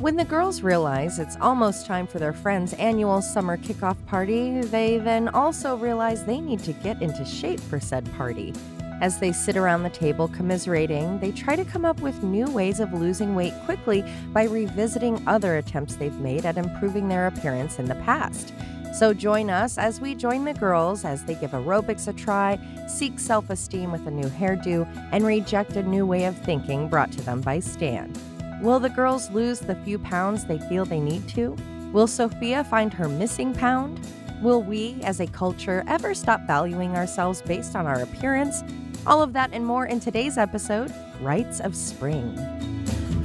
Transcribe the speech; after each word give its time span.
When 0.00 0.14
the 0.14 0.24
girls 0.24 0.62
realize 0.62 1.18
it's 1.18 1.36
almost 1.40 1.84
time 1.84 2.06
for 2.06 2.20
their 2.20 2.32
friend's 2.32 2.72
annual 2.74 3.20
summer 3.20 3.56
kickoff 3.56 3.96
party, 4.06 4.60
they 4.60 4.98
then 4.98 5.28
also 5.30 5.76
realize 5.76 6.24
they 6.24 6.40
need 6.40 6.60
to 6.60 6.72
get 6.72 7.02
into 7.02 7.24
shape 7.24 7.58
for 7.58 7.80
said 7.80 8.08
party. 8.12 8.54
As 9.00 9.18
they 9.18 9.32
sit 9.32 9.56
around 9.56 9.82
the 9.82 9.90
table 9.90 10.28
commiserating, 10.28 11.18
they 11.18 11.32
try 11.32 11.56
to 11.56 11.64
come 11.64 11.84
up 11.84 12.00
with 12.00 12.22
new 12.22 12.48
ways 12.48 12.78
of 12.78 12.92
losing 12.92 13.34
weight 13.34 13.54
quickly 13.64 14.04
by 14.32 14.44
revisiting 14.44 15.20
other 15.26 15.56
attempts 15.56 15.96
they've 15.96 16.20
made 16.20 16.46
at 16.46 16.58
improving 16.58 17.08
their 17.08 17.26
appearance 17.26 17.80
in 17.80 17.86
the 17.86 17.96
past. 17.96 18.54
So 18.96 19.12
join 19.12 19.50
us 19.50 19.78
as 19.78 20.00
we 20.00 20.14
join 20.14 20.44
the 20.44 20.54
girls 20.54 21.04
as 21.04 21.24
they 21.24 21.34
give 21.34 21.50
aerobics 21.50 22.06
a 22.06 22.12
try, 22.12 22.56
seek 22.86 23.18
self 23.18 23.50
esteem 23.50 23.90
with 23.90 24.06
a 24.06 24.12
new 24.12 24.28
hairdo, 24.28 24.86
and 25.10 25.26
reject 25.26 25.72
a 25.72 25.82
new 25.82 26.06
way 26.06 26.24
of 26.26 26.38
thinking 26.38 26.88
brought 26.88 27.10
to 27.12 27.22
them 27.22 27.40
by 27.40 27.58
Stan. 27.58 28.12
Will 28.60 28.80
the 28.80 28.88
girls 28.88 29.30
lose 29.30 29.60
the 29.60 29.76
few 29.76 30.00
pounds 30.00 30.44
they 30.44 30.58
feel 30.58 30.84
they 30.84 30.98
need 30.98 31.28
to? 31.28 31.56
Will 31.92 32.08
Sophia 32.08 32.64
find 32.64 32.92
her 32.92 33.08
missing 33.08 33.54
pound? 33.54 34.00
Will 34.42 34.62
we, 34.62 34.98
as 35.02 35.20
a 35.20 35.26
culture, 35.28 35.84
ever 35.86 36.12
stop 36.12 36.40
valuing 36.42 36.96
ourselves 36.96 37.40
based 37.40 37.76
on 37.76 37.86
our 37.86 38.00
appearance? 38.02 38.64
All 39.06 39.22
of 39.22 39.32
that 39.32 39.50
and 39.52 39.64
more 39.64 39.86
in 39.86 40.00
today's 40.00 40.36
episode 40.38 40.92
Rites 41.20 41.60
of 41.60 41.76
Spring. 41.76 42.34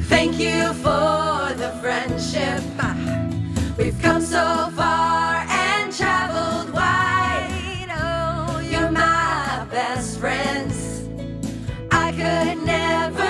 Thank 0.03 0.39
you 0.39 0.71
for 0.73 1.53
the 1.55 1.75
friendship. 1.81 2.63
We've 3.75 3.99
come 4.03 4.21
so 4.21 4.69
far 4.75 5.45
and 5.49 5.91
traveled 5.91 6.71
wide. 6.73 7.89
Oh, 7.89 8.59
you're 8.59 8.91
my 8.91 9.65
best 9.71 10.19
friends. 10.19 11.07
I 11.91 12.11
could 12.11 12.63
never 12.65 13.22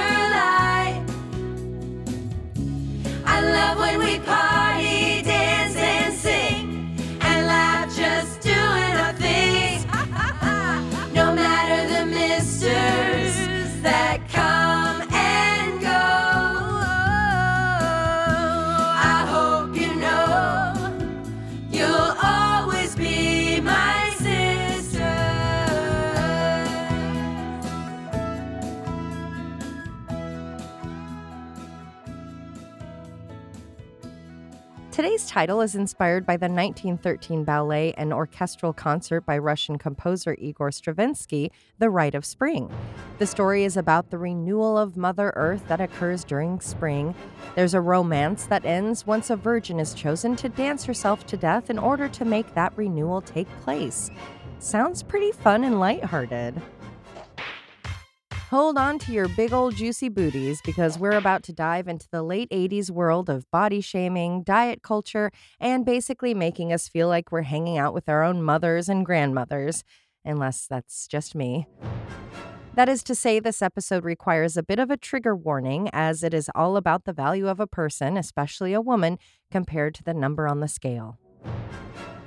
love 3.52 3.78
when 3.80 4.00
we 4.00 4.20
party, 4.20 4.63
Today's 35.04 35.28
title 35.28 35.60
is 35.60 35.76
inspired 35.76 36.26
by 36.26 36.38
the 36.38 36.48
1913 36.48 37.44
ballet 37.44 37.94
and 37.98 38.14
orchestral 38.14 38.72
concert 38.72 39.26
by 39.26 39.38
Russian 39.38 39.78
composer 39.78 40.38
Igor 40.40 40.72
Stravinsky, 40.72 41.52
The 41.78 41.90
Rite 41.90 42.16
of 42.16 42.24
Spring. 42.24 42.72
The 43.18 43.28
story 43.28 43.66
is 43.66 43.76
about 43.76 44.12
the 44.12 44.18
renewal 44.18 44.78
of 44.78 44.96
Mother 44.96 45.34
Earth 45.36 45.68
that 45.68 45.82
occurs 45.82 46.24
during 46.24 46.62
spring. 46.62 47.16
There's 47.54 47.74
a 47.74 47.82
romance 47.82 48.46
that 48.46 48.64
ends 48.64 49.06
once 49.06 49.30
a 49.30 49.36
virgin 49.36 49.78
is 49.78 49.94
chosen 49.94 50.38
to 50.38 50.48
dance 50.48 50.86
herself 50.86 51.28
to 51.28 51.36
death 51.36 51.70
in 51.70 51.78
order 51.78 52.08
to 52.08 52.24
make 52.24 52.54
that 52.54 52.72
renewal 52.78 53.20
take 53.20 53.50
place. 53.60 54.10
Sounds 54.60 55.04
pretty 55.04 55.34
fun 55.34 55.66
and 55.66 55.82
lighthearted. 55.82 56.62
Hold 58.54 58.78
on 58.78 59.00
to 59.00 59.12
your 59.12 59.28
big 59.30 59.52
old 59.52 59.76
juicy 59.76 60.10
booties 60.10 60.62
because 60.62 61.00
we're 61.00 61.18
about 61.18 61.42
to 61.46 61.52
dive 61.52 61.88
into 61.88 62.08
the 62.12 62.22
late 62.22 62.52
80s 62.52 62.92
world 62.92 63.28
of 63.28 63.50
body 63.50 63.82
shaming, 63.82 64.44
diet 64.44 64.84
culture, 64.84 65.32
and 65.60 65.84
basically 65.84 66.36
making 66.36 66.72
us 66.72 66.88
feel 66.88 67.08
like 67.08 67.32
we're 67.32 67.42
hanging 67.42 67.80
out 67.80 67.96
with 67.96 68.08
our 68.08 68.22
own 68.22 68.44
mothers 68.44 68.90
and 68.90 69.08
grandmothers, 69.08 69.84
unless 70.24 70.68
that's 70.68 71.08
just 71.08 71.34
me. 71.34 71.66
That 72.76 72.90
is 72.90 73.02
to 73.06 73.16
say, 73.16 73.40
this 73.40 73.64
episode 73.64 74.06
requires 74.06 74.56
a 74.56 74.62
bit 74.62 74.78
of 74.78 74.92
a 74.92 74.98
trigger 74.98 75.36
warning 75.36 75.90
as 75.92 76.24
it 76.24 76.36
is 76.36 76.48
all 76.54 76.78
about 76.78 77.06
the 77.06 77.12
value 77.12 77.48
of 77.48 77.60
a 77.60 77.66
person, 77.66 78.18
especially 78.18 78.74
a 78.74 78.82
woman, 78.82 79.18
compared 79.50 79.96
to 79.96 80.04
the 80.04 80.14
number 80.14 80.48
on 80.48 80.60
the 80.60 80.68
scale. 80.68 81.18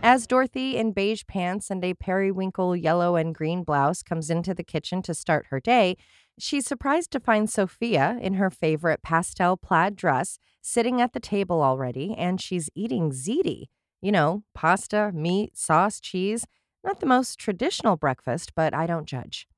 As 0.03 0.27
Dorothy 0.27 0.77
in 0.77 0.93
beige 0.93 1.25
pants 1.27 1.71
and 1.71 1.84
a 1.84 1.95
periwinkle 1.95 2.77
yellow 2.77 3.17
and 3.17 3.34
green 3.34 3.65
blouse 3.65 4.03
comes 4.03 4.31
into 4.31 4.55
the 4.55 4.62
kitchen 4.62 5.03
to 5.03 5.15
start 5.15 5.47
her 5.51 5.59
day, 5.59 5.97
she's 6.39 6.67
surprised 6.67 7.11
to 7.11 7.21
find 7.21 7.51
Sophia 7.51 8.17
in 8.21 8.34
her 8.34 8.51
favorite 8.51 9.03
pastel 9.03 9.57
plaid 9.57 9.97
dress 9.97 10.39
sitting 10.62 11.01
at 11.01 11.12
the 11.12 11.21
table 11.21 11.62
already, 11.62 12.15
and 12.17 12.41
she's 12.41 12.71
eating 12.75 13.11
ziti. 13.11 13.65
You 14.01 14.12
know, 14.12 14.45
pasta, 14.55 15.11
meat, 15.12 15.57
sauce, 15.57 15.99
cheese. 16.01 16.47
Not 16.84 17.01
the 17.01 17.07
most 17.07 17.39
traditional 17.39 17.97
breakfast, 17.97 18.53
but 18.55 18.73
I 18.75 18.87
don't 18.87 19.07
judge. 19.07 19.49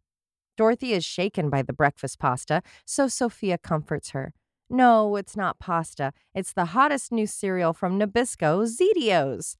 Dorothy 0.56 0.93
is 0.93 1.05
shaken 1.05 1.50
by 1.50 1.62
the 1.62 1.72
breakfast 1.72 2.19
pasta, 2.19 2.62
so 2.87 3.06
Sophia 3.06 3.59
comforts 3.59 4.10
her. 4.10 4.32
No, 4.70 5.16
it's 5.16 5.37
not 5.37 5.59
pasta. 5.59 6.12
It's 6.34 6.53
the 6.53 6.66
hottest 6.66 7.12
new 7.12 7.26
cereal 7.26 7.72
from 7.72 7.99
Nabisco, 7.99 8.66
Zetios. 8.66 9.56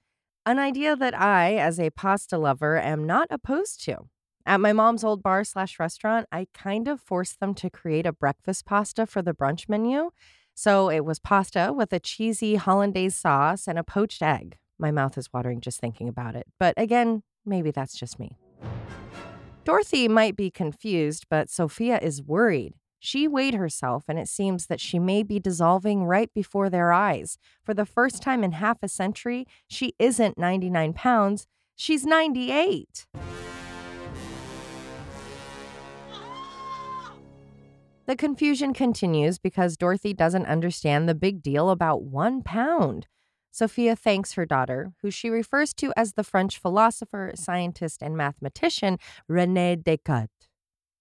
An 0.49 0.59
idea 0.59 0.97
that 0.97 1.13
I, 1.13 1.57
as 1.57 1.79
a 1.79 1.91
pasta 1.91 2.39
lover, 2.39 2.81
am 2.81 3.05
not 3.05 3.29
opposed 3.31 3.85
to. 3.85 4.09
At 4.47 4.61
my 4.61 4.73
mom's 4.73 5.05
old 5.05 5.23
bar 5.23 5.45
slash 5.45 5.79
restaurant, 5.79 6.27
I 6.33 6.47
kind 6.55 6.89
of 6.89 7.03
forced 7.03 7.39
them 7.39 7.53
to 7.57 7.69
create 7.69 8.07
a 8.07 8.15
breakfast 8.15 8.65
pasta 8.65 9.05
for 9.05 9.21
the 9.21 9.35
brunch 9.35 9.69
menu. 9.69 10.09
So 10.55 10.89
it 10.89 11.05
was 11.05 11.19
pasta 11.19 11.75
with 11.77 11.93
a 11.93 12.01
cheesy 12.01 12.55
hollandaise 12.55 13.15
sauce 13.15 13.69
and 13.69 13.79
a 13.79 13.85
poached 13.85 14.23
egg. 14.23 14.57
My 14.79 14.91
mouth 14.91 15.19
is 15.19 15.31
watering 15.35 15.61
just 15.61 15.81
thinking 15.81 16.09
about 16.09 16.35
it. 16.35 16.47
But 16.59 16.73
again, 16.79 17.25
maybe 17.45 17.71
that's 17.71 17.95
just 17.95 18.19
me. 18.19 18.39
Dorothy 19.65 20.09
might 20.09 20.35
be 20.35 20.51
confused, 20.51 21.27
but 21.29 21.51
Sophia 21.51 21.99
is 22.01 22.23
worried. 22.23 22.73
She 23.01 23.29
weighed 23.29 23.55
herself, 23.55 24.05
and 24.09 24.19
it 24.19 24.29
seems 24.29 24.67
that 24.67 24.81
she 24.81 24.99
may 24.99 25.23
be 25.23 25.39
dissolving 25.39 26.05
right 26.05 26.33
before 26.35 26.69
their 26.69 26.93
eyes. 26.93 27.39
For 27.63 27.75
the 27.75 27.87
first 27.87 28.23
time 28.23 28.43
in 28.43 28.53
half 28.53 28.79
a 28.83 28.89
century, 28.89 29.47
she 29.69 29.95
isn't 29.99 30.37
99 30.37 30.93
pounds, 30.95 31.47
she's 31.77 32.05
98. 32.05 33.07
The 38.07 38.17
confusion 38.17 38.73
continues 38.73 39.39
because 39.39 39.77
Dorothy 39.77 40.15
doesn't 40.15 40.47
understand 40.47 41.09
the 41.09 41.15
big 41.15 41.43
deal 41.43 41.69
about 41.69 42.03
one 42.03 42.43
pound. 42.43 43.07
Sophia 43.51 43.95
thanks 43.95 44.33
her 44.33 44.47
daughter, 44.47 44.93
who 45.03 45.11
she 45.11 45.29
refers 45.29 45.75
to 45.75 45.93
as 45.95 46.15
the 46.15 46.25
French 46.25 46.59
philosopher, 46.59 47.33
scientist, 47.35 48.03
and 48.03 48.17
mathematician 48.17 48.99
Rene 49.29 49.77
Descartes. 49.77 50.48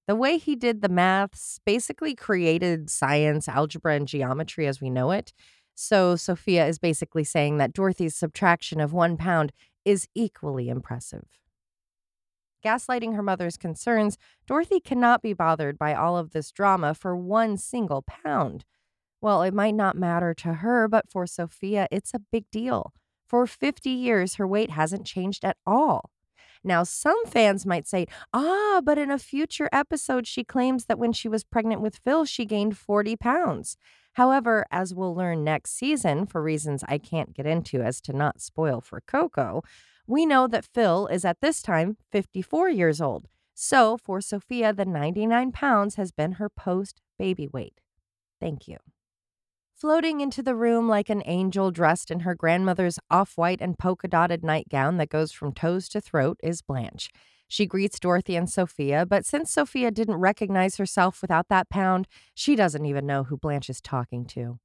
The 0.07 0.15
way 0.15 0.37
he 0.37 0.55
did 0.55 0.81
the 0.81 0.89
maths 0.89 1.59
basically 1.65 2.15
created 2.15 2.89
science, 2.89 3.49
algebra, 3.49 3.95
and 3.95 4.07
geometry 4.07 4.65
as 4.65 4.79
we 4.79 4.89
know 4.89 5.11
it. 5.11 5.33
So 5.75 6.15
Sophia 6.15 6.65
is 6.65 6.79
basically 6.79 7.25
saying 7.25 7.57
that 7.57 7.73
Dorothy's 7.73 8.15
subtraction 8.15 8.79
of 8.79 8.93
one 8.93 9.17
pound 9.17 9.51
is 9.83 10.07
equally 10.15 10.69
impressive. 10.69 11.25
Gaslighting 12.63 13.15
her 13.15 13.21
mother's 13.21 13.57
concerns, 13.57 14.17
Dorothy 14.47 14.79
cannot 14.79 15.21
be 15.21 15.33
bothered 15.33 15.77
by 15.77 15.93
all 15.93 16.17
of 16.17 16.31
this 16.31 16.51
drama 16.51 16.93
for 16.93 17.15
one 17.15 17.57
single 17.57 18.01
pound. 18.01 18.65
Well, 19.21 19.41
it 19.43 19.53
might 19.53 19.75
not 19.75 19.97
matter 19.97 20.33
to 20.35 20.55
her, 20.55 20.87
but 20.87 21.09
for 21.09 21.27
Sophia, 21.27 21.87
it's 21.91 22.13
a 22.13 22.19
big 22.31 22.49
deal. 22.49 22.93
For 23.27 23.45
50 23.45 23.89
years, 23.89 24.35
her 24.35 24.47
weight 24.47 24.71
hasn't 24.71 25.05
changed 25.05 25.43
at 25.43 25.57
all. 25.65 26.11
Now, 26.67 26.83
some 26.83 27.25
fans 27.25 27.65
might 27.65 27.87
say, 27.87 28.07
ah, 28.33 28.81
but 28.83 28.97
in 28.97 29.09
a 29.09 29.17
future 29.17 29.69
episode, 29.71 30.27
she 30.27 30.43
claims 30.43 30.85
that 30.85 30.99
when 30.99 31.13
she 31.13 31.29
was 31.29 31.45
pregnant 31.45 31.81
with 31.81 32.01
Phil, 32.03 32.25
she 32.25 32.45
gained 32.45 32.77
40 32.77 33.15
pounds. 33.15 33.77
However, 34.13 34.65
as 34.69 34.93
we'll 34.93 35.15
learn 35.15 35.45
next 35.45 35.77
season, 35.77 36.25
for 36.25 36.43
reasons 36.43 36.83
I 36.85 36.97
can't 36.97 37.33
get 37.33 37.45
into 37.45 37.81
as 37.81 38.01
to 38.01 38.13
not 38.13 38.41
spoil 38.41 38.81
for 38.81 39.01
Coco, 39.07 39.63
we 40.05 40.25
know 40.25 40.45
that 40.47 40.67
Phil 40.73 41.07
is 41.07 41.23
at 41.23 41.39
this 41.39 41.61
time 41.61 41.95
54 42.11 42.69
years 42.69 42.99
old. 42.99 43.29
So 43.53 43.97
for 43.97 44.19
Sophia, 44.19 44.73
the 44.73 44.85
99 44.85 45.53
pounds 45.53 45.95
has 45.95 46.11
been 46.11 46.33
her 46.33 46.49
post 46.49 46.99
baby 47.17 47.47
weight. 47.47 47.79
Thank 48.41 48.67
you. 48.67 48.77
Floating 49.79 50.21
into 50.21 50.41
the 50.41 50.55
room 50.55 50.89
like 50.89 51.07
an 51.07 51.21
angel 51.27 51.69
dressed 51.69 52.09
in 52.09 52.21
her 52.21 52.33
grandmother's 52.33 52.97
off 53.11 53.37
white 53.37 53.61
and 53.61 53.77
polka 53.77 54.07
dotted 54.07 54.43
nightgown 54.43 54.97
that 54.97 55.09
goes 55.09 55.31
from 55.31 55.53
toes 55.53 55.87
to 55.89 56.01
throat 56.01 56.39
is 56.41 56.63
Blanche. 56.63 57.11
She 57.47 57.67
greets 57.67 57.99
Dorothy 57.99 58.35
and 58.35 58.49
Sophia, 58.49 59.05
but 59.05 59.23
since 59.23 59.51
Sophia 59.51 59.91
didn't 59.91 60.15
recognize 60.15 60.77
herself 60.77 61.21
without 61.21 61.49
that 61.49 61.69
pound, 61.69 62.07
she 62.33 62.55
doesn't 62.55 62.87
even 62.87 63.05
know 63.05 63.25
who 63.25 63.37
Blanche 63.37 63.69
is 63.69 63.79
talking 63.79 64.25
to. 64.25 64.57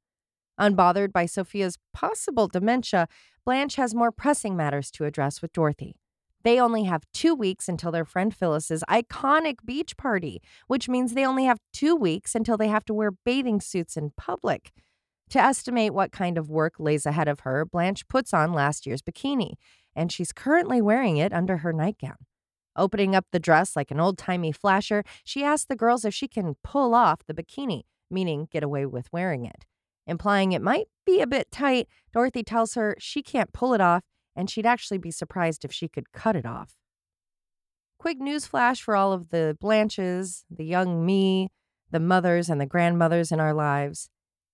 Unbothered 0.58 1.12
by 1.12 1.26
Sophia's 1.26 1.76
possible 1.92 2.48
dementia, 2.48 3.06
Blanche 3.44 3.74
has 3.74 3.94
more 3.94 4.12
pressing 4.12 4.56
matters 4.56 4.90
to 4.92 5.04
address 5.04 5.42
with 5.42 5.52
Dorothy. 5.52 5.94
They 6.42 6.58
only 6.58 6.84
have 6.84 7.04
two 7.12 7.34
weeks 7.34 7.68
until 7.68 7.92
their 7.92 8.06
friend 8.06 8.34
Phyllis's 8.34 8.82
iconic 8.88 9.56
beach 9.62 9.98
party, 9.98 10.40
which 10.68 10.88
means 10.88 11.12
they 11.12 11.26
only 11.26 11.44
have 11.44 11.58
two 11.70 11.94
weeks 11.94 12.34
until 12.34 12.56
they 12.56 12.68
have 12.68 12.86
to 12.86 12.94
wear 12.94 13.10
bathing 13.10 13.60
suits 13.60 13.98
in 13.98 14.12
public. 14.16 14.72
To 15.32 15.42
estimate 15.42 15.94
what 15.94 16.12
kind 16.12 16.36
of 16.36 16.50
work 16.50 16.74
lays 16.78 17.06
ahead 17.06 17.26
of 17.26 17.40
her, 17.40 17.64
Blanche 17.64 18.06
puts 18.06 18.34
on 18.34 18.52
last 18.52 18.84
year's 18.84 19.00
bikini, 19.00 19.54
and 19.96 20.12
she's 20.12 20.30
currently 20.30 20.82
wearing 20.82 21.16
it 21.16 21.32
under 21.32 21.56
her 21.58 21.72
nightgown. 21.72 22.18
Opening 22.76 23.14
up 23.14 23.24
the 23.32 23.40
dress 23.40 23.74
like 23.74 23.90
an 23.90 23.98
old 23.98 24.18
timey 24.18 24.52
flasher, 24.52 25.02
she 25.24 25.42
asks 25.42 25.64
the 25.64 25.74
girls 25.74 26.04
if 26.04 26.12
she 26.12 26.28
can 26.28 26.56
pull 26.62 26.94
off 26.94 27.24
the 27.26 27.32
bikini, 27.32 27.84
meaning 28.10 28.46
get 28.52 28.62
away 28.62 28.84
with 28.84 29.10
wearing 29.10 29.46
it. 29.46 29.64
Implying 30.06 30.52
it 30.52 30.60
might 30.60 30.88
be 31.06 31.22
a 31.22 31.26
bit 31.26 31.50
tight, 31.50 31.88
Dorothy 32.12 32.42
tells 32.42 32.74
her 32.74 32.94
she 32.98 33.22
can't 33.22 33.54
pull 33.54 33.72
it 33.72 33.80
off, 33.80 34.02
and 34.36 34.50
she'd 34.50 34.66
actually 34.66 34.98
be 34.98 35.10
surprised 35.10 35.64
if 35.64 35.72
she 35.72 35.88
could 35.88 36.12
cut 36.12 36.36
it 36.36 36.44
off. 36.44 36.74
Quick 37.98 38.18
news 38.18 38.44
flash 38.44 38.82
for 38.82 38.94
all 38.94 39.14
of 39.14 39.30
the 39.30 39.56
Blanches, 39.58 40.44
the 40.50 40.66
young 40.66 41.06
me, 41.06 41.48
the 41.90 42.00
mothers 42.00 42.50
and 42.50 42.60
the 42.60 42.66
grandmothers 42.66 43.32
in 43.32 43.40
our 43.40 43.54
lives. 43.54 44.10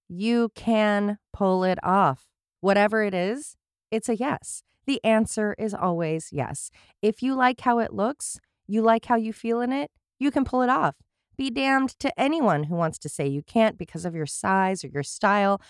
You 0.08 0.50
can 0.55 1.19
pull 1.32 1.64
it 1.64 1.78
off. 1.82 2.26
Whatever 2.60 3.02
it 3.02 3.14
is, 3.14 3.56
it's 3.90 4.08
a 4.08 4.16
yes. 4.16 4.62
The 4.87 5.05
answer 5.05 5.55
is 5.58 5.75
always 5.75 6.31
yes. 6.32 6.70
If 7.02 7.22
you 7.22 7.34
like 7.34 7.60
how 7.60 7.78
it 7.78 7.93
looks, 7.93 8.40
you 8.66 8.82
like 8.82 9.05
how 9.05 9.16
you 9.16 9.32
feel 9.32 9.60
in 9.60 9.72
it, 9.72 9.90
you 10.19 10.31
can 10.31 10.44
pull 10.44 10.62
it 10.62 10.70
off. 10.70 10.96
Be 11.37 11.50
damned 11.50 11.90
to 12.00 12.19
anyone 12.19 12.64
who 12.64 12.75
wants 12.75 12.99
to 13.00 13.08
say 13.08 13.28
you 13.28 13.43
can't 13.43 13.78
because 13.78 14.05
of 14.05 14.14
your 14.14 14.26
size 14.26 14.82
or 14.82 14.88
your 14.88 15.02
style. 15.02 15.60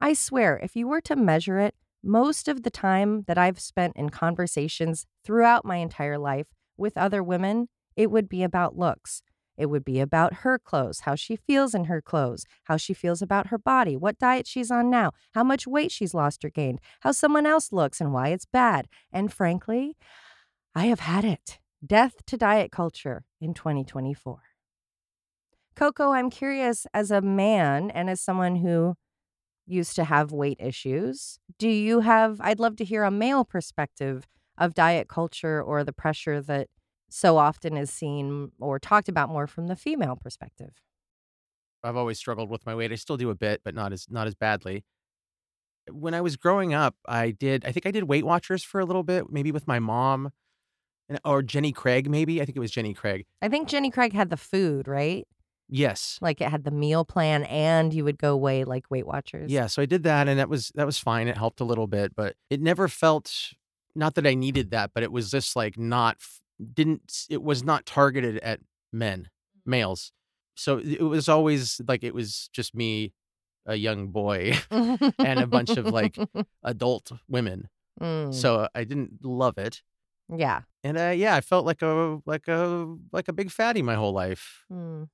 I 0.00 0.12
swear, 0.12 0.60
if 0.62 0.76
you 0.76 0.86
were 0.86 1.00
to 1.02 1.16
measure 1.16 1.58
it, 1.58 1.74
most 2.02 2.48
of 2.48 2.62
the 2.62 2.70
time 2.70 3.22
that 3.26 3.38
I've 3.38 3.58
spent 3.58 3.96
in 3.96 4.10
conversations 4.10 5.06
throughout 5.24 5.64
my 5.64 5.76
entire 5.76 6.18
life 6.18 6.48
with 6.76 6.98
other 6.98 7.22
women, 7.22 7.68
it 7.96 8.10
would 8.10 8.28
be 8.28 8.42
about 8.42 8.76
looks. 8.76 9.22
It 9.56 9.66
would 9.66 9.84
be 9.84 10.00
about 10.00 10.34
her 10.42 10.58
clothes, 10.58 11.00
how 11.00 11.14
she 11.14 11.36
feels 11.36 11.74
in 11.74 11.84
her 11.84 12.02
clothes, 12.02 12.44
how 12.64 12.76
she 12.76 12.94
feels 12.94 13.22
about 13.22 13.48
her 13.48 13.58
body, 13.58 13.96
what 13.96 14.18
diet 14.18 14.46
she's 14.46 14.70
on 14.70 14.90
now, 14.90 15.12
how 15.34 15.44
much 15.44 15.66
weight 15.66 15.92
she's 15.92 16.14
lost 16.14 16.44
or 16.44 16.50
gained, 16.50 16.80
how 17.00 17.12
someone 17.12 17.46
else 17.46 17.72
looks 17.72 18.00
and 18.00 18.12
why 18.12 18.28
it's 18.28 18.46
bad. 18.46 18.88
And 19.12 19.32
frankly, 19.32 19.96
I 20.74 20.86
have 20.86 21.00
had 21.00 21.24
it. 21.24 21.58
Death 21.84 22.24
to 22.26 22.36
diet 22.36 22.72
culture 22.72 23.24
in 23.40 23.54
2024. 23.54 24.42
Coco, 25.76 26.12
I'm 26.12 26.30
curious 26.30 26.86
as 26.94 27.10
a 27.10 27.20
man 27.20 27.90
and 27.90 28.08
as 28.08 28.20
someone 28.20 28.56
who 28.56 28.94
used 29.66 29.96
to 29.96 30.04
have 30.04 30.30
weight 30.32 30.58
issues, 30.60 31.38
do 31.58 31.68
you 31.68 32.00
have, 32.00 32.40
I'd 32.40 32.60
love 32.60 32.76
to 32.76 32.84
hear 32.84 33.02
a 33.02 33.10
male 33.10 33.44
perspective 33.44 34.26
of 34.56 34.74
diet 34.74 35.08
culture 35.08 35.62
or 35.62 35.82
the 35.82 35.92
pressure 35.92 36.40
that 36.42 36.68
so 37.14 37.38
often 37.38 37.76
is 37.76 37.90
seen 37.90 38.50
or 38.58 38.80
talked 38.80 39.08
about 39.08 39.28
more 39.28 39.46
from 39.46 39.68
the 39.68 39.76
female 39.76 40.16
perspective. 40.16 40.72
I've 41.84 41.96
always 41.96 42.18
struggled 42.18 42.50
with 42.50 42.66
my 42.66 42.74
weight. 42.74 42.90
I 42.90 42.96
still 42.96 43.16
do 43.16 43.30
a 43.30 43.36
bit, 43.36 43.60
but 43.64 43.72
not 43.72 43.92
as 43.92 44.06
not 44.10 44.26
as 44.26 44.34
badly. 44.34 44.84
When 45.88 46.12
I 46.12 46.20
was 46.20 46.36
growing 46.36 46.74
up, 46.74 46.96
I 47.06 47.30
did 47.30 47.64
I 47.64 47.70
think 47.70 47.86
I 47.86 47.92
did 47.92 48.04
Weight 48.04 48.24
Watchers 48.24 48.64
for 48.64 48.80
a 48.80 48.84
little 48.84 49.04
bit, 49.04 49.30
maybe 49.30 49.52
with 49.52 49.68
my 49.68 49.78
mom 49.78 50.32
and 51.08 51.20
or 51.24 51.40
Jenny 51.40 51.70
Craig 51.70 52.10
maybe. 52.10 52.42
I 52.42 52.46
think 52.46 52.56
it 52.56 52.60
was 52.60 52.72
Jenny 52.72 52.94
Craig. 52.94 53.26
I 53.40 53.48
think 53.48 53.68
Jenny 53.68 53.92
Craig 53.92 54.12
had 54.12 54.30
the 54.30 54.36
food, 54.36 54.88
right? 54.88 55.24
Yes. 55.68 56.18
Like 56.20 56.40
it 56.40 56.48
had 56.48 56.64
the 56.64 56.72
meal 56.72 57.04
plan 57.04 57.44
and 57.44 57.94
you 57.94 58.02
would 58.02 58.18
go 58.18 58.36
weigh 58.36 58.64
like 58.64 58.90
Weight 58.90 59.06
Watchers. 59.06 59.52
Yeah, 59.52 59.68
so 59.68 59.82
I 59.82 59.86
did 59.86 60.02
that 60.02 60.26
and 60.26 60.40
that 60.40 60.48
was 60.48 60.72
that 60.74 60.86
was 60.86 60.98
fine. 60.98 61.28
It 61.28 61.36
helped 61.36 61.60
a 61.60 61.64
little 61.64 61.86
bit, 61.86 62.16
but 62.16 62.34
it 62.50 62.60
never 62.60 62.88
felt 62.88 63.52
not 63.94 64.16
that 64.16 64.26
I 64.26 64.34
needed 64.34 64.72
that, 64.72 64.90
but 64.94 65.04
it 65.04 65.12
was 65.12 65.30
just 65.30 65.54
like 65.54 65.78
not 65.78 66.16
didn't 66.72 67.26
it 67.30 67.42
was 67.42 67.62
not 67.64 67.86
targeted 67.86 68.38
at 68.38 68.60
men, 68.92 69.28
males. 69.66 70.12
So 70.56 70.78
it 70.78 71.00
was 71.02 71.28
always 71.28 71.80
like 71.88 72.04
it 72.04 72.14
was 72.14 72.48
just 72.52 72.74
me, 72.74 73.12
a 73.66 73.74
young 73.74 74.08
boy, 74.08 74.54
and 74.70 75.40
a 75.40 75.46
bunch 75.46 75.70
of 75.70 75.86
like 75.86 76.16
adult 76.62 77.10
women. 77.28 77.68
Mm, 78.00 78.32
So 78.34 78.68
I 78.74 78.84
didn't 78.84 79.24
love 79.24 79.58
it. 79.58 79.82
yeah. 80.28 80.62
And 80.84 80.98
uh, 80.98 81.12
yeah, 81.16 81.34
I 81.34 81.40
felt 81.40 81.64
like 81.66 81.80
a 81.82 82.20
like 82.26 82.46
a 82.48 82.94
like 83.12 83.28
a 83.28 83.32
big 83.32 83.50
fatty 83.50 83.82
my 83.82 83.94
whole 83.94 84.12
life. 84.12 84.64
Mm. 84.70 85.08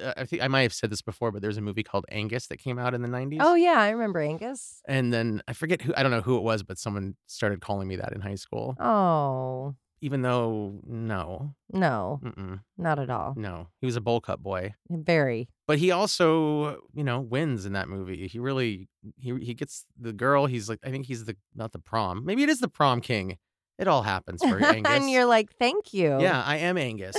Uh, 0.00 0.12
I 0.16 0.24
think 0.24 0.42
I 0.42 0.48
might 0.48 0.62
have 0.62 0.74
said 0.74 0.90
this 0.90 1.00
before, 1.02 1.32
but 1.32 1.40
there's 1.42 1.56
a 1.56 1.62
movie 1.62 1.82
called 1.82 2.04
Angus 2.10 2.46
that 2.48 2.58
came 2.58 2.78
out 2.78 2.92
in 2.94 3.00
the 3.02 3.08
90s. 3.08 3.38
Oh 3.40 3.54
yeah, 3.54 3.80
I 3.80 3.88
remember 3.90 4.20
Angus. 4.20 4.80
And 4.86 5.12
then 5.12 5.42
I 5.48 5.52
forget 5.54 5.80
who 5.82 5.92
I 5.96 6.02
don't 6.02 6.12
know 6.12 6.20
who 6.20 6.36
it 6.36 6.42
was, 6.42 6.62
but 6.62 6.78
someone 6.78 7.16
started 7.26 7.60
calling 7.60 7.88
me 7.88 7.96
that 7.96 8.12
in 8.12 8.20
high 8.20 8.34
school. 8.36 8.76
Oh 8.78 9.74
Even 10.00 10.22
though 10.22 10.78
no, 10.86 11.54
no, 11.72 12.20
mm-mm, 12.22 12.60
not 12.76 12.98
at 13.00 13.10
all. 13.10 13.34
no, 13.36 13.66
he 13.80 13.86
was 13.86 13.96
a 13.96 14.00
bowl 14.00 14.20
cut 14.20 14.40
boy. 14.42 14.74
Very. 14.88 15.48
But 15.66 15.78
he 15.78 15.90
also, 15.90 16.80
you 16.94 17.02
know, 17.02 17.20
wins 17.20 17.66
in 17.66 17.72
that 17.72 17.88
movie. 17.88 18.28
He 18.28 18.38
really 18.38 18.88
he 19.18 19.34
he 19.40 19.54
gets 19.54 19.84
the 20.00 20.12
girl. 20.12 20.46
He's 20.46 20.68
like 20.68 20.78
I 20.84 20.90
think 20.90 21.06
he's 21.06 21.24
the 21.24 21.36
not 21.54 21.72
the 21.72 21.80
prom. 21.80 22.24
Maybe 22.24 22.42
it 22.44 22.48
is 22.48 22.60
the 22.60 22.68
prom 22.68 23.00
king. 23.00 23.38
It 23.78 23.88
all 23.88 24.02
happens 24.02 24.40
for 24.42 24.56
Angus. 24.64 24.92
and 24.92 25.10
you're 25.10 25.26
like, 25.26 25.50
thank 25.58 25.92
you. 25.92 26.20
yeah, 26.20 26.42
I 26.44 26.58
am 26.58 26.78
Angus. 26.78 27.16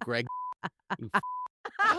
Greg. 0.00 0.26
you 0.98 1.10
f- 1.14 1.20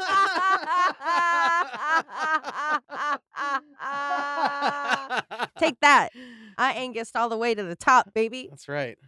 Take 5.58 5.80
that. 5.82 6.10
I 6.58 6.74
Angus 6.74 7.12
all 7.16 7.30
the 7.30 7.38
way 7.38 7.56
to 7.56 7.64
the 7.64 7.76
top, 7.76 8.14
baby. 8.14 8.48
That's 8.50 8.68
right. 8.68 8.98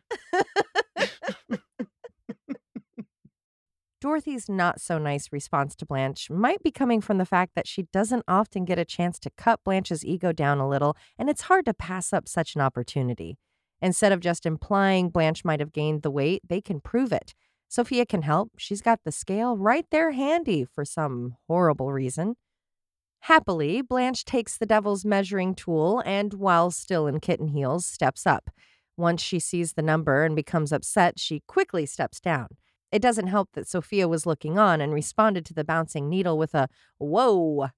Dorothy's 4.06 4.48
not 4.48 4.80
so 4.80 5.00
nice 5.00 5.32
response 5.32 5.76
to 5.78 5.86
Blanche 5.86 6.30
might 6.30 6.62
be 6.62 6.70
coming 6.70 7.02
from 7.02 7.18
the 7.18 7.26
fact 7.26 7.54
that 7.56 7.68
she 7.68 7.88
doesn't 7.92 8.24
often 8.28 8.64
get 8.64 8.78
a 8.78 8.86
chance 8.86 9.18
to 9.18 9.32
cut 9.32 9.64
Blanche's 9.64 10.06
ego 10.06 10.32
down 10.32 10.60
a 10.60 10.70
little, 10.70 10.96
and 11.18 11.28
it's 11.28 11.42
hard 11.44 11.66
to 11.66 11.74
pass 11.74 12.14
up 12.14 12.28
such 12.28 12.54
an 12.54 12.62
opportunity. 12.62 13.38
Instead 13.82 14.12
of 14.12 14.20
just 14.20 14.46
implying 14.46 15.10
Blanche 15.10 15.44
might 15.44 15.60
have 15.60 15.74
gained 15.74 16.04
the 16.04 16.12
weight, 16.12 16.44
they 16.48 16.62
can 16.62 16.80
prove 16.80 17.12
it. 17.12 17.34
Sophia 17.68 18.06
can 18.06 18.22
help. 18.22 18.52
She's 18.58 18.82
got 18.82 19.00
the 19.04 19.12
scale 19.12 19.58
right 19.58 19.86
there 19.90 20.12
handy 20.12 20.66
for 20.66 20.86
some 20.86 21.38
horrible 21.48 21.92
reason. 21.92 22.36
Happily, 23.26 23.82
Blanche 23.82 24.24
takes 24.24 24.56
the 24.56 24.68
devil's 24.68 25.04
measuring 25.04 25.56
tool 25.56 26.04
and, 26.06 26.36
while 26.36 26.70
still 26.70 27.08
in 27.08 27.20
kitten 27.20 27.48
heels, 27.48 27.84
steps 27.84 28.28
up. 28.28 28.52
Once 28.98 29.20
she 29.20 29.40
sees 29.40 29.74
the 29.74 29.82
number 29.82 30.24
and 30.24 30.36
becomes 30.36 30.72
upset, 30.72 31.20
she 31.20 31.42
quickly 31.48 31.88
steps 31.88 32.20
down. 32.20 32.50
It 32.92 33.02
doesn't 33.02 33.26
help 33.26 33.50
that 33.54 33.68
Sophia 33.68 34.08
was 34.08 34.28
looking 34.28 34.60
on 34.60 34.80
and 34.80 34.94
responded 34.94 35.44
to 35.48 35.56
the 35.56 35.64
bouncing 35.64 36.08
needle 36.08 36.38
with 36.38 36.54
a 36.54 36.68
whoa. 37.00 37.70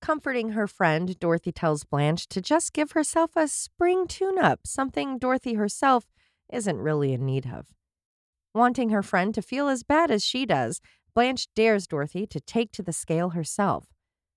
Comforting 0.00 0.50
her 0.50 0.66
friend, 0.66 1.16
Dorothy 1.20 1.52
tells 1.52 1.84
Blanche 1.84 2.26
to 2.26 2.40
just 2.40 2.72
give 2.72 2.90
herself 2.92 3.36
a 3.36 3.46
spring 3.46 4.08
tune 4.08 4.40
up, 4.40 4.66
something 4.66 5.20
Dorothy 5.20 5.54
herself 5.54 6.06
isn't 6.52 6.78
really 6.78 7.12
in 7.12 7.24
need 7.24 7.46
of. 7.46 7.68
Wanting 8.52 8.88
her 8.88 9.04
friend 9.04 9.32
to 9.36 9.40
feel 9.40 9.68
as 9.68 9.84
bad 9.84 10.10
as 10.10 10.24
she 10.24 10.46
does, 10.46 10.80
Blanche 11.14 11.46
dares 11.54 11.86
Dorothy 11.86 12.26
to 12.26 12.40
take 12.40 12.72
to 12.72 12.82
the 12.82 12.92
scale 12.92 13.30
herself. 13.30 13.91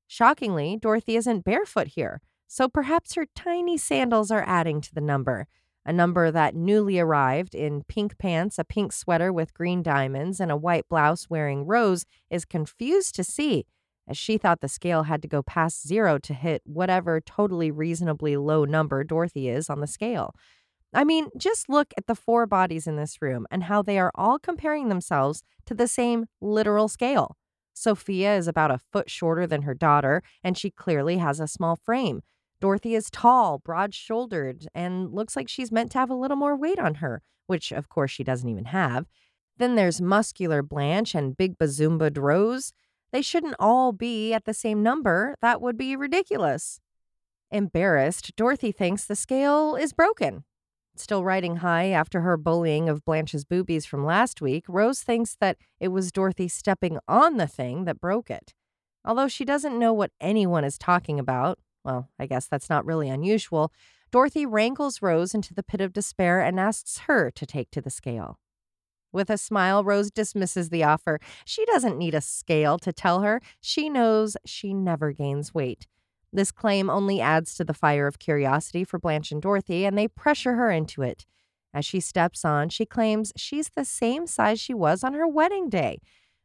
Shockingly, 0.08 0.78
Dorothy 0.80 1.16
isn't 1.16 1.44
barefoot 1.44 1.88
here, 1.88 2.22
so 2.48 2.68
perhaps 2.68 3.16
her 3.16 3.26
tiny 3.36 3.78
sandals 3.78 4.32
are 4.32 4.44
adding 4.46 4.82
to 4.82 4.94
the 4.94 5.02
number. 5.02 5.48
A 5.86 5.94
number 5.94 6.32
that 6.32 6.56
newly 6.56 7.00
arrived 7.00 7.54
in 7.54 7.84
pink 7.84 8.18
pants, 8.18 8.58
a 8.58 8.64
pink 8.64 8.92
sweater 8.92 9.32
with 9.32 9.54
green 9.54 9.84
diamonds, 9.84 10.40
and 10.40 10.52
a 10.52 10.58
white 10.58 10.88
blouse 10.90 11.30
wearing 11.30 11.66
rose 11.66 12.06
is 12.30 12.44
confused 12.44 13.14
to 13.16 13.24
see, 13.24 13.66
as 14.08 14.18
she 14.18 14.38
thought 14.38 14.62
the 14.62 14.68
scale 14.68 15.04
had 15.04 15.22
to 15.22 15.28
go 15.28 15.44
past 15.44 15.88
zero 15.88 16.18
to 16.20 16.34
hit 16.34 16.62
whatever 16.66 17.22
totally 17.22 17.70
reasonably 17.70 18.36
low 18.36 18.66
number 18.66 19.04
Dorothy 19.04 19.50
is 19.50 19.70
on 19.70 19.80
the 19.80 19.88
scale. 19.88 20.34
I 20.94 21.04
mean, 21.04 21.28
just 21.38 21.70
look 21.70 21.94
at 21.98 22.08
the 22.08 22.16
four 22.16 22.46
bodies 22.46 22.88
in 22.88 22.96
this 22.96 23.22
room 23.22 23.46
and 23.52 23.64
how 23.64 23.82
they 23.82 24.00
are 24.00 24.12
all 24.16 24.40
comparing 24.40 24.90
themselves 24.90 25.44
to 25.66 25.74
the 25.74 25.88
same 25.88 26.26
literal 26.42 26.88
scale. 26.88 27.36
Sophia 27.76 28.36
is 28.36 28.48
about 28.48 28.72
a 28.72 28.80
foot 28.92 29.10
shorter 29.10 29.46
than 29.46 29.64
her 29.64 29.74
daughter, 29.74 30.24
and 30.44 30.58
she 30.58 30.72
clearly 30.72 31.18
has 31.18 31.40
a 31.40 31.48
small 31.48 31.76
frame. 31.76 32.22
Dorothy 32.62 32.96
is 32.96 33.12
tall, 33.12 33.60
broad 33.60 33.94
shouldered, 33.94 34.68
and 34.74 35.12
looks 35.12 35.36
like 35.36 35.50
she's 35.50 35.72
meant 35.72 35.92
to 35.92 36.00
have 36.00 36.10
a 36.10 36.16
little 36.16 36.38
more 36.38 36.56
weight 36.56 36.80
on 36.80 36.96
her, 36.96 37.22
which 37.48 37.72
of 37.72 37.90
course 37.90 38.12
she 38.12 38.24
doesn't 38.24 38.50
even 38.50 38.66
have. 38.66 39.06
Then 39.58 39.76
there's 39.76 40.02
muscular 40.02 40.64
Blanche 40.64 41.14
and 41.14 41.38
big 41.38 41.58
bazoomba'd 41.58 42.18
Rose. 42.18 42.74
They 43.12 43.22
shouldn't 43.22 43.56
all 43.60 43.92
be 43.92 44.34
at 44.34 44.46
the 44.46 44.54
same 44.54 44.82
number. 44.82 45.36
That 45.42 45.62
would 45.62 45.78
be 45.78 45.96
ridiculous. 45.96 46.80
Embarrassed, 47.52 48.36
Dorothy 48.36 48.72
thinks 48.72 49.06
the 49.06 49.16
scale 49.16 49.76
is 49.76 49.94
broken. 49.94 50.44
Still 50.98 51.24
riding 51.24 51.58
high 51.58 51.90
after 51.90 52.22
her 52.22 52.38
bullying 52.38 52.88
of 52.88 53.04
Blanche's 53.04 53.44
boobies 53.44 53.86
from 53.86 54.06
last 54.06 54.42
week, 54.42 54.64
Rose 54.68 55.02
thinks 55.02 55.36
that 55.42 55.58
it 55.80 55.90
was 55.90 56.12
Dorothy 56.12 56.48
stepping 56.48 57.00
on 57.08 57.38
the 57.38 57.48
thing 57.48 57.84
that 57.84 58.00
broke 58.00 58.32
it. 58.32 58.54
Although 59.04 59.28
she 59.28 59.44
doesn't 59.44 59.78
know 59.78 59.94
what 59.94 60.12
anyone 60.22 60.64
is 60.64 60.78
talking 60.78 61.20
about, 61.20 61.60
well, 61.84 62.10
I 62.18 62.26
guess 62.26 62.48
that's 62.48 62.70
not 62.70 62.86
really 62.86 63.10
unusual, 63.10 63.72
Dorothy 64.10 64.46
wrangles 64.46 65.02
Rose 65.02 65.36
into 65.36 65.54
the 65.54 65.64
pit 65.64 65.82
of 65.82 65.92
despair 65.92 66.42
and 66.42 66.60
asks 66.60 67.00
her 67.00 67.30
to 67.32 67.46
take 67.46 67.70
to 67.72 67.82
the 67.82 67.90
scale. 67.90 68.40
With 69.12 69.30
a 69.30 69.38
smile, 69.38 69.84
Rose 69.84 70.12
dismisses 70.12 70.70
the 70.70 70.84
offer. 70.84 71.20
She 71.46 71.66
doesn't 71.66 71.98
need 71.98 72.14
a 72.14 72.22
scale 72.22 72.78
to 72.80 72.94
tell 72.94 73.22
her. 73.22 73.42
She 73.62 73.90
knows 73.90 74.38
she 74.46 74.74
never 74.74 75.12
gains 75.12 75.54
weight. 75.54 75.88
This 76.36 76.52
claim 76.52 76.90
only 76.90 77.22
adds 77.22 77.56
to 77.56 77.64
the 77.64 77.74
fire 77.74 78.08
of 78.08 78.20
curiosity 78.20 78.84
for 78.84 79.00
Blanche 79.00 79.32
and 79.32 79.42
Dorothy, 79.42 79.86
and 79.86 79.98
they 79.98 80.10
pressure 80.10 80.56
her 80.56 80.70
into 80.70 81.02
it. 81.02 81.26
As 81.74 81.86
she 81.86 82.02
steps 82.02 82.44
on, 82.44 82.68
she 82.68 82.86
claims 82.86 83.32
she's 83.38 83.70
the 83.70 83.86
same 83.86 84.28
size 84.28 84.60
she 84.60 84.74
was 84.74 85.02
on 85.02 85.14
her 85.14 85.26
wedding 85.26 85.70
day, 85.70 86.00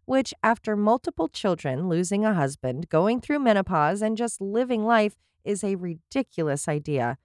which, 0.04 0.32
after 0.44 0.76
multiple 0.76 1.26
children, 1.26 1.88
losing 1.88 2.24
a 2.24 2.34
husband, 2.34 2.88
going 2.88 3.20
through 3.20 3.40
menopause, 3.40 4.00
and 4.00 4.16
just 4.16 4.40
living 4.40 4.84
life, 4.84 5.16
is 5.42 5.64
a 5.64 5.74
ridiculous 5.74 6.68
idea. 6.68 7.18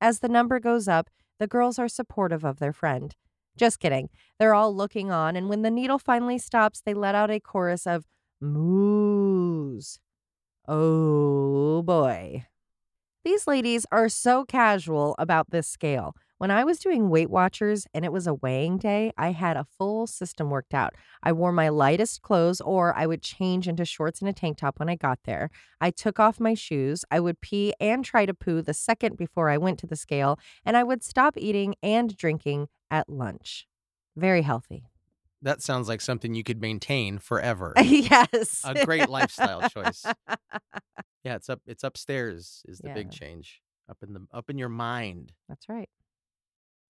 As 0.00 0.20
the 0.20 0.30
number 0.30 0.58
goes 0.58 0.88
up, 0.88 1.10
the 1.38 1.46
girls 1.46 1.78
are 1.78 1.88
supportive 1.88 2.42
of 2.42 2.58
their 2.58 2.72
friend. 2.72 3.14
Just 3.54 3.80
kidding. 3.80 4.08
They're 4.38 4.54
all 4.54 4.74
looking 4.74 5.10
on, 5.10 5.36
and 5.36 5.50
when 5.50 5.60
the 5.60 5.70
needle 5.70 5.98
finally 5.98 6.38
stops, 6.38 6.80
they 6.80 6.94
let 6.94 7.14
out 7.14 7.30
a 7.30 7.38
chorus 7.38 7.86
of 7.86 8.06
moos. 8.40 9.98
Oh 10.68 11.82
boy. 11.82 12.46
These 13.24 13.46
ladies 13.46 13.86
are 13.92 14.08
so 14.08 14.44
casual 14.44 15.14
about 15.18 15.50
this 15.50 15.68
scale. 15.68 16.14
When 16.38 16.50
I 16.50 16.64
was 16.64 16.78
doing 16.78 17.08
Weight 17.08 17.30
Watchers 17.30 17.86
and 17.94 18.04
it 18.04 18.12
was 18.12 18.26
a 18.26 18.34
weighing 18.34 18.76
day, 18.78 19.12
I 19.16 19.32
had 19.32 19.56
a 19.56 19.66
full 19.78 20.06
system 20.06 20.50
worked 20.50 20.74
out. 20.74 20.94
I 21.22 21.32
wore 21.32 21.52
my 21.52 21.70
lightest 21.70 22.22
clothes 22.22 22.60
or 22.60 22.94
I 22.94 23.06
would 23.06 23.22
change 23.22 23.68
into 23.68 23.84
shorts 23.84 24.20
and 24.20 24.28
a 24.28 24.32
tank 24.32 24.58
top 24.58 24.78
when 24.78 24.88
I 24.88 24.96
got 24.96 25.20
there. 25.24 25.50
I 25.80 25.90
took 25.90 26.20
off 26.20 26.38
my 26.38 26.54
shoes. 26.54 27.04
I 27.10 27.20
would 27.20 27.40
pee 27.40 27.72
and 27.80 28.04
try 28.04 28.26
to 28.26 28.34
poo 28.34 28.60
the 28.60 28.74
second 28.74 29.16
before 29.16 29.48
I 29.48 29.56
went 29.56 29.78
to 29.80 29.86
the 29.86 29.96
scale, 29.96 30.38
and 30.64 30.76
I 30.76 30.84
would 30.84 31.02
stop 31.02 31.36
eating 31.36 31.74
and 31.82 32.16
drinking 32.16 32.68
at 32.90 33.08
lunch. 33.08 33.66
Very 34.14 34.42
healthy. 34.42 34.84
That 35.46 35.62
sounds 35.62 35.88
like 35.88 36.00
something 36.00 36.34
you 36.34 36.42
could 36.42 36.60
maintain 36.60 37.18
forever. 37.18 37.72
yes. 37.80 38.62
A 38.64 38.84
great 38.84 39.08
lifestyle 39.08 39.68
choice. 39.70 40.04
Yeah, 41.24 41.34
it's 41.34 41.48
up 41.48 41.60
it's 41.66 41.82
upstairs 41.82 42.62
is 42.68 42.78
the 42.78 42.90
big 42.90 43.10
change. 43.10 43.60
Up 43.90 43.96
in 44.00 44.12
the 44.12 44.26
up 44.32 44.48
in 44.48 44.58
your 44.58 44.68
mind. 44.68 45.32
That's 45.48 45.68
right. 45.68 45.88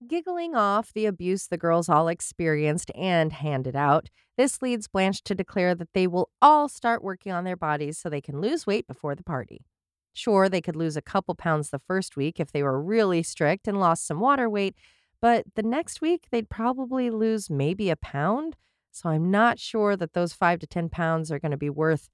Giggling 0.07 0.55
off 0.55 0.93
the 0.93 1.07
abuse 1.07 1.47
the 1.47 1.57
girls 1.57 1.89
all 1.89 2.09
experienced 2.09 2.91
and 2.95 3.33
handed 3.33 3.75
out, 3.75 4.11
this 4.37 4.61
leads 4.61 4.89
Blanche 4.89 5.23
to 5.23 5.35
declare 5.35 5.75
that 5.75 5.95
they 5.95 6.07
will 6.07 6.29
all 6.43 6.69
start 6.69 7.03
working 7.03 7.33
on 7.33 7.45
their 7.45 7.57
bodies 7.57 7.97
so 7.97 8.11
they 8.11 8.21
can 8.21 8.43
lose 8.43 8.67
weight 8.67 8.87
before 8.87 9.15
the 9.15 9.25
party. 9.25 9.65
Sure, 10.13 10.51
they 10.51 10.61
could 10.61 10.77
lose 10.77 10.99
a 10.99 11.03
couple 11.03 11.35
pounds 11.35 11.71
the 11.71 11.79
first 11.79 12.15
week 12.15 12.39
if 12.39 12.53
they 12.53 12.63
were 12.63 12.81
really 12.81 13.23
strict 13.23 13.67
and 13.67 13.81
lost 13.81 14.07
some 14.07 14.21
water 14.21 14.51
weight, 14.51 14.77
but 15.21 15.45
the 15.55 15.63
next 15.63 16.01
week 16.01 16.27
they'd 16.31 16.49
probably 16.49 17.11
lose 17.11 17.51
maybe 17.51 17.91
a 17.91 17.97
pound. 17.97 18.57
So 18.93 19.11
I'm 19.11 19.31
not 19.31 19.59
sure 19.59 19.97
that 19.97 20.15
those 20.15 20.33
five 20.33 20.59
to 20.61 20.67
10 20.67 20.89
pounds 20.89 21.31
are 21.31 21.39
going 21.39 21.51
to 21.51 21.57
be 21.57 21.71
worth 21.71 22.09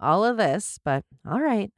all 0.00 0.24
of 0.24 0.36
this, 0.36 0.78
but 0.84 1.04
all 1.28 1.40
right. 1.40 1.72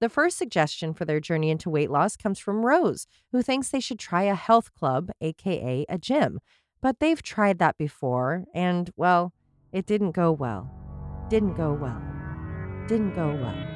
The 0.00 0.08
first 0.08 0.36
suggestion 0.36 0.92
for 0.92 1.04
their 1.04 1.20
journey 1.20 1.50
into 1.50 1.70
weight 1.70 1.90
loss 1.90 2.16
comes 2.16 2.38
from 2.38 2.66
Rose, 2.66 3.06
who 3.32 3.42
thinks 3.42 3.70
they 3.70 3.80
should 3.80 3.98
try 3.98 4.24
a 4.24 4.34
health 4.34 4.74
club, 4.74 5.10
aka 5.20 5.86
a 5.88 5.98
gym. 5.98 6.40
But 6.82 7.00
they've 7.00 7.22
tried 7.22 7.58
that 7.58 7.78
before, 7.78 8.44
and 8.54 8.90
well, 8.96 9.32
it 9.72 9.86
didn't 9.86 10.12
go 10.12 10.32
well. 10.32 10.70
Didn't 11.28 11.54
go 11.54 11.72
well. 11.72 12.02
Didn't 12.88 13.14
go 13.14 13.34
well. 13.34 13.75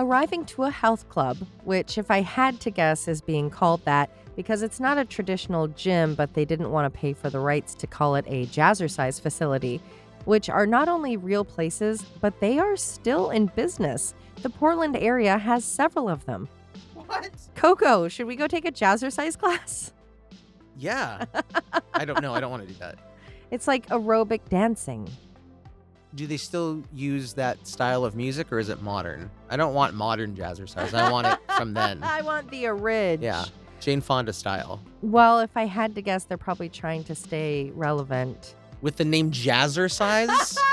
Arriving 0.00 0.46
to 0.46 0.62
a 0.62 0.70
health 0.70 1.06
club, 1.10 1.36
which, 1.64 1.98
if 1.98 2.10
I 2.10 2.22
had 2.22 2.58
to 2.60 2.70
guess, 2.70 3.06
is 3.06 3.20
being 3.20 3.50
called 3.50 3.84
that 3.84 4.08
because 4.34 4.62
it's 4.62 4.80
not 4.80 4.96
a 4.96 5.04
traditional 5.04 5.68
gym, 5.68 6.14
but 6.14 6.32
they 6.32 6.46
didn't 6.46 6.70
want 6.70 6.90
to 6.90 6.98
pay 6.98 7.12
for 7.12 7.28
the 7.28 7.38
rights 7.38 7.74
to 7.74 7.86
call 7.86 8.14
it 8.14 8.24
a 8.26 8.46
jazzercise 8.46 9.20
facility, 9.20 9.78
which 10.24 10.48
are 10.48 10.64
not 10.64 10.88
only 10.88 11.18
real 11.18 11.44
places, 11.44 12.00
but 12.22 12.40
they 12.40 12.58
are 12.58 12.78
still 12.78 13.28
in 13.28 13.44
business. 13.54 14.14
The 14.40 14.48
Portland 14.48 14.96
area 14.96 15.36
has 15.36 15.66
several 15.66 16.08
of 16.08 16.24
them. 16.24 16.48
What? 16.94 17.30
Coco, 17.54 18.08
should 18.08 18.26
we 18.26 18.36
go 18.36 18.46
take 18.46 18.64
a 18.64 18.72
jazzercise 18.72 19.36
class? 19.36 19.92
Yeah. 20.78 21.26
I 21.92 22.06
don't 22.06 22.22
know. 22.22 22.32
I 22.32 22.40
don't 22.40 22.50
want 22.50 22.66
to 22.66 22.72
do 22.72 22.78
that. 22.80 22.98
It's 23.50 23.68
like 23.68 23.86
aerobic 23.88 24.48
dancing. 24.48 25.10
Do 26.14 26.26
they 26.26 26.36
still 26.36 26.82
use 26.92 27.34
that 27.34 27.66
style 27.66 28.04
of 28.04 28.16
music 28.16 28.50
or 28.50 28.58
is 28.58 28.68
it 28.68 28.82
modern? 28.82 29.30
I 29.48 29.56
don't 29.56 29.74
want 29.74 29.94
modern 29.94 30.34
jazzercise. 30.34 30.92
I 30.92 31.10
want 31.10 31.28
it 31.28 31.38
from 31.56 31.72
then. 31.74 32.02
I 32.02 32.22
want 32.22 32.50
the 32.50 32.66
original. 32.66 33.24
Yeah. 33.24 33.44
Jane 33.80 34.00
Fonda 34.00 34.32
style. 34.32 34.80
Well, 35.02 35.40
if 35.40 35.56
I 35.56 35.66
had 35.66 35.94
to 35.94 36.02
guess, 36.02 36.24
they're 36.24 36.36
probably 36.36 36.68
trying 36.68 37.04
to 37.04 37.14
stay 37.14 37.70
relevant. 37.74 38.54
With 38.82 38.96
the 38.96 39.04
name 39.04 39.30
Jazzercise? 39.30 40.58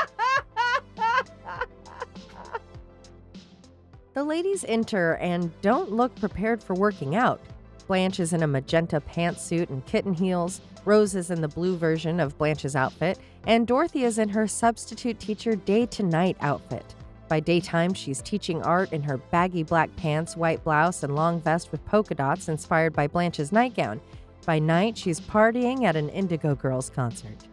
The 4.18 4.24
ladies 4.24 4.66
enter 4.68 5.14
and 5.18 5.52
don't 5.62 5.92
look 5.92 6.16
prepared 6.16 6.64
for 6.64 6.74
working 6.74 7.16
out. 7.16 7.40
Blanche 7.86 8.20
is 8.20 8.34
in 8.34 8.42
a 8.42 8.48
magenta 8.48 9.00
pantsuit 9.00 9.70
and 9.70 9.86
kitten 9.86 10.12
heels. 10.12 10.60
Rose 10.86 11.14
is 11.14 11.30
in 11.30 11.42
the 11.42 11.48
blue 11.48 11.78
version 11.78 12.20
of 12.20 12.36
Blanche's 12.40 12.76
outfit, 12.76 13.20
and 13.48 13.66
Dorothy 13.66 14.04
is 14.04 14.20
in 14.20 14.28
her 14.30 14.46
substitute 14.46 15.20
teacher 15.22 15.56
day 15.56 15.86
to 15.88 16.04
night 16.04 16.36
outfit. 16.42 16.94
By 17.30 17.40
daytime, 17.40 17.94
she's 17.94 18.22
teaching 18.22 18.62
art 18.62 18.92
in 18.92 19.02
her 19.04 19.18
baggy 19.18 19.64
black 19.64 19.94
pants, 19.96 20.36
white 20.36 20.64
blouse, 20.66 21.02
and 21.02 21.16
long 21.16 21.40
vest 21.40 21.72
with 21.72 21.84
polka 21.86 22.14
dots 22.14 22.50
inspired 22.50 22.94
by 22.94 23.08
Blanche's 23.08 23.54
nightgown. 23.54 24.02
By 24.46 24.60
night, 24.60 24.98
she's 24.98 25.22
partying 25.22 25.86
at 25.86 25.96
an 25.96 26.10
Indigo 26.10 26.56
Girls 26.56 26.90
concert. 26.90 27.48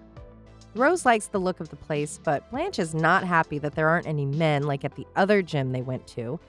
Rose 0.74 1.06
likes 1.06 1.28
the 1.28 1.38
look 1.38 1.60
of 1.60 1.68
the 1.68 1.76
place, 1.76 2.18
but 2.22 2.50
Blanche 2.50 2.80
is 2.80 2.92
not 2.92 3.22
happy 3.22 3.58
that 3.58 3.76
there 3.76 3.88
aren't 3.88 4.08
any 4.08 4.26
men 4.26 4.64
like 4.64 4.84
at 4.84 4.96
the 4.96 5.06
other 5.14 5.42
gym 5.42 5.70
they 5.70 5.82
went 5.82 6.08
to. 6.08 6.40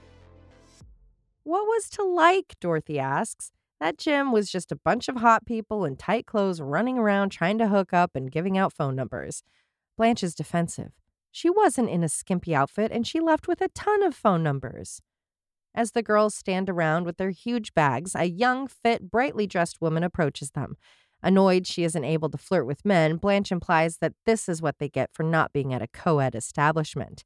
What 1.43 1.65
was 1.65 1.87
to 1.91 2.03
like? 2.03 2.55
Dorothy 2.59 2.97
asks. 2.97 3.51
That 3.85 3.99
gym 3.99 4.31
was 4.31 4.49
just 4.49 4.71
a 4.71 4.75
bunch 4.75 5.07
of 5.09 5.17
hot 5.17 5.45
people 5.45 5.85
in 5.85 5.95
tight 5.95 6.25
clothes 6.25 6.59
running 6.59 6.97
around 6.97 7.29
trying 7.29 7.59
to 7.59 7.67
hook 7.67 7.93
up 7.93 8.15
and 8.15 8.31
giving 8.31 8.57
out 8.57 8.73
phone 8.73 8.95
numbers. 8.95 9.43
Blanche 9.95 10.23
is 10.23 10.33
defensive. 10.33 10.93
She 11.31 11.51
wasn't 11.51 11.91
in 11.91 12.03
a 12.03 12.09
skimpy 12.09 12.55
outfit 12.55 12.91
and 12.91 13.05
she 13.05 13.19
left 13.19 13.47
with 13.47 13.61
a 13.61 13.67
ton 13.75 14.01
of 14.01 14.15
phone 14.15 14.41
numbers. 14.41 15.03
As 15.75 15.91
the 15.91 16.01
girls 16.01 16.33
stand 16.33 16.67
around 16.67 17.05
with 17.05 17.17
their 17.17 17.29
huge 17.29 17.75
bags, 17.75 18.15
a 18.15 18.25
young, 18.25 18.67
fit, 18.67 19.11
brightly 19.11 19.45
dressed 19.45 19.79
woman 19.79 20.03
approaches 20.03 20.49
them. 20.49 20.77
Annoyed 21.21 21.67
she 21.67 21.83
isn't 21.83 22.03
able 22.03 22.31
to 22.31 22.39
flirt 22.39 22.65
with 22.65 22.85
men, 22.85 23.17
Blanche 23.17 23.51
implies 23.51 23.99
that 23.99 24.13
this 24.25 24.49
is 24.49 24.63
what 24.63 24.79
they 24.79 24.89
get 24.89 25.11
for 25.13 25.21
not 25.21 25.53
being 25.53 25.75
at 25.75 25.83
a 25.83 25.87
co 25.87 26.17
ed 26.17 26.33
establishment. 26.33 27.23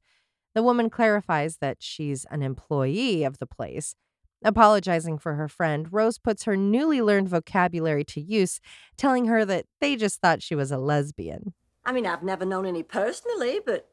The 0.54 0.62
woman 0.62 0.90
clarifies 0.90 1.56
that 1.62 1.78
she's 1.80 2.26
an 2.30 2.42
employee 2.42 3.24
of 3.24 3.38
the 3.38 3.46
place. 3.46 3.94
Apologizing 4.42 5.18
for 5.18 5.34
her 5.34 5.48
friend, 5.48 5.92
Rose 5.92 6.16
puts 6.16 6.44
her 6.44 6.56
newly 6.56 7.02
learned 7.02 7.28
vocabulary 7.28 8.04
to 8.04 8.20
use, 8.20 8.58
telling 8.96 9.26
her 9.26 9.44
that 9.44 9.66
they 9.80 9.96
just 9.96 10.20
thought 10.20 10.42
she 10.42 10.54
was 10.54 10.72
a 10.72 10.78
lesbian. 10.78 11.52
I 11.84 11.92
mean, 11.92 12.06
I've 12.06 12.22
never 12.22 12.46
known 12.46 12.64
any 12.64 12.82
personally, 12.82 13.60
but 13.64 13.88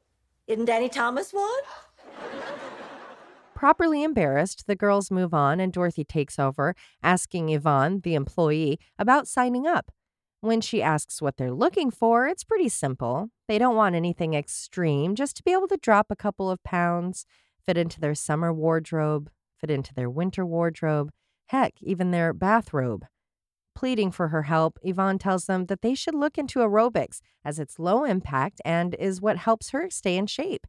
isn't 0.47 0.65
Danny 0.65 0.87
Thomas 0.87 1.33
one? 1.33 1.63
Properly 3.53 4.03
embarrassed, 4.03 4.67
the 4.67 4.75
girls 4.75 5.11
move 5.11 5.33
on 5.33 5.59
and 5.59 5.73
Dorothy 5.73 6.05
takes 6.05 6.39
over, 6.39 6.75
asking 7.03 7.49
Yvonne, 7.49 8.01
the 8.01 8.15
employee, 8.15 8.79
about 8.97 9.27
signing 9.27 9.67
up. 9.67 9.91
When 10.39 10.61
she 10.61 10.81
asks 10.81 11.21
what 11.21 11.35
they're 11.35 11.51
looking 11.51 11.91
for, 11.91 12.27
it's 12.27 12.43
pretty 12.43 12.69
simple. 12.69 13.31
They 13.47 13.57
don't 13.57 13.75
want 13.75 13.95
anything 13.95 14.33
extreme, 14.33 15.15
just 15.15 15.35
to 15.37 15.43
be 15.43 15.51
able 15.51 15.67
to 15.69 15.77
drop 15.77 16.07
a 16.09 16.15
couple 16.15 16.49
of 16.49 16.63
pounds, 16.63 17.25
fit 17.59 17.77
into 17.77 17.99
their 17.99 18.15
summer 18.15 18.53
wardrobe, 18.53 19.29
fit 19.59 19.71
into 19.71 19.93
their 19.93 20.09
winter 20.09 20.45
wardrobe, 20.45 21.11
heck, 21.47 21.73
even 21.81 22.11
their 22.11 22.33
bathrobe. 22.33 23.05
Pleading 23.75 24.11
for 24.11 24.29
her 24.29 24.43
help, 24.43 24.79
Yvonne 24.81 25.19
tells 25.19 25.45
them 25.45 25.67
that 25.67 25.81
they 25.81 25.93
should 25.93 26.15
look 26.15 26.37
into 26.37 26.59
aerobics 26.59 27.19
as 27.45 27.59
it's 27.59 27.77
low 27.77 28.03
impact 28.03 28.59
and 28.65 28.95
is 28.95 29.21
what 29.21 29.37
helps 29.37 29.69
her 29.69 29.89
stay 29.89 30.17
in 30.17 30.25
shape. 30.25 30.65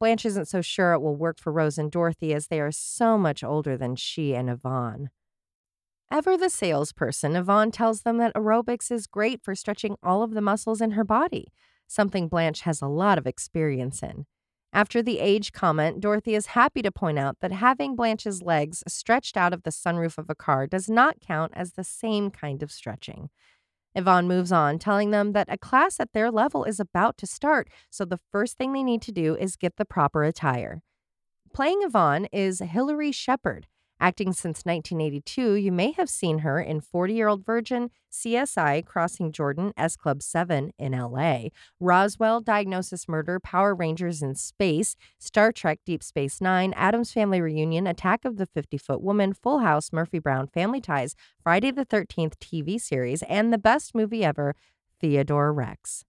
Blanche 0.00 0.24
isn't 0.24 0.48
so 0.48 0.62
sure 0.62 0.92
it 0.92 1.00
will 1.00 1.16
work 1.16 1.38
for 1.38 1.52
Rose 1.52 1.76
and 1.76 1.90
Dorothy 1.90 2.32
as 2.32 2.46
they 2.46 2.60
are 2.60 2.72
so 2.72 3.18
much 3.18 3.44
older 3.44 3.76
than 3.76 3.96
she 3.96 4.34
and 4.34 4.48
Yvonne. 4.48 5.10
Ever 6.10 6.38
the 6.38 6.48
salesperson, 6.48 7.36
Yvonne 7.36 7.70
tells 7.70 8.00
them 8.00 8.16
that 8.16 8.34
aerobics 8.34 8.90
is 8.90 9.06
great 9.06 9.42
for 9.42 9.54
stretching 9.54 9.96
all 10.02 10.22
of 10.22 10.30
the 10.30 10.40
muscles 10.40 10.80
in 10.80 10.92
her 10.92 11.04
body, 11.04 11.48
something 11.86 12.28
Blanche 12.28 12.62
has 12.62 12.80
a 12.80 12.86
lot 12.86 13.18
of 13.18 13.26
experience 13.26 14.02
in. 14.02 14.24
After 14.72 15.02
the 15.02 15.18
age 15.18 15.52
comment, 15.52 16.00
Dorothy 16.00 16.34
is 16.34 16.46
happy 16.46 16.82
to 16.82 16.92
point 16.92 17.18
out 17.18 17.38
that 17.40 17.52
having 17.52 17.96
Blanche's 17.96 18.42
legs 18.42 18.84
stretched 18.86 19.36
out 19.36 19.52
of 19.52 19.62
the 19.62 19.70
sunroof 19.70 20.18
of 20.18 20.28
a 20.28 20.34
car 20.34 20.66
does 20.66 20.88
not 20.88 21.20
count 21.20 21.52
as 21.54 21.72
the 21.72 21.84
same 21.84 22.30
kind 22.30 22.62
of 22.62 22.70
stretching. 22.70 23.30
Yvonne 23.94 24.28
moves 24.28 24.52
on, 24.52 24.78
telling 24.78 25.10
them 25.10 25.32
that 25.32 25.48
a 25.50 25.58
class 25.58 25.98
at 25.98 26.12
their 26.12 26.30
level 26.30 26.64
is 26.64 26.78
about 26.78 27.16
to 27.18 27.26
start, 27.26 27.68
so 27.90 28.04
the 28.04 28.20
first 28.30 28.58
thing 28.58 28.72
they 28.72 28.82
need 28.82 29.02
to 29.02 29.12
do 29.12 29.34
is 29.34 29.56
get 29.56 29.76
the 29.76 29.84
proper 29.84 30.22
attire. 30.22 30.82
Playing 31.54 31.80
Yvonne 31.82 32.26
is 32.26 32.60
Hilary 32.60 33.10
Shepard, 33.10 33.66
Acting 34.00 34.32
since 34.32 34.62
1982, 34.64 35.54
you 35.54 35.72
may 35.72 35.90
have 35.90 36.08
seen 36.08 36.38
her 36.38 36.60
in 36.60 36.80
40 36.80 37.14
Year 37.14 37.26
Old 37.26 37.44
Virgin, 37.44 37.90
CSI, 38.12 38.86
Crossing 38.86 39.32
Jordan, 39.32 39.72
S 39.76 39.96
Club 39.96 40.22
7 40.22 40.72
in 40.78 40.92
LA, 40.92 41.48
Roswell, 41.80 42.40
Diagnosis 42.40 43.08
Murder, 43.08 43.40
Power 43.40 43.74
Rangers 43.74 44.22
in 44.22 44.36
Space, 44.36 44.94
Star 45.18 45.50
Trek 45.50 45.80
Deep 45.84 46.04
Space 46.04 46.40
Nine, 46.40 46.72
Addams 46.76 47.12
Family 47.12 47.40
Reunion, 47.40 47.88
Attack 47.88 48.24
of 48.24 48.36
the 48.36 48.46
50 48.46 48.78
Foot 48.78 49.02
Woman, 49.02 49.32
Full 49.32 49.58
House, 49.58 49.92
Murphy 49.92 50.20
Brown, 50.20 50.46
Family 50.46 50.80
Ties, 50.80 51.16
Friday 51.42 51.72
the 51.72 51.84
13th 51.84 52.34
TV 52.36 52.80
series, 52.80 53.24
and 53.24 53.52
the 53.52 53.58
best 53.58 53.96
movie 53.96 54.24
ever, 54.24 54.54
Theodore 55.00 55.52
Rex. 55.52 56.04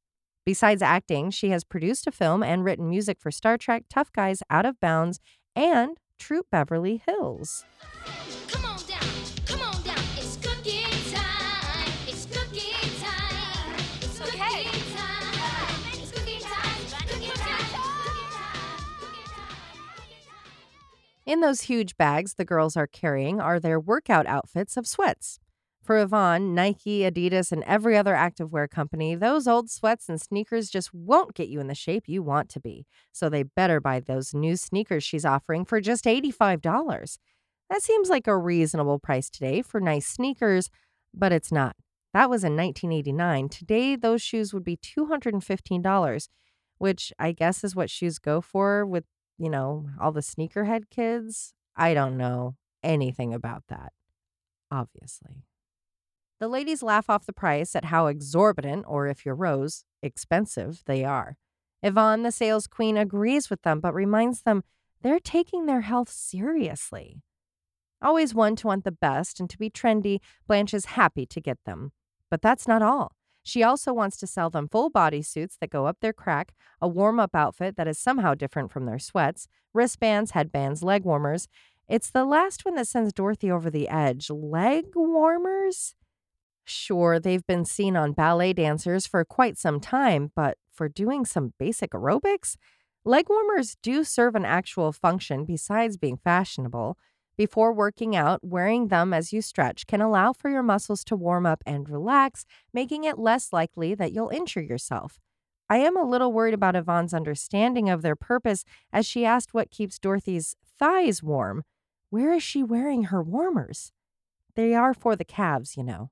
Besides 0.46 0.84
acting, 0.84 1.32
she 1.32 1.50
has 1.50 1.64
produced 1.64 2.06
a 2.06 2.12
film 2.12 2.44
and 2.44 2.64
written 2.64 2.88
music 2.88 3.20
for 3.20 3.32
Star 3.32 3.58
Trek, 3.58 3.86
Tough 3.90 4.12
Guys, 4.14 4.44
Out 4.52 4.68
of 4.68 4.80
Bounds, 4.80 5.20
and 5.56 5.98
Troop 6.20 6.46
Beverly 6.52 7.02
Hills. 7.08 7.66
Come 8.50 8.66
on 8.66 8.78
down, 8.86 9.00
come 9.46 9.62
on 9.62 9.82
down. 9.82 9.98
It's 10.18 10.36
cooking 10.38 10.84
time. 11.12 11.92
It's 12.08 12.26
cooking 12.26 12.74
time. 13.02 13.74
It's 14.02 14.20
cooking 14.20 14.70
time. 14.96 15.24
It's 15.94 16.12
cooking 16.12 16.42
time. 16.42 17.08
Cooking 17.08 17.32
time. 17.32 17.68
Cooking 18.20 18.36
time. 18.36 18.70
In 21.26 21.42
those 21.42 21.62
huge 21.62 21.98
bags 21.98 22.34
the 22.36 22.46
girls 22.46 22.76
are 22.78 22.88
carrying 22.88 23.40
are 23.40 23.60
their 23.60 23.80
workout 23.80 24.28
outfits 24.28 24.78
of 24.78 24.86
sweats. 24.86 25.40
For 25.90 25.98
Yvonne, 25.98 26.54
Nike, 26.54 27.00
Adidas, 27.00 27.52
and 27.52 27.64
every 27.64 27.98
other 27.98 28.14
activewear 28.14 28.70
company, 28.70 29.16
those 29.16 29.48
old 29.48 29.72
sweats 29.72 30.08
and 30.08 30.22
sneakers 30.22 30.70
just 30.70 30.94
won't 30.94 31.34
get 31.34 31.48
you 31.48 31.60
in 31.60 31.66
the 31.66 31.74
shape 31.74 32.04
you 32.06 32.22
want 32.22 32.48
to 32.50 32.60
be. 32.60 32.86
So 33.12 33.28
they 33.28 33.42
better 33.42 33.82
buy 33.82 34.00
those 34.00 34.32
new 34.32 34.56
sneakers 34.56 35.04
she's 35.04 35.26
offering 35.26 35.66
for 35.66 35.82
just 35.82 36.06
$85. 36.06 37.18
That 37.72 37.82
seems 37.82 38.08
like 38.08 38.28
a 38.28 38.38
reasonable 38.38 39.00
price 39.00 39.32
today 39.32 39.64
for 39.64 39.82
nice 39.82 40.06
sneakers, 40.06 40.70
but 41.12 41.32
it's 41.32 41.52
not. 41.52 41.76
That 42.14 42.30
was 42.30 42.44
in 42.44 42.56
1989. 42.56 43.50
Today, 43.50 43.96
those 43.96 44.22
shoes 44.22 44.54
would 44.54 44.64
be 44.64 44.78
$215, 44.78 46.28
which 46.78 47.12
I 47.18 47.32
guess 47.32 47.64
is 47.64 47.76
what 47.76 47.90
shoes 47.90 48.20
go 48.20 48.42
for 48.42 48.86
with, 48.86 49.06
you 49.40 49.50
know, 49.50 49.88
all 50.00 50.12
the 50.12 50.22
sneakerhead 50.22 50.92
kids. 50.92 51.56
I 51.76 51.96
don't 51.96 52.16
know 52.16 52.58
anything 52.84 53.34
about 53.34 53.64
that, 53.70 53.92
obviously. 54.70 55.46
The 56.40 56.48
ladies 56.48 56.82
laugh 56.82 57.10
off 57.10 57.26
the 57.26 57.34
price 57.34 57.76
at 57.76 57.86
how 57.86 58.08
exorbitant, 58.08 58.86
or 58.88 59.08
if 59.08 59.26
you're 59.26 59.36
Rose, 59.36 59.84
expensive 60.02 60.84
they 60.86 61.04
are. 61.04 61.36
Yvonne, 61.84 62.24
the 62.24 62.32
sales 62.32 62.66
queen, 62.66 62.96
agrees 62.96 63.50
with 63.50 63.62
them, 63.64 63.82
but 63.82 63.94
reminds 63.94 64.44
them 64.44 64.64
they're 65.02 65.20
taking 65.20 65.66
their 65.66 65.82
health 65.82 66.10
seriously. 66.10 67.22
Always 68.02 68.34
one 68.34 68.56
to 68.58 68.68
want 68.68 68.86
the 68.86 68.92
best 68.92 69.42
and 69.42 69.50
to 69.50 69.58
be 69.58 69.70
trendy, 69.70 70.20
Blanche 70.48 70.74
is 70.74 70.86
happy 70.86 71.26
to 71.26 71.42
get 71.42 71.58
them. 71.66 71.92
But 72.32 72.42
that's 72.42 72.68
not 72.68 72.82
all. 72.82 73.12
She 73.44 73.62
also 73.62 73.92
wants 73.92 74.16
to 74.18 74.28
sell 74.28 74.50
them 74.50 74.70
full 74.70 74.90
body 74.90 75.22
suits 75.22 75.58
that 75.60 75.70
go 75.70 75.88
up 75.88 75.98
their 76.00 76.14
crack, 76.14 76.54
a 76.82 76.88
warm 76.88 77.20
up 77.20 77.36
outfit 77.36 77.76
that 77.76 77.88
is 77.88 77.98
somehow 77.98 78.34
different 78.34 78.72
from 78.72 78.86
their 78.86 79.00
sweats, 79.00 79.48
wristbands, 79.74 80.32
headbands, 80.32 80.84
leg 80.84 81.04
warmers. 81.04 81.50
It's 81.90 82.12
the 82.12 82.24
last 82.24 82.64
one 82.64 82.76
that 82.76 82.88
sends 82.88 83.12
Dorothy 83.12 83.52
over 83.52 83.70
the 83.70 83.90
edge. 83.90 84.30
Leg 84.30 84.86
warmers? 84.96 85.96
Sure, 86.70 87.20
they've 87.20 87.46
been 87.48 87.66
seen 87.66 87.98
on 87.98 88.14
ballet 88.14 88.54
dancers 88.54 89.08
for 89.08 89.26
quite 89.26 89.58
some 89.58 89.80
time, 89.80 90.32
but 90.36 90.58
for 90.72 90.88
doing 90.88 91.26
some 91.26 91.54
basic 91.58 91.92
aerobics? 91.92 92.58
Leg 93.04 93.28
warmers 93.28 93.76
do 93.82 94.04
serve 94.04 94.36
an 94.36 94.46
actual 94.46 94.92
function 94.92 95.46
besides 95.46 95.98
being 95.98 96.18
fashionable. 96.18 96.96
Before 97.36 97.74
working 97.74 98.16
out, 98.16 98.42
wearing 98.44 98.90
them 98.90 99.14
as 99.14 99.34
you 99.34 99.42
stretch 99.42 99.88
can 99.88 100.00
allow 100.00 100.32
for 100.32 100.50
your 100.50 100.62
muscles 100.62 101.04
to 101.06 101.16
warm 101.16 101.48
up 101.48 101.64
and 101.66 101.90
relax, 101.90 102.46
making 102.72 103.04
it 103.04 103.18
less 103.18 103.52
likely 103.52 103.96
that 103.96 104.12
you'll 104.12 104.30
injure 104.30 104.62
yourself. 104.62 105.20
I 105.70 105.78
am 105.78 105.98
a 105.98 106.08
little 106.08 106.32
worried 106.32 106.54
about 106.54 106.76
Yvonne's 106.76 107.16
understanding 107.16 107.90
of 107.90 108.04
their 108.04 108.16
purpose 108.16 108.64
as 108.94 109.08
she 109.08 109.26
asked 109.26 109.56
what 109.56 109.72
keeps 109.72 109.98
Dorothy's 109.98 110.56
thighs 110.78 111.24
warm. 111.24 111.64
Where 112.12 112.34
is 112.34 112.44
she 112.44 112.62
wearing 112.62 113.06
her 113.06 113.24
warmers? 113.24 113.92
They 114.56 114.76
are 114.76 114.94
for 114.94 115.16
the 115.16 115.26
calves, 115.26 115.76
you 115.76 115.84
know. 115.84 116.12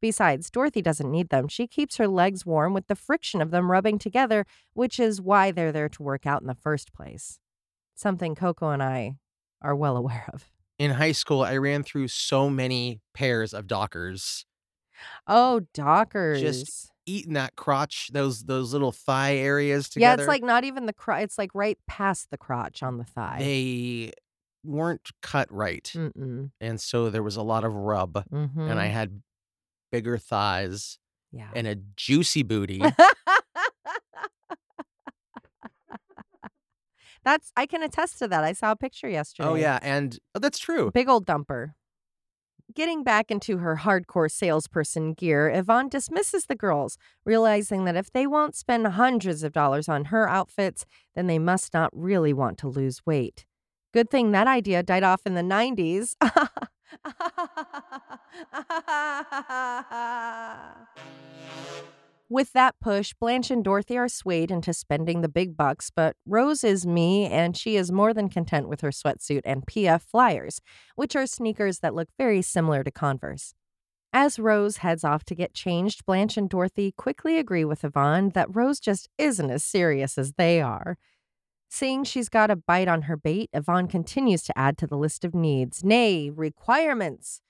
Besides, 0.00 0.50
Dorothy 0.50 0.80
doesn't 0.82 1.10
need 1.10 1.28
them. 1.28 1.46
She 1.48 1.66
keeps 1.66 1.96
her 1.98 2.08
legs 2.08 2.46
warm 2.46 2.72
with 2.72 2.86
the 2.86 2.94
friction 2.96 3.40
of 3.42 3.50
them 3.50 3.70
rubbing 3.70 3.98
together, 3.98 4.46
which 4.72 4.98
is 4.98 5.20
why 5.20 5.50
they're 5.50 5.72
there 5.72 5.88
to 5.90 6.02
work 6.02 6.26
out 6.26 6.40
in 6.40 6.46
the 6.46 6.54
first 6.54 6.92
place. 6.94 7.38
Something 7.94 8.34
Coco 8.34 8.70
and 8.70 8.82
I 8.82 9.16
are 9.60 9.76
well 9.76 9.96
aware 10.02 10.24
of. 10.32 10.50
In 10.78 10.92
high 10.92 11.12
school, 11.12 11.42
I 11.42 11.56
ran 11.58 11.82
through 11.82 12.08
so 12.08 12.48
many 12.48 13.00
pairs 13.12 13.52
of 13.52 13.66
Dockers. 13.66 14.46
Oh, 15.26 15.60
Dockers. 15.74 16.40
Just 16.40 16.90
eating 17.06 17.34
that 17.34 17.56
crotch, 17.56 18.08
those 18.12 18.44
those 18.44 18.72
little 18.72 18.92
thigh 18.92 19.36
areas 19.36 19.88
together. 19.88 20.20
yeah, 20.20 20.24
it's 20.24 20.28
like 20.28 20.42
not 20.42 20.64
even 20.64 20.86
the 20.86 20.92
crotch. 20.92 21.22
It's 21.24 21.38
like 21.38 21.50
right 21.54 21.78
past 21.86 22.30
the 22.30 22.38
crotch 22.38 22.82
on 22.82 22.98
the 22.98 23.04
thigh. 23.04 23.36
they 23.40 24.12
weren't 24.64 25.08
cut 25.22 25.50
right, 25.50 25.90
Mm-mm. 25.94 26.50
and 26.60 26.80
so 26.80 27.08
there 27.10 27.22
was 27.22 27.36
a 27.36 27.42
lot 27.42 27.64
of 27.64 27.74
rub, 27.74 28.24
Mm-hmm. 28.32 28.60
and 28.60 28.78
I 28.80 28.86
had 28.86 29.22
bigger 29.90 30.18
thighs 30.18 30.98
yeah. 31.32 31.50
and 31.54 31.66
a 31.66 31.76
juicy 31.96 32.42
booty. 32.42 32.82
That's 37.22 37.52
I 37.56 37.66
can 37.66 37.82
attest 37.82 38.18
to 38.20 38.28
that. 38.28 38.44
I 38.44 38.52
saw 38.52 38.72
a 38.72 38.76
picture 38.76 39.06
oh, 39.06 39.10
yesterday. 39.10 39.48
oh 39.48 39.54
yeah, 39.54 39.78
and 39.82 40.18
oh, 40.34 40.38
that's 40.38 40.58
true. 40.58 40.90
Big 40.92 41.08
old 41.08 41.26
dumper. 41.26 41.72
Getting 42.74 43.02
back 43.02 43.30
into 43.30 43.58
her 43.58 43.80
hardcore 43.82 44.30
salesperson 44.30 45.12
gear, 45.14 45.50
Yvonne 45.50 45.88
dismisses 45.88 46.46
the 46.46 46.54
girls, 46.54 46.96
realizing 47.24 47.84
that 47.84 47.96
if 47.96 48.12
they 48.12 48.26
won't 48.26 48.54
spend 48.54 48.86
hundreds 48.86 49.42
of 49.42 49.52
dollars 49.52 49.88
on 49.88 50.06
her 50.06 50.28
outfits, 50.28 50.86
then 51.14 51.26
they 51.26 51.38
must 51.38 51.74
not 51.74 51.90
really 51.92 52.32
want 52.32 52.58
to 52.58 52.68
lose 52.68 53.04
weight. 53.04 53.44
Good 53.92 54.08
thing 54.08 54.30
that 54.30 54.46
idea 54.46 54.84
died 54.84 55.02
off 55.02 55.26
in 55.26 55.34
the 55.34 55.42
90s. 55.42 56.14
With 62.30 62.52
that 62.52 62.76
push, 62.80 63.12
Blanche 63.12 63.50
and 63.50 63.64
Dorothy 63.64 63.98
are 63.98 64.08
swayed 64.08 64.52
into 64.52 64.72
spending 64.72 65.20
the 65.20 65.28
big 65.28 65.56
bucks, 65.56 65.90
but 65.90 66.14
Rose 66.24 66.62
is 66.62 66.86
me, 66.86 67.26
and 67.26 67.56
she 67.56 67.74
is 67.74 67.90
more 67.90 68.14
than 68.14 68.28
content 68.28 68.68
with 68.68 68.82
her 68.82 68.90
sweatsuit 68.90 69.40
and 69.44 69.66
PF 69.66 70.00
Flyers, 70.00 70.60
which 70.94 71.16
are 71.16 71.26
sneakers 71.26 71.80
that 71.80 71.92
look 71.92 72.08
very 72.18 72.40
similar 72.40 72.84
to 72.84 72.92
Converse. 72.92 73.52
As 74.12 74.38
Rose 74.38 74.76
heads 74.76 75.02
off 75.02 75.24
to 75.24 75.34
get 75.34 75.54
changed, 75.54 76.06
Blanche 76.06 76.36
and 76.36 76.48
Dorothy 76.48 76.92
quickly 76.92 77.36
agree 77.36 77.64
with 77.64 77.82
Yvonne 77.82 78.30
that 78.30 78.54
Rose 78.54 78.78
just 78.78 79.08
isn't 79.18 79.50
as 79.50 79.64
serious 79.64 80.16
as 80.16 80.34
they 80.34 80.60
are. 80.60 80.98
Seeing 81.68 82.04
she's 82.04 82.28
got 82.28 82.50
a 82.50 82.56
bite 82.56 82.88
on 82.88 83.02
her 83.02 83.16
bait, 83.16 83.50
Yvonne 83.52 83.88
continues 83.88 84.44
to 84.44 84.56
add 84.56 84.78
to 84.78 84.86
the 84.86 84.96
list 84.96 85.24
of 85.24 85.34
needs, 85.34 85.82
nay, 85.82 86.30
requirements. 86.30 87.42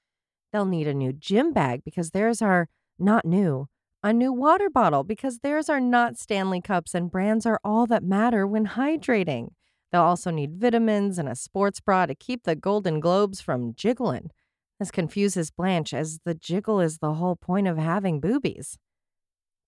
They'll 0.53 0.65
need 0.65 0.89
a 0.89 0.95
new 0.95 1.13
gym 1.13 1.53
bag 1.53 1.83
because 1.85 2.11
theirs 2.11 2.43
are 2.43 2.69
not 2.99 3.25
new, 3.25 3.69
a 4.03 4.13
new 4.13 4.33
water 4.33 4.69
bottle 4.69 5.05
because 5.05 5.39
theirs 5.39 5.69
are 5.69 5.81
not 5.81 6.19
Stanley 6.19 6.61
cups 6.61 6.95
and 6.95 7.11
brands 7.11 7.47
are 7.47 7.61
all 7.63 7.87
that 7.87 8.03
matter 8.03 8.47
when 8.47 8.67
hydrating. 8.69 9.51
They'll 9.93 10.03
also 10.03 10.31
need 10.31 10.57
vitamins 10.57 11.19
and 11.19 11.29
a 11.29 11.35
sports 11.35 11.81
bra 11.81 12.07
to 12.07 12.15
keep 12.15 12.45
the 12.45 12.55
Golden 12.55 13.01
Globes 13.01 13.41
from 13.41 13.75
jiggling. 13.75 14.31
This 14.79 14.91
confuses 14.91 15.51
Blanche 15.51 15.93
as 15.93 16.21
the 16.25 16.35
jiggle 16.35 16.81
is 16.81 16.99
the 16.99 17.15
whole 17.15 17.37
point 17.37 17.69
of 17.69 17.77
having 17.77 18.21
boobies. 18.21 18.79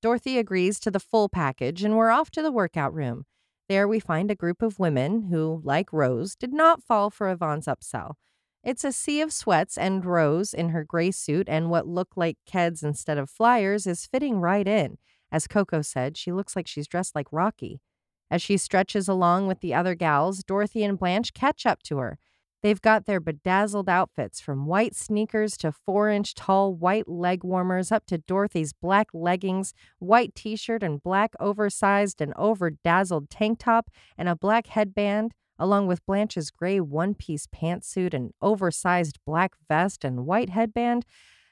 Dorothy 0.01 0.38
agrees 0.38 0.81
to 0.81 0.90
the 0.90 1.01
full 1.01 1.29
package 1.29 1.85
and 1.85 1.97
we're 1.97 2.11
off 2.11 2.31
to 2.33 2.42
the 2.42 2.53
workout 2.53 2.95
room. 2.95 3.25
There 3.68 3.87
we 3.87 4.01
find 4.01 4.31
a 4.31 4.35
group 4.35 4.62
of 4.62 4.79
women 4.79 5.23
who, 5.23 5.61
like 5.64 5.92
Rose, 5.92 6.35
did 6.35 6.53
not 6.53 6.83
fall 6.83 7.11
for 7.11 7.31
Yvonne's 7.31 7.66
upsell. 7.66 8.14
It's 8.64 8.85
a 8.85 8.92
sea 8.92 9.20
of 9.20 9.33
sweats, 9.33 9.77
and 9.77 10.05
Rose, 10.05 10.55
in 10.55 10.68
her 10.68 10.85
gray 10.85 11.11
suit 11.11 11.48
and 11.48 11.68
what 11.68 11.88
look 11.88 12.11
like 12.16 12.38
Keds 12.48 12.85
instead 12.85 13.18
of 13.18 13.29
flyers, 13.29 13.87
is 13.88 14.07
fitting 14.07 14.40
right 14.40 14.68
in. 14.68 14.98
As 15.33 15.48
Coco 15.48 15.83
said, 15.83 16.16
she 16.16 16.31
looks 16.31 16.55
like 16.55 16.68
she's 16.68 16.87
dressed 16.87 17.16
like 17.16 17.27
Rocky. 17.33 17.81
As 18.31 18.40
she 18.40 18.57
stretches 18.57 19.09
along 19.09 19.48
with 19.48 19.61
the 19.61 19.75
other 19.75 19.94
gals, 19.94 20.44
Dorothy 20.44 20.85
and 20.85 20.98
Blanche 20.98 21.35
catch 21.35 21.66
up 21.66 21.83
to 21.85 21.98
her. 21.98 22.18
They've 22.62 22.81
got 22.81 23.07
their 23.07 23.18
bedazzled 23.18 23.88
outfits 23.88 24.40
from 24.40 24.66
white 24.66 24.94
sneakers 24.94 25.57
to 25.59 25.72
four 25.72 26.09
inch 26.09 26.33
tall 26.35 26.72
white 26.72 27.09
leg 27.09 27.42
warmers 27.42 27.90
up 27.90 28.07
to 28.07 28.18
Dorothy's 28.18 28.72
black 28.72 29.09
leggings, 29.12 29.75
white 29.98 30.37
t 30.37 30.55
shirt, 30.55 30.85
and 30.85 31.03
black 31.03 31.35
oversized 31.40 32.20
and 32.20 32.33
over 32.37 32.70
dazzled 32.70 33.29
tank 33.29 33.59
top, 33.59 33.90
and 34.16 34.29
a 34.29 34.37
black 34.37 34.68
headband, 34.68 35.35
along 35.58 35.86
with 35.86 36.04
Blanche's 36.06 36.50
gray 36.50 36.80
one 36.80 37.14
piece 37.14 37.46
pantsuit 37.46 38.14
and 38.14 38.32
oversized 38.40 39.18
black 39.26 39.52
vest 39.68 40.04
and 40.04 40.26
white 40.26 40.50
headband. 40.50 41.04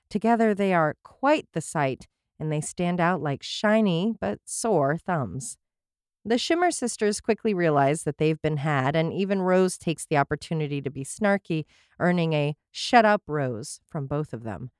Together 0.08 0.54
they 0.54 0.74
are 0.74 0.96
quite 1.04 1.46
the 1.52 1.60
sight, 1.60 2.06
and 2.38 2.50
they 2.50 2.60
stand 2.60 3.00
out 3.00 3.22
like 3.22 3.42
shiny 3.42 4.14
but 4.20 4.38
sore 4.44 4.96
thumbs. 4.96 5.56
The 6.24 6.36
Shimmer 6.36 6.70
sisters 6.70 7.20
quickly 7.20 7.54
realize 7.54 8.02
that 8.02 8.18
they've 8.18 8.40
been 8.42 8.58
had, 8.58 8.94
and 8.94 9.12
even 9.12 9.40
Rose 9.40 9.78
takes 9.78 10.04
the 10.04 10.18
opportunity 10.18 10.82
to 10.82 10.90
be 10.90 11.02
snarky, 11.02 11.64
earning 11.98 12.34
a 12.34 12.56
shut 12.70 13.06
up 13.06 13.22
Rose 13.26 13.80
from 13.86 14.06
both 14.06 14.34
of 14.34 14.42
them. 14.42 14.70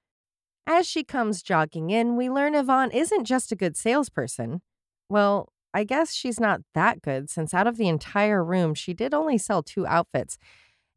As 0.67 0.87
she 0.87 1.03
comes 1.03 1.43
jogging 1.43 1.91
in, 1.91 2.17
we 2.17 2.29
learn 2.29 2.55
Yvonne 2.55 2.91
isn't 2.91 3.25
just 3.25 3.51
a 3.53 3.57
good 3.57 3.77
salesperson. 3.77 4.61
Well, 5.09 5.53
I 5.73 5.85
guess 5.85 6.13
she's 6.13 6.41
not 6.41 6.63
that 6.75 7.03
good 7.03 7.31
since 7.31 7.55
out 7.55 7.67
of 7.67 7.77
the 7.77 7.89
entire 7.89 8.45
room, 8.45 8.75
she 8.75 8.93
did 8.93 9.15
only 9.15 9.39
sell 9.39 9.63
two 9.63 9.87
outfits. 9.87 10.37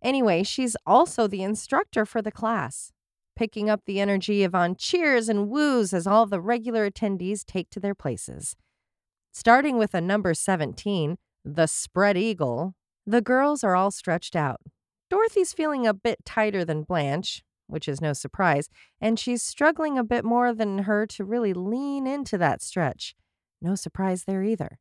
Anyway, 0.04 0.44
she's 0.44 0.76
also 0.86 1.28
the 1.28 1.44
instructor 1.44 2.06
for 2.06 2.22
the 2.22 2.32
class. 2.32 2.92
Picking 3.36 3.70
up 3.70 3.82
the 3.86 4.00
energy, 4.00 4.44
Yvonne 4.44 4.76
cheers 4.76 5.30
and 5.30 5.50
woos 5.50 5.94
as 5.94 6.06
all 6.06 6.26
the 6.26 6.42
regular 6.42 6.90
attendees 6.90 7.44
take 7.46 7.70
to 7.72 7.80
their 7.80 7.96
places. 7.96 8.56
Starting 9.32 9.78
with 9.78 9.94
a 9.94 10.02
number 10.02 10.34
17, 10.34 11.18
the 11.44 11.68
spread 11.68 12.18
eagle, 12.18 12.76
the 13.06 13.22
girls 13.22 13.64
are 13.64 13.76
all 13.76 13.92
stretched 13.92 14.36
out. 14.36 14.62
Dorothy's 15.10 15.54
feeling 15.54 15.88
a 15.88 15.94
bit 15.94 16.20
tighter 16.26 16.64
than 16.64 16.84
Blanche, 16.84 17.44
which 17.68 17.88
is 17.88 18.02
no 18.02 18.14
surprise, 18.14 18.70
and 19.02 19.18
she's 19.18 19.42
struggling 19.42 19.98
a 19.98 20.04
bit 20.04 20.24
more 20.24 20.54
than 20.54 20.80
her 20.80 21.06
to 21.08 21.24
really 21.24 21.54
lean 21.54 22.06
into 22.06 22.38
that 22.38 22.62
stretch. 22.62 23.16
No 23.64 23.76
surprise 23.76 24.26
there 24.26 24.44
either. 24.44 24.78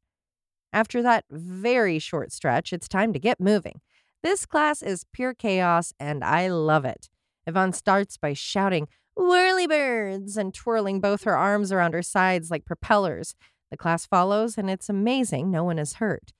After 0.72 1.02
that 1.02 1.24
very 1.30 1.98
short 1.98 2.32
stretch, 2.32 2.72
it's 2.72 2.88
time 2.88 3.12
to 3.12 3.18
get 3.20 3.40
moving. 3.40 3.80
This 4.22 4.44
class 4.44 4.82
is 4.82 5.06
pure 5.12 5.34
chaos, 5.34 5.92
and 6.00 6.24
I 6.24 6.48
love 6.48 6.84
it. 6.84 7.08
Yvonne 7.46 7.72
starts 7.72 8.16
by 8.16 8.32
shouting, 8.32 8.88
Whirly 9.16 9.66
birds, 9.68 10.36
and 10.36 10.52
twirling 10.52 11.00
both 11.00 11.24
her 11.24 11.36
arms 11.36 11.70
around 11.70 11.94
her 11.94 12.02
sides 12.02 12.50
like 12.50 12.64
propellers. 12.64 13.34
The 13.70 13.76
class 13.76 14.04
follows, 14.04 14.58
and 14.58 14.68
it's 14.68 14.88
amazing 14.88 15.50
no 15.50 15.64
one 15.64 15.78
is 15.78 15.94
hurt. 15.94 16.32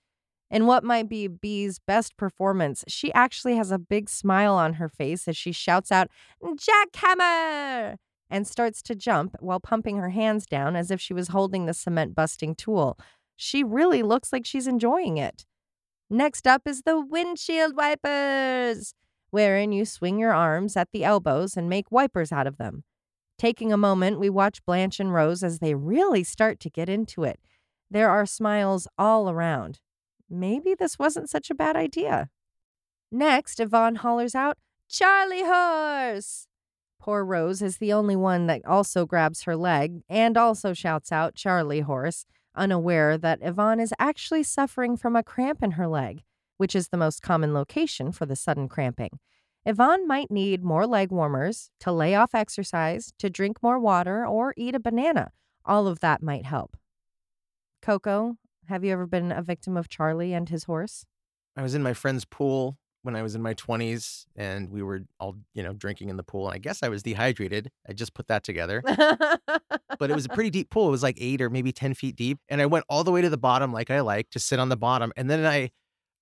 In 0.50 0.66
what 0.66 0.84
might 0.84 1.08
be 1.08 1.28
Bea's 1.28 1.78
best 1.78 2.16
performance, 2.16 2.84
she 2.88 3.12
actually 3.14 3.56
has 3.56 3.70
a 3.70 3.78
big 3.78 4.10
smile 4.10 4.54
on 4.54 4.74
her 4.74 4.88
face 4.88 5.28
as 5.28 5.36
she 5.36 5.52
shouts 5.52 5.92
out, 5.92 6.08
Jackhammer! 6.42 7.96
And 8.32 8.46
starts 8.46 8.82
to 8.82 8.94
jump 8.94 9.36
while 9.40 9.60
pumping 9.60 9.98
her 9.98 10.08
hands 10.08 10.46
down 10.46 10.74
as 10.74 10.90
if 10.90 11.00
she 11.00 11.12
was 11.12 11.28
holding 11.28 11.66
the 11.66 11.74
cement 11.74 12.14
busting 12.14 12.54
tool. 12.54 12.98
She 13.36 13.62
really 13.62 14.02
looks 14.02 14.32
like 14.32 14.46
she's 14.46 14.66
enjoying 14.66 15.18
it. 15.18 15.44
Next 16.08 16.46
up 16.46 16.62
is 16.66 16.82
the 16.82 16.98
windshield 16.98 17.76
wipers, 17.76 18.94
wherein 19.30 19.70
you 19.70 19.84
swing 19.84 20.18
your 20.18 20.32
arms 20.32 20.76
at 20.78 20.88
the 20.92 21.04
elbows 21.04 21.58
and 21.58 21.68
make 21.68 21.92
wipers 21.92 22.32
out 22.32 22.46
of 22.46 22.56
them. 22.56 22.84
Taking 23.38 23.70
a 23.70 23.76
moment, 23.76 24.18
we 24.18 24.30
watch 24.30 24.64
Blanche 24.64 24.98
and 24.98 25.12
Rose 25.12 25.42
as 25.42 25.58
they 25.58 25.74
really 25.74 26.24
start 26.24 26.58
to 26.60 26.70
get 26.70 26.88
into 26.88 27.24
it. 27.24 27.38
There 27.90 28.08
are 28.08 28.24
smiles 28.24 28.88
all 28.96 29.28
around. 29.28 29.80
Maybe 30.30 30.74
this 30.74 30.98
wasn't 30.98 31.28
such 31.28 31.50
a 31.50 31.54
bad 31.54 31.76
idea. 31.76 32.30
Next, 33.10 33.60
Yvonne 33.60 33.96
hollers 33.96 34.34
out, 34.34 34.56
Charlie 34.88 35.44
horse! 35.44 36.46
Poor 37.02 37.24
Rose 37.24 37.60
is 37.62 37.78
the 37.78 37.92
only 37.92 38.14
one 38.14 38.46
that 38.46 38.64
also 38.64 39.04
grabs 39.04 39.42
her 39.42 39.56
leg 39.56 40.02
and 40.08 40.36
also 40.36 40.72
shouts 40.72 41.10
out 41.10 41.34
Charlie 41.34 41.80
horse, 41.80 42.26
unaware 42.54 43.18
that 43.18 43.40
Yvonne 43.42 43.80
is 43.80 43.92
actually 43.98 44.44
suffering 44.44 44.96
from 44.96 45.16
a 45.16 45.24
cramp 45.24 45.64
in 45.64 45.72
her 45.72 45.88
leg, 45.88 46.22
which 46.58 46.76
is 46.76 46.88
the 46.88 46.96
most 46.96 47.20
common 47.20 47.52
location 47.52 48.12
for 48.12 48.24
the 48.24 48.36
sudden 48.36 48.68
cramping. 48.68 49.18
Yvonne 49.66 50.06
might 50.06 50.30
need 50.30 50.62
more 50.62 50.86
leg 50.86 51.10
warmers, 51.10 51.70
to 51.80 51.90
lay 51.90 52.14
off 52.14 52.36
exercise, 52.36 53.12
to 53.18 53.28
drink 53.28 53.60
more 53.64 53.80
water, 53.80 54.24
or 54.24 54.54
eat 54.56 54.76
a 54.76 54.80
banana. 54.80 55.32
All 55.64 55.88
of 55.88 55.98
that 56.00 56.22
might 56.22 56.46
help. 56.46 56.76
Coco, 57.80 58.36
have 58.68 58.84
you 58.84 58.92
ever 58.92 59.08
been 59.08 59.32
a 59.32 59.42
victim 59.42 59.76
of 59.76 59.88
Charlie 59.88 60.34
and 60.34 60.48
his 60.48 60.64
horse? 60.64 61.04
I 61.56 61.62
was 61.62 61.74
in 61.74 61.82
my 61.82 61.94
friend's 61.94 62.24
pool 62.24 62.78
when 63.02 63.16
I 63.16 63.22
was 63.22 63.34
in 63.34 63.42
my 63.42 63.54
20s 63.54 64.26
and 64.36 64.70
we 64.70 64.82
were 64.82 65.02
all, 65.18 65.36
you 65.54 65.62
know, 65.62 65.72
drinking 65.72 66.08
in 66.08 66.16
the 66.16 66.22
pool. 66.22 66.46
And 66.46 66.54
I 66.54 66.58
guess 66.58 66.82
I 66.82 66.88
was 66.88 67.02
dehydrated. 67.02 67.70
I 67.88 67.92
just 67.92 68.14
put 68.14 68.28
that 68.28 68.44
together. 68.44 68.82
but 68.84 70.10
it 70.10 70.14
was 70.14 70.24
a 70.24 70.28
pretty 70.28 70.50
deep 70.50 70.70
pool. 70.70 70.88
It 70.88 70.92
was 70.92 71.02
like 71.02 71.16
eight 71.20 71.40
or 71.40 71.50
maybe 71.50 71.72
10 71.72 71.94
feet 71.94 72.16
deep. 72.16 72.38
And 72.48 72.60
I 72.60 72.66
went 72.66 72.84
all 72.88 73.04
the 73.04 73.10
way 73.10 73.20
to 73.20 73.28
the 73.30 73.38
bottom 73.38 73.72
like 73.72 73.90
I 73.90 74.00
like 74.00 74.30
to 74.30 74.38
sit 74.38 74.58
on 74.58 74.68
the 74.68 74.76
bottom. 74.76 75.12
And 75.16 75.28
then 75.28 75.44
I 75.44 75.70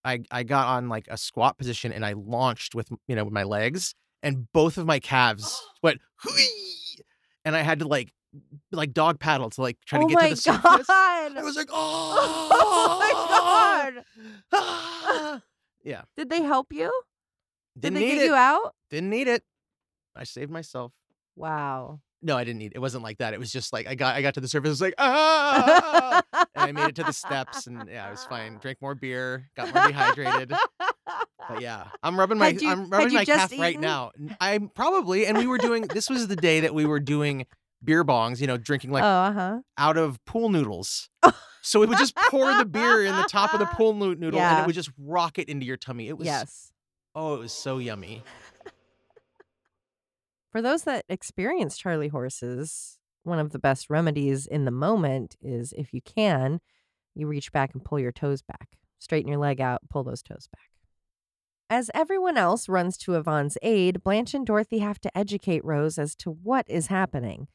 I 0.05 0.21
I 0.31 0.43
got 0.43 0.67
on 0.67 0.89
like 0.89 1.07
a 1.11 1.17
squat 1.17 1.59
position 1.59 1.93
and 1.93 2.05
I 2.05 2.15
launched 2.15 2.75
with 2.75 2.89
you 3.07 3.15
know 3.15 3.25
with 3.25 3.35
my 3.35 3.43
legs 3.43 3.95
and 4.23 4.51
both 4.53 4.79
of 4.79 4.87
my 4.87 4.99
calves 4.99 5.63
went 5.83 6.01
and 7.45 7.55
I 7.55 7.63
had 7.63 7.81
to 7.81 7.87
like 7.87 8.13
like 8.73 8.93
dog 8.93 9.19
paddle 9.19 9.51
to 9.51 9.61
like 9.61 9.77
try 9.85 9.99
to 9.99 10.05
oh 10.05 10.09
get 10.09 10.15
my 10.15 10.29
to 10.29 10.35
the 10.35 10.41
surface. 10.41 10.87
god! 10.87 11.37
I 11.37 11.43
was 11.43 11.57
like, 11.57 11.69
oh 11.73 12.97
my 13.01 13.13
oh, 13.15 13.29
god! 13.29 14.05
god. 14.53 15.43
Ah. 15.43 15.43
Yeah, 15.83 16.03
Did 16.17 16.31
they 16.31 16.43
help 16.43 16.73
you? 16.73 16.91
Did 17.75 17.81
didn't 17.81 17.95
they 17.95 18.01
need 18.01 18.15
get 18.15 18.23
it. 18.23 18.27
you 18.27 18.35
out? 18.35 18.75
Didn't 18.91 19.11
need 19.11 19.29
it. 19.29 19.43
I 20.17 20.25
saved 20.25 20.51
myself. 20.51 20.93
Wow. 21.37 22.01
No, 22.23 22.37
I 22.37 22.45
didn't 22.45 22.59
need. 22.59 22.73
It 22.73 22.77
it 22.77 22.81
wasn't 22.81 23.03
like 23.03 23.19
that. 23.19 23.33
It 23.33 23.41
was 23.41 23.51
just 23.51 23.73
like 23.73 23.87
I 23.87 23.95
got 23.95 24.15
I 24.15 24.23
got 24.23 24.35
to 24.35 24.41
the 24.41 24.49
surface. 24.49 24.69
It 24.69 24.73
was 24.73 24.81
like 24.83 24.95
ah, 24.99 26.23
and 26.33 26.47
I 26.55 26.73
made 26.73 26.89
it 26.89 26.97
to 26.97 27.05
the 27.05 27.13
steps, 27.13 27.67
and 27.67 27.89
yeah, 27.91 28.07
I 28.07 28.11
was 28.11 28.25
fine. 28.25 28.59
Drank 28.63 28.83
more 28.83 28.95
beer, 28.95 29.49
got 29.57 29.73
more 29.75 29.87
dehydrated. 29.87 30.53
But 31.49 31.61
yeah, 31.63 31.87
I'm 32.03 32.19
rubbing 32.19 32.37
my 32.37 32.49
you- 32.49 32.69
I'm 32.69 32.91
rubbing 32.91 33.15
my 33.15 33.25
calf 33.25 33.53
right 33.59 33.81
now. 33.81 34.11
I'm 34.39 34.69
probably, 34.69 35.25
and 35.27 35.39
we 35.39 35.47
were 35.47 35.57
doing. 35.59 35.83
This 35.83 36.11
was 36.11 36.29
the 36.29 36.37
day 36.37 36.61
that 36.61 36.75
we 36.75 36.85
were 36.85 37.01
doing 37.01 37.47
beer 37.83 38.05
bongs. 38.05 38.41
You 38.41 38.47
know, 38.49 38.59
drinking 38.59 38.91
like 38.91 39.03
oh, 39.03 39.07
uh 39.07 39.33
huh. 39.33 39.59
out 39.79 39.97
of 39.97 40.23
pool 40.27 40.51
noodles. 40.51 41.09
So 41.63 41.83
it 41.83 41.89
would 41.89 41.99
just 41.99 42.17
pour 42.17 42.55
the 42.57 42.65
beer 42.65 43.05
in 43.05 43.15
the 43.17 43.25
top 43.29 43.53
of 43.53 43.61
the 43.61 43.67
pool 43.77 43.95
noo- 43.95 44.15
noodle, 44.15 44.41
and 44.41 44.61
it 44.63 44.67
would 44.67 44.75
just 44.75 44.91
rock 44.99 45.39
it 45.39 45.49
into 45.49 45.67
your 45.67 45.77
tummy. 45.77 46.09
It 46.09 46.17
was 46.17 46.27
Yes. 46.27 46.73
oh, 47.15 47.35
it 47.35 47.39
was 47.41 47.53
so 47.53 47.79
yummy. 47.79 48.23
For 50.53 50.61
those 50.63 50.83
that 50.85 51.05
experience 51.09 51.77
Charlie 51.79 52.09
horses, 52.09 52.99
one 53.23 53.39
of 53.39 53.51
the 53.53 53.59
best 53.59 53.89
remedies 53.89 54.47
in 54.47 54.65
the 54.65 54.71
moment 54.71 55.37
is 55.41 55.73
if 55.77 55.93
you 55.95 56.01
can, 56.01 56.61
you 57.15 57.27
reach 57.27 57.53
back 57.53 57.73
and 57.75 57.85
pull 57.85 58.01
your 58.01 58.13
toes 58.13 58.43
back. 58.43 58.69
Straighten 58.99 59.29
your 59.29 59.39
leg 59.39 59.61
out, 59.61 59.81
pull 59.89 60.03
those 60.03 60.23
toes 60.23 60.49
back. 60.53 60.71
As 61.69 61.91
everyone 61.95 62.37
else 62.37 62.69
runs 62.69 62.97
to 62.99 63.15
Yvonne's 63.15 63.57
aid, 63.63 64.03
Blanche 64.03 64.35
and 64.35 64.45
Dorothy 64.45 64.81
have 64.81 64.99
to 65.03 65.17
educate 65.17 65.65
Rose 65.65 65.99
as 65.99 66.17
to 66.17 66.31
what 66.31 66.69
is 66.69 66.89
happening. 66.89 67.47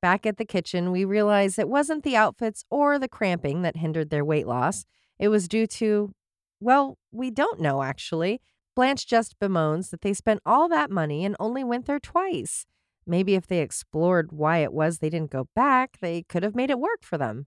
Back 0.00 0.26
at 0.26 0.36
the 0.36 0.44
kitchen, 0.44 0.92
we 0.92 1.04
realize 1.04 1.58
it 1.58 1.68
wasn't 1.68 2.04
the 2.04 2.16
outfits 2.16 2.64
or 2.70 2.98
the 2.98 3.08
cramping 3.08 3.62
that 3.62 3.76
hindered 3.76 4.10
their 4.10 4.24
weight 4.24 4.46
loss. 4.46 4.84
It 5.18 5.28
was 5.28 5.48
due 5.48 5.66
to, 5.66 6.12
well, 6.60 6.98
we 7.10 7.30
don't 7.30 7.60
know 7.60 7.82
actually. 7.82 8.40
Blanche 8.76 9.06
just 9.08 9.40
bemoans 9.40 9.90
that 9.90 10.02
they 10.02 10.14
spent 10.14 10.40
all 10.46 10.68
that 10.68 10.90
money 10.90 11.24
and 11.24 11.34
only 11.40 11.64
went 11.64 11.86
there 11.86 11.98
twice. 11.98 12.64
Maybe 13.08 13.34
if 13.34 13.46
they 13.46 13.58
explored 13.58 14.30
why 14.30 14.58
it 14.58 14.72
was 14.72 14.98
they 14.98 15.10
didn't 15.10 15.32
go 15.32 15.48
back, 15.56 15.98
they 16.00 16.22
could 16.22 16.44
have 16.44 16.54
made 16.54 16.70
it 16.70 16.78
work 16.78 17.02
for 17.02 17.18
them. 17.18 17.46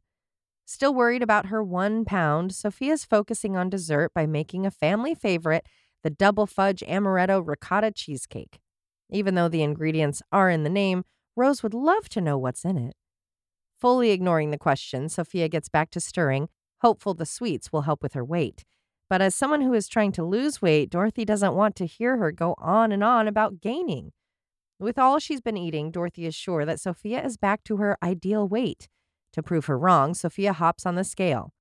Still 0.65 0.93
worried 0.93 1.23
about 1.23 1.45
her 1.45 1.63
one 1.63 2.03
pound, 2.03 2.53
Sophia's 2.53 3.05
focusing 3.05 3.55
on 3.55 3.69
dessert 3.69 4.11
by 4.13 4.25
making 4.25 4.65
a 4.65 4.71
family 4.71 5.15
favorite, 5.15 5.65
the 6.03 6.09
double 6.09 6.47
fudge 6.47 6.81
amaretto 6.87 7.45
ricotta 7.45 7.91
cheesecake. 7.91 8.59
Even 9.09 9.35
though 9.35 9.49
the 9.49 9.63
ingredients 9.63 10.21
are 10.31 10.49
in 10.49 10.63
the 10.63 10.69
name, 10.69 11.03
Rose 11.35 11.63
would 11.63 11.73
love 11.73 12.09
to 12.09 12.21
know 12.21 12.37
what's 12.37 12.65
in 12.65 12.77
it. 12.77 12.93
Fully 13.79 14.11
ignoring 14.11 14.51
the 14.51 14.57
question, 14.57 15.09
Sophia 15.09 15.47
gets 15.47 15.69
back 15.69 15.89
to 15.91 15.99
stirring, 15.99 16.49
hopeful 16.81 17.13
the 17.13 17.25
sweets 17.25 17.71
will 17.71 17.81
help 17.81 18.03
with 18.03 18.13
her 18.13 18.23
weight. 18.23 18.63
But 19.09 19.21
as 19.21 19.35
someone 19.35 19.61
who 19.61 19.73
is 19.73 19.87
trying 19.87 20.11
to 20.13 20.23
lose 20.23 20.61
weight, 20.61 20.89
Dorothy 20.89 21.25
doesn't 21.25 21.55
want 21.55 21.75
to 21.77 21.85
hear 21.85 22.17
her 22.17 22.31
go 22.31 22.55
on 22.57 22.91
and 22.91 23.03
on 23.03 23.27
about 23.27 23.59
gaining. 23.59 24.11
With 24.79 24.97
all 24.97 25.19
she's 25.19 25.41
been 25.41 25.57
eating, 25.57 25.91
Dorothy 25.91 26.25
is 26.25 26.35
sure 26.35 26.65
that 26.65 26.79
Sophia 26.79 27.23
is 27.23 27.37
back 27.37 27.63
to 27.65 27.77
her 27.77 27.97
ideal 28.01 28.47
weight. 28.47 28.87
To 29.33 29.43
prove 29.43 29.65
her 29.65 29.77
wrong, 29.77 30.13
Sophia 30.13 30.53
hops 30.53 30.85
on 30.85 30.95
the 30.95 31.03
scale. 31.03 31.53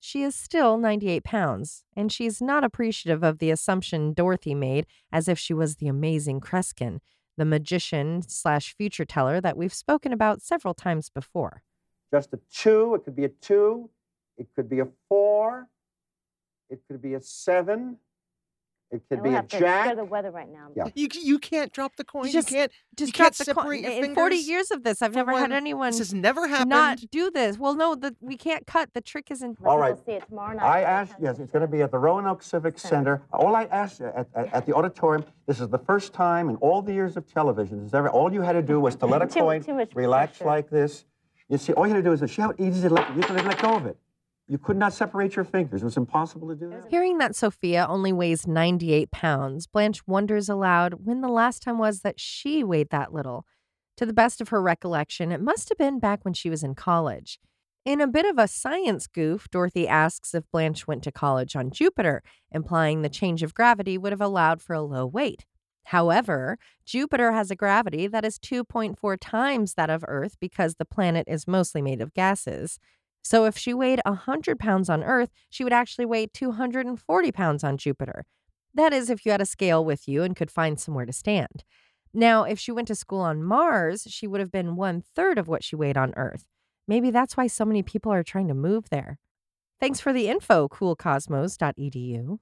She 0.00 0.22
is 0.22 0.34
still 0.34 0.78
98 0.78 1.24
pounds, 1.24 1.84
and 1.96 2.12
she's 2.12 2.40
not 2.40 2.64
appreciative 2.64 3.22
of 3.22 3.38
the 3.38 3.50
assumption 3.50 4.12
Dorothy 4.12 4.54
made 4.54 4.86
as 5.10 5.26
if 5.26 5.38
she 5.38 5.54
was 5.54 5.76
the 5.76 5.88
amazing 5.88 6.40
Kreskin, 6.40 7.00
the 7.36 7.44
magician 7.44 8.22
slash 8.22 8.74
future 8.74 9.04
teller 9.04 9.40
that 9.40 9.56
we've 9.56 9.74
spoken 9.74 10.12
about 10.12 10.42
several 10.42 10.74
times 10.74 11.10
before. 11.10 11.62
just 12.12 12.32
a 12.32 12.40
two. 12.50 12.94
It 12.94 13.04
could 13.04 13.16
be 13.16 13.24
a 13.24 13.28
two. 13.28 13.90
It 14.38 14.48
could 14.54 14.68
be 14.68 14.80
a 14.80 14.88
four. 15.08 15.68
It 16.68 16.80
could 16.88 17.00
be 17.02 17.14
a 17.14 17.20
seven. 17.20 17.98
It 18.92 19.02
could 19.08 19.22
be 19.22 19.34
a 19.34 19.42
to 19.42 19.58
jack. 19.58 19.90
to 19.90 19.96
the 19.96 20.04
weather 20.04 20.30
right 20.30 20.48
now. 20.48 20.68
Yeah. 20.76 20.84
You 20.94 21.08
you 21.12 21.38
can't 21.40 21.72
drop 21.72 21.96
the 21.96 22.04
coin. 22.04 22.26
You, 22.26 22.32
just 22.32 22.48
can't. 22.48 22.70
Just 22.96 23.08
you 23.08 23.12
can't 23.24 23.34
the 23.34 23.44
coin. 23.46 23.54
separate 23.54 23.80
your 23.80 24.04
In 24.04 24.14
40 24.14 24.36
years 24.36 24.70
of 24.70 24.84
this, 24.84 25.02
I've 25.02 25.12
for 25.12 25.16
never 25.18 25.32
had 25.36 25.50
anyone 25.50 25.90
This 25.90 25.98
has 25.98 26.14
never 26.14 26.46
happened. 26.46 26.70
not 26.70 26.98
do 27.10 27.30
this. 27.30 27.58
Well, 27.58 27.74
no, 27.74 27.96
the, 27.96 28.14
we 28.20 28.36
can't 28.36 28.64
cut. 28.66 28.90
The 28.94 29.00
trick 29.00 29.30
isn't. 29.32 29.60
Let 29.60 29.68
All 29.68 29.82
people. 29.82 30.02
See 30.06 30.12
it 30.12 30.28
tomorrow 30.28 30.54
night. 30.56 30.62
I 30.64 30.78
We'll 30.78 30.86
asked, 30.88 31.14
yes, 31.20 31.38
it's 31.40 31.50
going 31.50 31.62
to 31.62 31.68
be 31.68 31.82
at 31.82 31.90
the 31.90 31.98
Roanoke 31.98 32.42
Civic 32.44 32.78
Center. 32.78 33.22
All 33.32 33.56
I 33.56 33.64
asked 33.64 34.00
at, 34.02 34.28
at, 34.34 34.54
at 34.54 34.66
the 34.66 34.72
auditorium, 34.74 35.24
this 35.46 35.60
is 35.60 35.68
the 35.68 35.78
first 35.80 36.12
time 36.12 36.48
in 36.48 36.54
all 36.56 36.80
the 36.80 36.92
years 36.92 37.16
of 37.16 37.26
television, 37.26 37.82
this 37.82 37.92
ever, 37.92 38.08
all 38.08 38.32
you 38.32 38.40
had 38.42 38.52
to 38.52 38.62
do 38.62 38.78
was 38.78 38.94
to 38.96 39.06
let 39.14 39.20
a 39.20 39.26
Too- 39.26 39.40
coin 39.40 39.62
too 39.64 39.84
relax 39.94 40.38
pressure. 40.38 40.46
like 40.48 40.70
this. 40.70 41.04
You 41.48 41.58
see, 41.58 41.72
all 41.72 41.86
you 41.88 41.94
had 41.94 42.04
to 42.04 42.08
do 42.08 42.12
is 42.12 42.30
see 42.32 42.40
how 42.42 42.52
easy 42.58 42.82
to 42.88 42.94
let, 42.94 43.14
you 43.16 43.22
can 43.22 43.36
let 43.46 43.60
go 43.60 43.74
of 43.74 43.86
it. 43.86 43.96
You 44.48 44.58
could 44.58 44.76
not 44.76 44.92
separate 44.92 45.34
your 45.34 45.44
fingers. 45.44 45.82
It 45.82 45.84
was 45.84 45.96
impossible 45.96 46.48
to 46.48 46.54
do 46.54 46.70
that. 46.70 46.86
Hearing 46.88 47.18
that 47.18 47.34
Sophia 47.34 47.84
only 47.88 48.12
weighs 48.12 48.46
98 48.46 49.10
pounds, 49.10 49.66
Blanche 49.66 50.06
wonders 50.06 50.48
aloud 50.48 51.04
when 51.04 51.20
the 51.20 51.28
last 51.28 51.62
time 51.62 51.78
was 51.78 52.00
that 52.02 52.20
she 52.20 52.62
weighed 52.62 52.90
that 52.90 53.12
little. 53.12 53.44
To 53.96 54.06
the 54.06 54.12
best 54.12 54.40
of 54.40 54.50
her 54.50 54.62
recollection, 54.62 55.32
it 55.32 55.40
must 55.40 55.68
have 55.70 55.78
been 55.78 55.98
back 55.98 56.24
when 56.24 56.34
she 56.34 56.50
was 56.50 56.62
in 56.62 56.74
college. 56.74 57.40
In 57.84 58.00
a 58.00 58.06
bit 58.06 58.26
of 58.26 58.38
a 58.38 58.46
science 58.46 59.06
goof, 59.06 59.48
Dorothy 59.50 59.88
asks 59.88 60.34
if 60.34 60.50
Blanche 60.52 60.86
went 60.86 61.02
to 61.04 61.12
college 61.12 61.56
on 61.56 61.70
Jupiter, 61.70 62.22
implying 62.52 63.02
the 63.02 63.08
change 63.08 63.42
of 63.42 63.54
gravity 63.54 63.96
would 63.96 64.12
have 64.12 64.20
allowed 64.20 64.60
for 64.60 64.74
a 64.74 64.82
low 64.82 65.06
weight. 65.06 65.44
However, 65.84 66.58
Jupiter 66.84 67.30
has 67.30 67.50
a 67.50 67.56
gravity 67.56 68.08
that 68.08 68.24
is 68.24 68.40
2.4 68.40 69.16
times 69.20 69.74
that 69.74 69.88
of 69.88 70.04
Earth 70.08 70.36
because 70.40 70.74
the 70.74 70.84
planet 70.84 71.26
is 71.28 71.46
mostly 71.46 71.80
made 71.80 72.00
of 72.00 72.12
gases. 72.12 72.80
So 73.26 73.44
if 73.44 73.58
she 73.58 73.74
weighed 73.74 74.00
100 74.04 74.56
pounds 74.56 74.88
on 74.88 75.02
Earth, 75.02 75.30
she 75.50 75.64
would 75.64 75.72
actually 75.72 76.06
weigh 76.06 76.28
240 76.28 77.32
pounds 77.32 77.64
on 77.64 77.76
Jupiter. 77.76 78.24
That 78.72 78.92
is, 78.92 79.10
if 79.10 79.26
you 79.26 79.32
had 79.32 79.40
a 79.40 79.46
scale 79.46 79.84
with 79.84 80.06
you 80.06 80.22
and 80.22 80.36
could 80.36 80.48
find 80.48 80.78
somewhere 80.78 81.06
to 81.06 81.12
stand. 81.12 81.64
Now, 82.14 82.44
if 82.44 82.60
she 82.60 82.70
went 82.70 82.86
to 82.86 82.94
school 82.94 83.18
on 83.18 83.42
Mars, 83.42 84.06
she 84.08 84.28
would 84.28 84.38
have 84.38 84.52
been 84.52 84.76
one 84.76 85.02
third 85.16 85.38
of 85.38 85.48
what 85.48 85.64
she 85.64 85.74
weighed 85.74 85.96
on 85.96 86.14
Earth. 86.16 86.44
Maybe 86.86 87.10
that's 87.10 87.36
why 87.36 87.48
so 87.48 87.64
many 87.64 87.82
people 87.82 88.12
are 88.12 88.22
trying 88.22 88.46
to 88.46 88.54
move 88.54 88.90
there. 88.90 89.18
Thanks 89.80 89.98
for 89.98 90.12
the 90.12 90.28
info, 90.28 90.68
coolcosmos.edu. 90.68 92.38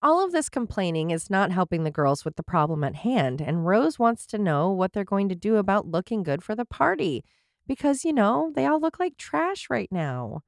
All 0.00 0.24
of 0.24 0.32
this 0.32 0.48
complaining 0.48 1.10
is 1.10 1.28
not 1.28 1.52
helping 1.52 1.84
the 1.84 1.90
girls 1.90 2.24
with 2.24 2.36
the 2.36 2.42
problem 2.42 2.84
at 2.84 2.94
hand, 2.94 3.42
and 3.42 3.66
Rose 3.66 3.98
wants 3.98 4.24
to 4.28 4.38
know 4.38 4.70
what 4.70 4.94
they're 4.94 5.04
going 5.04 5.28
to 5.28 5.34
do 5.34 5.56
about 5.56 5.86
looking 5.86 6.22
good 6.22 6.42
for 6.42 6.54
the 6.54 6.64
party 6.64 7.22
because, 7.66 8.04
you 8.04 8.12
know, 8.12 8.52
they 8.54 8.66
all 8.66 8.80
look 8.80 8.98
like 8.98 9.16
trash 9.16 9.68
right 9.70 9.90
now. 9.90 10.42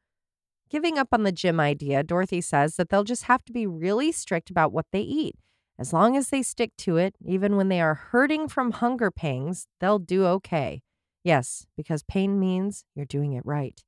Giving 0.68 0.98
up 0.98 1.08
on 1.12 1.22
the 1.22 1.32
gym 1.32 1.60
idea, 1.60 2.02
Dorothy 2.02 2.40
says 2.40 2.76
that 2.76 2.88
they'll 2.88 3.04
just 3.04 3.24
have 3.24 3.44
to 3.44 3.52
be 3.52 3.66
really 3.66 4.10
strict 4.10 4.50
about 4.50 4.72
what 4.72 4.86
they 4.92 5.00
eat. 5.00 5.36
As 5.78 5.92
long 5.92 6.16
as 6.16 6.30
they 6.30 6.42
stick 6.42 6.72
to 6.78 6.96
it, 6.96 7.14
even 7.24 7.56
when 7.56 7.68
they 7.68 7.80
are 7.80 7.94
hurting 7.94 8.48
from 8.48 8.72
hunger 8.72 9.10
pangs, 9.10 9.68
they'll 9.78 9.98
do 9.98 10.24
okay. 10.26 10.82
Yes, 11.22 11.66
because 11.76 12.02
pain 12.02 12.40
means 12.40 12.84
you're 12.94 13.04
doing 13.04 13.32
it 13.34 13.44
right. 13.44 13.82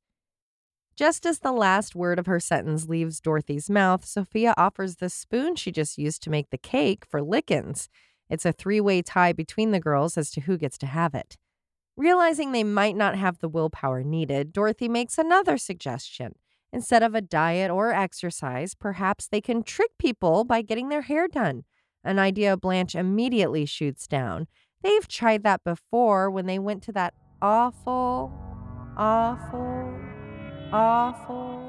Just 0.97 1.25
as 1.25 1.39
the 1.39 1.53
last 1.53 1.95
word 1.95 2.19
of 2.19 2.27
her 2.27 2.41
sentence 2.41 2.89
leaves 2.89 3.21
Dorothy's 3.21 3.71
mouth, 3.71 4.05
Sophia 4.05 4.53
offers 4.57 4.97
the 4.97 5.09
spoon 5.09 5.55
she 5.55 5.71
just 5.71 5.97
used 5.97 6.23
to 6.25 6.31
make 6.31 6.51
the 6.51 6.59
cake 6.59 7.05
for 7.09 7.23
Lickens. 7.23 7.89
It's 8.29 8.45
a 8.45 8.53
three 8.53 8.81
way 8.81 9.01
tie 9.03 9.33
between 9.33 9.71
the 9.71 9.81
girls 9.81 10.19
as 10.19 10.31
to 10.33 10.41
who 10.43 10.59
gets 10.59 10.77
to 10.79 10.87
have 10.87 11.15
it. 11.15 11.39
Realizing 11.99 12.53
they 12.53 12.63
might 12.63 12.95
not 12.95 13.17
have 13.17 13.41
the 13.41 13.49
willpower 13.49 14.05
needed, 14.05 14.53
Dorothy 14.53 14.89
makes 14.89 15.19
another 15.19 15.59
suggestion. 15.59 16.37
Instead 16.73 17.03
of 17.03 17.13
a 17.13 17.21
diet 17.21 17.73
or 17.73 17.93
exercise, 17.93 18.77
perhaps 18.77 19.27
they 19.27 19.41
can 19.41 19.65
trick 19.65 19.91
people 19.99 20.45
by 20.45 20.63
getting 20.63 20.91
their 20.91 21.03
hair 21.03 21.27
done. 21.27 21.65
An 22.05 22.21
idea 22.21 22.57
Blanche 22.57 22.95
immediately 22.95 23.67
shoots 23.67 24.07
down. 24.07 24.47
They've 24.85 25.09
tried 25.09 25.43
that 25.43 25.65
before 25.65 26.31
when 26.31 26.47
they 26.47 26.61
went 26.61 26.85
to 26.85 26.93
that 26.93 27.15
awful, 27.43 28.33
awful, 28.97 29.93
awful. 30.73 31.68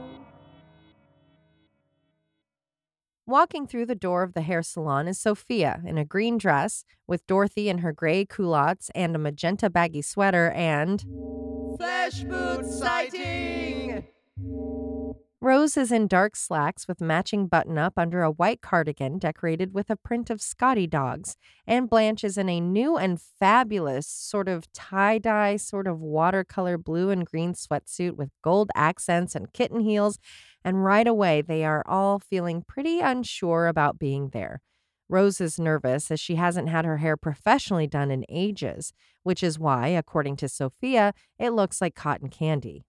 Walking 3.30 3.68
through 3.68 3.86
the 3.86 3.94
door 3.94 4.24
of 4.24 4.34
the 4.34 4.42
hair 4.42 4.64
salon 4.64 5.08
is 5.08 5.20
Sophia 5.20 5.84
in 5.86 6.00
a 6.00 6.04
green 6.04 6.40
dress 6.40 6.84
with 7.06 7.28
Dorothy 7.28 7.70
in 7.70 7.78
her 7.78 7.94
gray 7.94 8.26
culottes 8.26 8.90
and 8.96 9.16
a 9.16 9.20
magenta 9.20 9.70
baggy 9.70 10.02
sweater 10.02 10.50
and 10.50 11.06
Flesh 11.78 12.26
sighting! 12.64 14.04
Rose 15.42 15.78
is 15.78 15.90
in 15.90 16.08
dark 16.08 16.36
slacks 16.36 16.86
with 16.86 17.00
matching 17.00 17.48
button 17.48 17.78
up 17.78 17.94
under 17.96 18.24
a 18.24 18.32
white 18.32 18.62
cardigan 18.62 19.18
decorated 19.18 19.74
with 19.74 19.90
a 19.90 19.96
print 19.96 20.30
of 20.30 20.42
Scotty 20.42 20.86
dogs. 20.86 21.38
And 21.66 21.90
Blanche 21.90 22.26
is 22.26 22.38
in 22.38 22.50
a 22.50 22.60
new 22.60 22.98
and 22.98 23.22
fabulous 23.22 24.06
sort 24.06 24.50
of 24.50 24.70
tie 24.74 25.18
dye, 25.18 25.56
sort 25.56 25.88
of 25.88 26.02
watercolor 26.02 26.78
blue 26.78 27.10
and 27.10 27.26
green 27.26 27.54
sweatsuit 27.54 28.18
with 28.18 28.32
gold 28.44 28.70
accents 28.76 29.34
and 29.34 29.54
kitten 29.54 29.80
heels. 29.80 30.20
And 30.66 30.84
right 30.84 31.08
away, 31.08 31.42
they 31.42 31.64
are 31.64 31.84
all 31.88 32.20
feeling 32.20 32.66
pretty 32.68 33.00
unsure 33.00 33.68
about 33.68 33.98
being 33.98 34.32
there. 34.34 34.62
Rose 35.08 35.40
is 35.40 35.58
nervous 35.58 36.12
as 36.12 36.20
she 36.20 36.36
hasn't 36.36 36.68
had 36.68 36.84
her 36.84 36.98
hair 36.98 37.16
professionally 37.16 37.88
done 37.88 38.12
in 38.12 38.26
ages, 38.28 38.92
which 39.24 39.42
is 39.42 39.58
why, 39.58 39.88
according 39.88 40.36
to 40.36 40.50
Sophia, 40.50 41.14
it 41.40 41.52
looks 41.52 41.80
like 41.80 41.96
cotton 41.96 42.28
candy. 42.28 42.84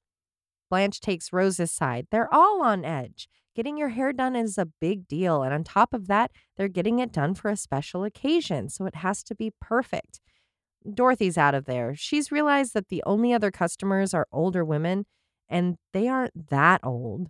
Blanche 0.71 1.01
takes 1.01 1.33
Rose's 1.33 1.73
side. 1.73 2.07
They're 2.11 2.33
all 2.33 2.63
on 2.63 2.85
edge. 2.85 3.29
Getting 3.55 3.77
your 3.77 3.89
hair 3.89 4.13
done 4.13 4.37
is 4.37 4.57
a 4.57 4.69
big 4.81 5.09
deal. 5.09 5.43
And 5.43 5.53
on 5.53 5.65
top 5.65 5.93
of 5.93 6.07
that, 6.07 6.31
they're 6.57 6.69
getting 6.69 7.01
it 7.01 7.13
done 7.13 7.35
for 7.35 7.51
a 7.51 7.57
special 7.57 8.05
occasion. 8.05 8.69
So 8.69 8.87
it 8.87 8.95
has 8.95 9.23
to 9.25 9.35
be 9.35 9.53
perfect. 9.61 10.21
Dorothy's 10.95 11.37
out 11.37 11.55
of 11.55 11.67
there. 11.67 11.95
She's 11.95 12.33
realized 12.33 12.73
that 12.75 12.89
the 12.89 13.03
only 13.05 13.33
other 13.33 13.51
customers 13.51 14.15
are 14.15 14.29
older 14.33 14.65
women, 14.65 15.05
and 15.49 15.77
they 15.93 16.09
aren't 16.09 16.49
that 16.49 16.81
old. 16.83 17.29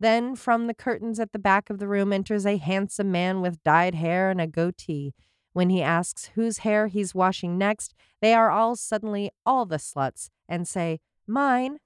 Then, 0.00 0.36
from 0.36 0.66
the 0.66 0.74
curtains 0.74 1.20
at 1.20 1.32
the 1.32 1.38
back 1.38 1.70
of 1.70 1.78
the 1.78 1.86
room, 1.86 2.12
enters 2.12 2.46
a 2.46 2.56
handsome 2.56 3.12
man 3.12 3.40
with 3.40 3.62
dyed 3.62 3.94
hair 3.94 4.30
and 4.30 4.40
a 4.40 4.46
goatee. 4.46 5.12
When 5.52 5.68
he 5.68 5.82
asks 5.82 6.30
whose 6.34 6.58
hair 6.58 6.86
he's 6.86 7.14
washing 7.14 7.58
next, 7.58 7.94
they 8.22 8.32
are 8.32 8.50
all 8.50 8.74
suddenly 8.74 9.30
all 9.44 9.66
the 9.66 9.76
sluts 9.76 10.28
and 10.48 10.66
say, 10.66 11.00
Mine. 11.26 11.78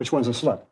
Which 0.00 0.12
one's 0.12 0.28
a 0.28 0.30
slut? 0.30 0.62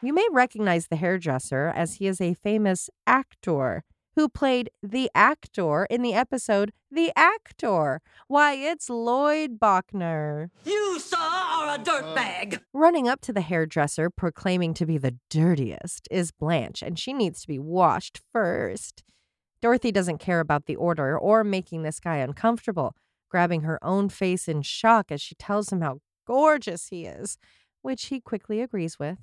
You 0.00 0.12
may 0.12 0.26
recognize 0.30 0.86
the 0.86 0.96
hairdresser 0.96 1.72
as 1.74 1.94
he 1.94 2.06
is 2.06 2.20
a 2.20 2.34
famous 2.34 2.88
actor 3.04 3.82
who 4.14 4.28
played 4.28 4.70
the 4.80 5.10
actor 5.12 5.86
in 5.86 6.02
the 6.02 6.14
episode 6.14 6.72
The 6.88 7.10
Actor. 7.16 8.00
Why, 8.28 8.54
it's 8.54 8.88
Lloyd 8.88 9.58
Bochner. 9.58 10.50
You, 10.64 11.00
sir, 11.00 11.16
are 11.18 11.74
a 11.74 11.78
dirtbag. 11.78 12.54
Uh. 12.54 12.58
Running 12.72 13.08
up 13.08 13.20
to 13.22 13.32
the 13.32 13.40
hairdresser, 13.40 14.08
proclaiming 14.08 14.72
to 14.74 14.86
be 14.86 14.98
the 14.98 15.16
dirtiest, 15.30 16.06
is 16.12 16.30
Blanche, 16.30 16.82
and 16.82 16.96
she 16.96 17.12
needs 17.12 17.42
to 17.42 17.48
be 17.48 17.58
washed 17.58 18.20
first. 18.32 19.02
Dorothy 19.60 19.90
doesn't 19.90 20.18
care 20.18 20.38
about 20.38 20.66
the 20.66 20.76
order 20.76 21.18
or 21.18 21.42
making 21.42 21.82
this 21.82 21.98
guy 21.98 22.18
uncomfortable, 22.18 22.94
grabbing 23.28 23.62
her 23.62 23.82
own 23.82 24.08
face 24.08 24.46
in 24.46 24.62
shock 24.62 25.10
as 25.10 25.20
she 25.20 25.34
tells 25.34 25.72
him 25.72 25.80
how 25.80 25.98
gorgeous 26.26 26.88
he 26.88 27.06
is, 27.06 27.38
which 27.82 28.06
he 28.06 28.20
quickly 28.20 28.60
agrees 28.60 28.98
with. 28.98 29.18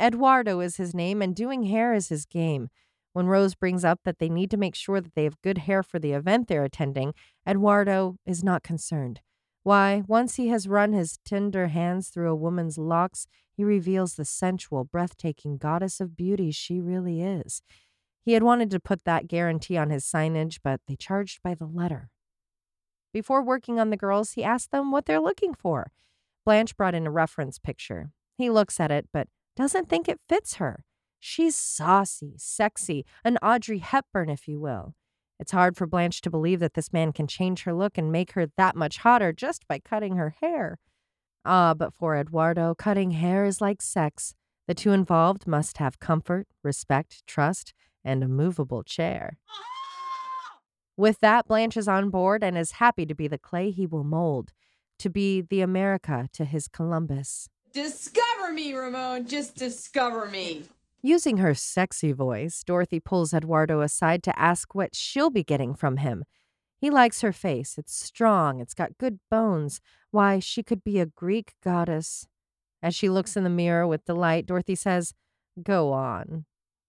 Eduardo 0.00 0.60
is 0.60 0.76
his 0.76 0.94
name, 0.94 1.22
and 1.22 1.34
doing 1.36 1.64
hair 1.64 1.94
is 1.94 2.08
his 2.08 2.24
game. 2.24 2.68
When 3.12 3.26
Rose 3.26 3.54
brings 3.54 3.84
up 3.84 4.00
that 4.04 4.18
they 4.18 4.28
need 4.28 4.50
to 4.50 4.56
make 4.56 4.74
sure 4.74 5.00
that 5.00 5.14
they 5.14 5.24
have 5.24 5.40
good 5.42 5.58
hair 5.58 5.82
for 5.82 5.98
the 5.98 6.12
event 6.12 6.48
they're 6.48 6.64
attending, 6.64 7.12
Eduardo 7.46 8.16
is 8.24 8.42
not 8.42 8.62
concerned. 8.62 9.20
Why, 9.62 10.02
once 10.08 10.36
he 10.36 10.48
has 10.48 10.66
run 10.66 10.92
his 10.92 11.18
tender 11.24 11.68
hands 11.68 12.08
through 12.08 12.30
a 12.30 12.36
woman's 12.36 12.78
locks, 12.78 13.26
he 13.54 13.62
reveals 13.62 14.14
the 14.14 14.24
sensual, 14.24 14.84
breathtaking 14.84 15.58
goddess 15.58 16.00
of 16.00 16.16
beauty 16.16 16.50
she 16.50 16.80
really 16.80 17.22
is. 17.22 17.62
He 18.24 18.32
had 18.32 18.42
wanted 18.42 18.70
to 18.70 18.80
put 18.80 19.04
that 19.04 19.28
guarantee 19.28 19.76
on 19.76 19.90
his 19.90 20.04
signage, 20.04 20.58
but 20.64 20.80
they 20.88 20.96
charged 20.96 21.42
by 21.42 21.54
the 21.54 21.66
letter. 21.66 22.08
Before 23.12 23.42
working 23.42 23.78
on 23.78 23.90
the 23.90 23.96
girls, 23.96 24.32
he 24.32 24.42
asked 24.42 24.70
them 24.70 24.90
what 24.90 25.04
they're 25.04 25.20
looking 25.20 25.54
for. 25.54 25.92
Blanche 26.44 26.76
brought 26.76 26.94
in 26.94 27.06
a 27.06 27.10
reference 27.10 27.58
picture. 27.58 28.10
He 28.36 28.50
looks 28.50 28.80
at 28.80 28.90
it, 28.90 29.08
but 29.12 29.28
doesn't 29.56 29.88
think 29.88 30.08
it 30.08 30.20
fits 30.28 30.56
her. 30.56 30.84
She's 31.20 31.54
saucy, 31.56 32.34
sexy, 32.36 33.04
an 33.24 33.38
Audrey 33.42 33.78
Hepburn, 33.78 34.28
if 34.28 34.48
you 34.48 34.58
will. 34.58 34.94
It's 35.38 35.52
hard 35.52 35.76
for 35.76 35.86
Blanche 35.86 36.20
to 36.22 36.30
believe 36.30 36.60
that 36.60 36.74
this 36.74 36.92
man 36.92 37.12
can 37.12 37.26
change 37.26 37.62
her 37.62 37.72
look 37.72 37.96
and 37.96 38.10
make 38.10 38.32
her 38.32 38.46
that 38.56 38.76
much 38.76 38.98
hotter 38.98 39.32
just 39.32 39.66
by 39.68 39.78
cutting 39.78 40.16
her 40.16 40.36
hair. 40.40 40.78
Ah, 41.44 41.74
but 41.74 41.92
for 41.94 42.16
Eduardo, 42.16 42.74
cutting 42.74 43.12
hair 43.12 43.44
is 43.44 43.60
like 43.60 43.82
sex. 43.82 44.34
The 44.66 44.74
two 44.74 44.92
involved 44.92 45.46
must 45.46 45.78
have 45.78 45.98
comfort, 45.98 46.46
respect, 46.62 47.26
trust, 47.26 47.74
and 48.04 48.22
a 48.22 48.28
movable 48.28 48.82
chair. 48.82 49.38
With 50.96 51.20
that, 51.20 51.46
Blanche 51.48 51.76
is 51.76 51.88
on 51.88 52.10
board 52.10 52.44
and 52.44 52.56
is 52.56 52.72
happy 52.72 53.06
to 53.06 53.14
be 53.14 53.26
the 53.26 53.38
clay 53.38 53.70
he 53.70 53.86
will 53.86 54.04
mold, 54.04 54.52
to 55.02 55.10
be 55.10 55.40
the 55.40 55.60
America 55.60 56.28
to 56.32 56.44
his 56.44 56.68
Columbus. 56.68 57.48
Discover 57.72 58.52
me, 58.52 58.72
Ramon. 58.72 59.26
Just 59.26 59.56
discover 59.56 60.26
me. 60.26 60.62
Using 61.02 61.38
her 61.38 61.54
sexy 61.54 62.12
voice, 62.12 62.62
Dorothy 62.64 63.00
pulls 63.00 63.34
Eduardo 63.34 63.80
aside 63.80 64.22
to 64.22 64.38
ask 64.38 64.76
what 64.76 64.94
she'll 64.94 65.30
be 65.30 65.42
getting 65.42 65.74
from 65.74 65.96
him. 65.96 66.24
He 66.80 66.88
likes 66.88 67.20
her 67.22 67.32
face. 67.32 67.76
It's 67.76 67.92
strong, 67.92 68.60
it's 68.60 68.74
got 68.74 68.98
good 68.98 69.18
bones. 69.28 69.80
Why, 70.12 70.38
she 70.38 70.62
could 70.62 70.84
be 70.84 71.00
a 71.00 71.06
Greek 71.06 71.54
goddess. 71.64 72.28
As 72.80 72.94
she 72.94 73.08
looks 73.08 73.36
in 73.36 73.42
the 73.42 73.50
mirror 73.50 73.86
with 73.86 74.04
delight, 74.04 74.46
Dorothy 74.46 74.76
says, 74.76 75.14
Go 75.60 75.92
on. 75.92 76.44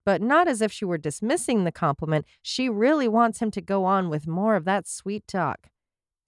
But 0.06 0.21
not 0.21 0.47
as 0.47 0.62
if 0.62 0.71
she 0.71 0.86
were 0.86 0.99
dismissing 0.99 1.63
the 1.63 1.71
compliment. 1.71 2.26
She 2.43 2.69
really 2.69 3.08
wants 3.08 3.39
him 3.39 3.49
to 3.52 3.62
go 3.62 3.86
on 3.86 4.10
with 4.10 4.28
more 4.28 4.56
of 4.56 4.65
that 4.65 4.88
sweet 4.88 5.28
talk. 5.28 5.69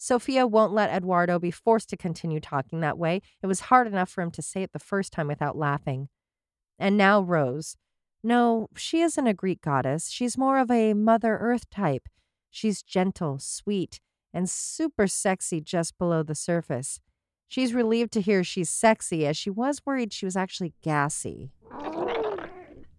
Sophia 0.05 0.45
won't 0.45 0.71
let 0.71 0.91
Eduardo 0.91 1.39
be 1.39 1.49
forced 1.49 1.89
to 1.89 1.97
continue 1.97 2.39
talking 2.39 2.79
that 2.79 2.95
way. 2.95 3.23
It 3.41 3.47
was 3.47 3.61
hard 3.61 3.87
enough 3.87 4.07
for 4.07 4.21
him 4.21 4.29
to 4.33 4.41
say 4.43 4.61
it 4.61 4.71
the 4.71 4.77
first 4.77 5.11
time 5.11 5.27
without 5.27 5.57
laughing. 5.57 6.09
And 6.77 6.95
now 6.95 7.21
Rose. 7.21 7.75
No, 8.23 8.67
she 8.77 9.01
isn't 9.01 9.25
a 9.25 9.33
Greek 9.33 9.63
goddess. 9.63 10.11
She's 10.11 10.37
more 10.37 10.59
of 10.59 10.69
a 10.69 10.93
Mother 10.93 11.39
Earth 11.41 11.71
type. 11.71 12.07
She's 12.51 12.83
gentle, 12.83 13.39
sweet, 13.39 13.99
and 14.31 14.47
super 14.47 15.07
sexy 15.07 15.59
just 15.59 15.97
below 15.97 16.21
the 16.21 16.35
surface. 16.35 16.99
She's 17.47 17.73
relieved 17.73 18.11
to 18.13 18.21
hear 18.21 18.43
she's 18.43 18.69
sexy, 18.69 19.25
as 19.25 19.35
she 19.35 19.49
was 19.49 19.81
worried 19.87 20.13
she 20.13 20.27
was 20.27 20.35
actually 20.35 20.75
gassy. 20.83 21.49
Oh. 21.71 21.94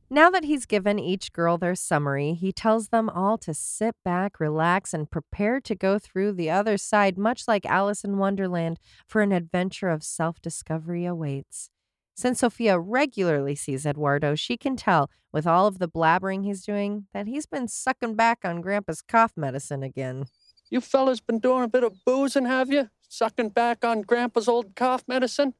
Now 0.08 0.30
that 0.30 0.44
he's 0.44 0.66
given 0.66 1.00
each 1.00 1.32
girl 1.32 1.58
their 1.58 1.74
summary, 1.74 2.34
he 2.34 2.52
tells 2.52 2.88
them 2.88 3.10
all 3.10 3.36
to 3.38 3.52
sit 3.52 3.96
back, 4.04 4.38
relax, 4.38 4.94
and 4.94 5.10
prepare 5.10 5.60
to 5.62 5.74
go 5.74 5.98
through 5.98 6.32
the 6.32 6.48
other 6.48 6.76
side, 6.76 7.18
much 7.18 7.48
like 7.48 7.66
Alice 7.66 8.04
in 8.04 8.16
Wonderland, 8.16 8.78
for 9.08 9.20
an 9.20 9.32
adventure 9.32 9.88
of 9.88 10.04
self 10.04 10.40
discovery 10.40 11.06
awaits. 11.06 11.70
Since 12.14 12.38
Sophia 12.38 12.78
regularly 12.78 13.56
sees 13.56 13.84
Eduardo, 13.84 14.36
she 14.36 14.56
can 14.56 14.76
tell, 14.76 15.10
with 15.32 15.46
all 15.46 15.66
of 15.66 15.80
the 15.80 15.88
blabbering 15.88 16.44
he's 16.44 16.64
doing, 16.64 17.08
that 17.12 17.26
he's 17.26 17.46
been 17.46 17.66
sucking 17.66 18.14
back 18.14 18.38
on 18.44 18.60
Grandpa's 18.60 19.02
cough 19.02 19.32
medicine 19.36 19.82
again. 19.82 20.26
You 20.70 20.80
fellas 20.80 21.20
been 21.20 21.40
doing 21.40 21.64
a 21.64 21.68
bit 21.68 21.82
of 21.82 22.04
boozing, 22.04 22.46
have 22.46 22.70
you? 22.70 22.90
Sucking 23.08 23.50
back 23.50 23.84
on 23.84 24.02
Grandpa's 24.02 24.48
old 24.48 24.76
cough 24.76 25.02
medicine? 25.08 25.54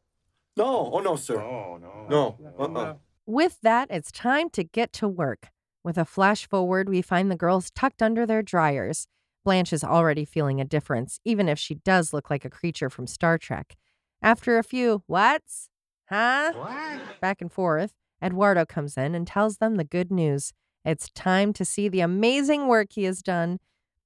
No, 0.56 0.90
oh 0.94 1.00
no, 1.00 1.16
sir. 1.16 1.40
Oh, 1.40 1.78
no, 1.78 2.06
no. 2.08 2.36
Uh-uh. 2.58 2.66
No, 2.68 2.80
uh-uh. 2.80 2.94
With 3.26 3.60
that, 3.62 3.88
it's 3.90 4.12
time 4.12 4.50
to 4.50 4.62
get 4.62 4.92
to 4.94 5.08
work. 5.08 5.48
With 5.82 5.98
a 5.98 6.04
flash 6.04 6.48
forward, 6.48 6.88
we 6.88 7.02
find 7.02 7.28
the 7.28 7.36
girls 7.36 7.72
tucked 7.72 8.00
under 8.00 8.24
their 8.24 8.40
dryers. 8.40 9.08
Blanche 9.44 9.72
is 9.72 9.82
already 9.82 10.24
feeling 10.24 10.60
a 10.60 10.64
difference, 10.64 11.18
even 11.24 11.48
if 11.48 11.58
she 11.58 11.74
does 11.74 12.12
look 12.12 12.30
like 12.30 12.44
a 12.44 12.50
creature 12.50 12.88
from 12.88 13.08
Star 13.08 13.36
Trek. 13.36 13.76
After 14.22 14.58
a 14.58 14.62
few 14.62 15.02
whats, 15.08 15.70
huh, 16.08 16.52
what? 16.54 17.20
back 17.20 17.40
and 17.40 17.52
forth, 17.52 17.94
Eduardo 18.22 18.64
comes 18.64 18.96
in 18.96 19.16
and 19.16 19.26
tells 19.26 19.58
them 19.58 19.74
the 19.74 19.84
good 19.84 20.12
news. 20.12 20.52
It's 20.84 21.10
time 21.10 21.52
to 21.54 21.64
see 21.64 21.88
the 21.88 22.00
amazing 22.00 22.68
work 22.68 22.92
he 22.92 23.04
has 23.04 23.22
done. 23.22 23.58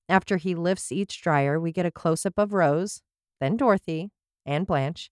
After 0.09 0.39
he 0.39 0.55
lifts 0.55 0.91
each 0.91 1.21
dryer, 1.21 1.61
we 1.61 1.73
get 1.73 1.85
a 1.87 1.91
close 1.91 2.25
up 2.25 2.39
of 2.39 2.55
Rose, 2.55 3.03
then 3.39 3.59
Dorothy, 3.59 4.13
and 4.47 4.67
Blanche. 4.67 5.11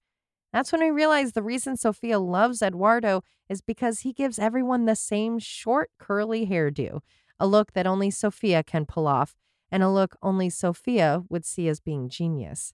That's 0.52 0.72
when 0.72 0.80
we 0.80 0.90
realize 0.90 1.32
the 1.32 1.42
reason 1.42 1.76
Sophia 1.76 2.18
loves 2.18 2.62
Eduardo 2.62 3.22
is 3.48 3.60
because 3.60 4.00
he 4.00 4.12
gives 4.12 4.38
everyone 4.38 4.84
the 4.84 4.96
same 4.96 5.38
short, 5.38 5.90
curly 5.98 6.46
hairdo, 6.46 7.00
a 7.38 7.46
look 7.46 7.72
that 7.72 7.86
only 7.86 8.10
Sophia 8.10 8.62
can 8.62 8.86
pull 8.86 9.06
off, 9.06 9.34
and 9.70 9.82
a 9.82 9.90
look 9.90 10.16
only 10.22 10.48
Sophia 10.48 11.22
would 11.28 11.44
see 11.44 11.68
as 11.68 11.80
being 11.80 12.08
genius. 12.08 12.72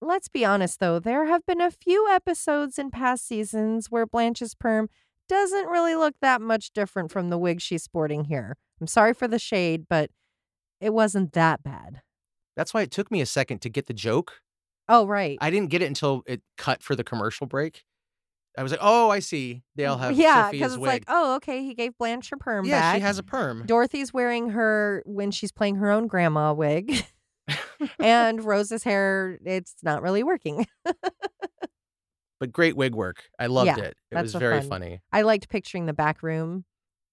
Let's 0.00 0.28
be 0.28 0.44
honest, 0.44 0.78
though, 0.80 0.98
there 0.98 1.26
have 1.26 1.46
been 1.46 1.60
a 1.60 1.70
few 1.70 2.06
episodes 2.10 2.78
in 2.78 2.90
past 2.90 3.26
seasons 3.26 3.90
where 3.90 4.06
Blanche's 4.06 4.54
perm 4.54 4.88
doesn't 5.28 5.68
really 5.68 5.94
look 5.94 6.14
that 6.20 6.40
much 6.40 6.72
different 6.72 7.10
from 7.10 7.30
the 7.30 7.38
wig 7.38 7.60
she's 7.60 7.82
sporting 7.82 8.24
here. 8.24 8.56
I'm 8.80 8.86
sorry 8.86 9.14
for 9.14 9.26
the 9.26 9.38
shade, 9.38 9.86
but 9.88 10.10
it 10.80 10.92
wasn't 10.92 11.32
that 11.32 11.62
bad. 11.62 12.02
That's 12.56 12.74
why 12.74 12.82
it 12.82 12.90
took 12.90 13.10
me 13.10 13.20
a 13.20 13.26
second 13.26 13.60
to 13.62 13.70
get 13.70 13.86
the 13.86 13.94
joke. 13.94 14.42
Oh, 14.88 15.06
right. 15.06 15.36
I 15.40 15.50
didn't 15.50 15.70
get 15.70 15.82
it 15.82 15.86
until 15.86 16.22
it 16.26 16.42
cut 16.56 16.82
for 16.82 16.94
the 16.94 17.04
commercial 17.04 17.46
break. 17.46 17.84
I 18.58 18.62
was 18.62 18.72
like, 18.72 18.80
"Oh, 18.82 19.10
I 19.10 19.18
see. 19.18 19.62
They 19.74 19.84
all 19.84 19.98
have 19.98 20.16
yeah, 20.16 20.46
Sophia's 20.46 20.72
it's 20.72 20.78
wig." 20.78 20.88
like, 20.88 21.04
oh, 21.08 21.34
okay, 21.36 21.62
he 21.62 21.74
gave 21.74 21.96
Blanche 21.98 22.30
her 22.30 22.36
perm 22.38 22.64
yeah, 22.64 22.80
back. 22.80 22.94
she 22.96 23.00
has 23.02 23.18
a 23.18 23.22
perm. 23.22 23.64
Dorothy's 23.66 24.14
wearing 24.14 24.50
her 24.50 25.02
when 25.04 25.30
she's 25.30 25.52
playing 25.52 25.76
her 25.76 25.90
own 25.90 26.06
grandma 26.06 26.54
wig. 26.54 27.04
and 28.00 28.42
Rose's 28.42 28.82
hair, 28.82 29.38
it's 29.44 29.74
not 29.82 30.00
really 30.02 30.22
working. 30.22 30.66
but 32.40 32.52
great 32.52 32.76
wig 32.76 32.94
work. 32.94 33.24
I 33.38 33.46
loved 33.46 33.66
Yeah, 33.76 33.84
it. 33.84 33.96
It 34.10 34.22
was 34.22 34.34
very 34.34 34.60
fun- 34.60 34.68
funny. 34.68 35.00
I 35.12 35.22
liked 35.22 35.48
picturing 35.48 35.86
the 35.86 35.92
back 35.92 36.22
room 36.22 36.64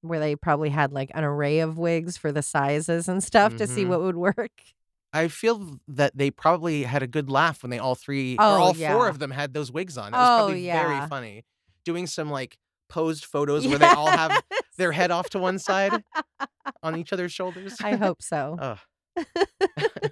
where 0.02 0.20
they 0.20 0.36
probably 0.36 0.70
had 0.70 0.92
like 0.92 1.12
an 1.14 1.24
array 1.24 1.60
of 1.60 1.78
wigs 1.78 2.18
for 2.18 2.32
the 2.32 2.42
sizes 2.42 3.08
and 3.08 3.24
stuff 3.24 3.56
to 3.58 3.68
see 3.68 3.86
Mhm. 3.86 3.90
what 3.90 4.02
would 4.02 4.16
work. 4.18 4.52
I 5.14 5.28
feel 5.28 5.78
that 5.88 6.18
they 6.18 6.32
probably 6.32 6.84
had 6.84 7.04
a 7.04 7.08
good 7.08 7.30
laugh 7.30 7.62
when 7.64 7.70
they 7.70 7.78
all 7.80 7.96
three 7.96 8.36
Oh, 8.40 8.56
or 8.56 8.60
all 8.60 8.76
yeah. 8.76 8.94
four 8.94 9.08
of 9.08 9.20
them 9.20 9.32
had 9.32 9.54
those 9.54 9.72
wigs 9.72 9.98
on. 9.98 10.08
It 10.14 10.18
was 10.18 10.28
Oh, 10.28 10.38
probably 10.46 10.66
yeah. 10.66 10.88
very 10.88 11.08
funny. 11.08 11.46
Doing 11.86 12.08
some 12.08 12.30
like 12.32 12.58
posed 12.90 13.26
photos 13.34 13.68
where 13.68 13.78
they 13.80 13.86
all 13.88 14.08
have 14.08 14.42
their 14.78 14.92
head 14.92 15.12
off 15.12 15.30
to 15.32 15.40
one 15.40 15.60
side 15.60 16.04
on 16.82 16.98
each 16.98 17.14
other's 17.14 17.32
shoulders. 17.32 17.76
I 17.82 17.96
hope 17.96 18.22
so. 18.22 18.58
Ugh. 18.60 18.80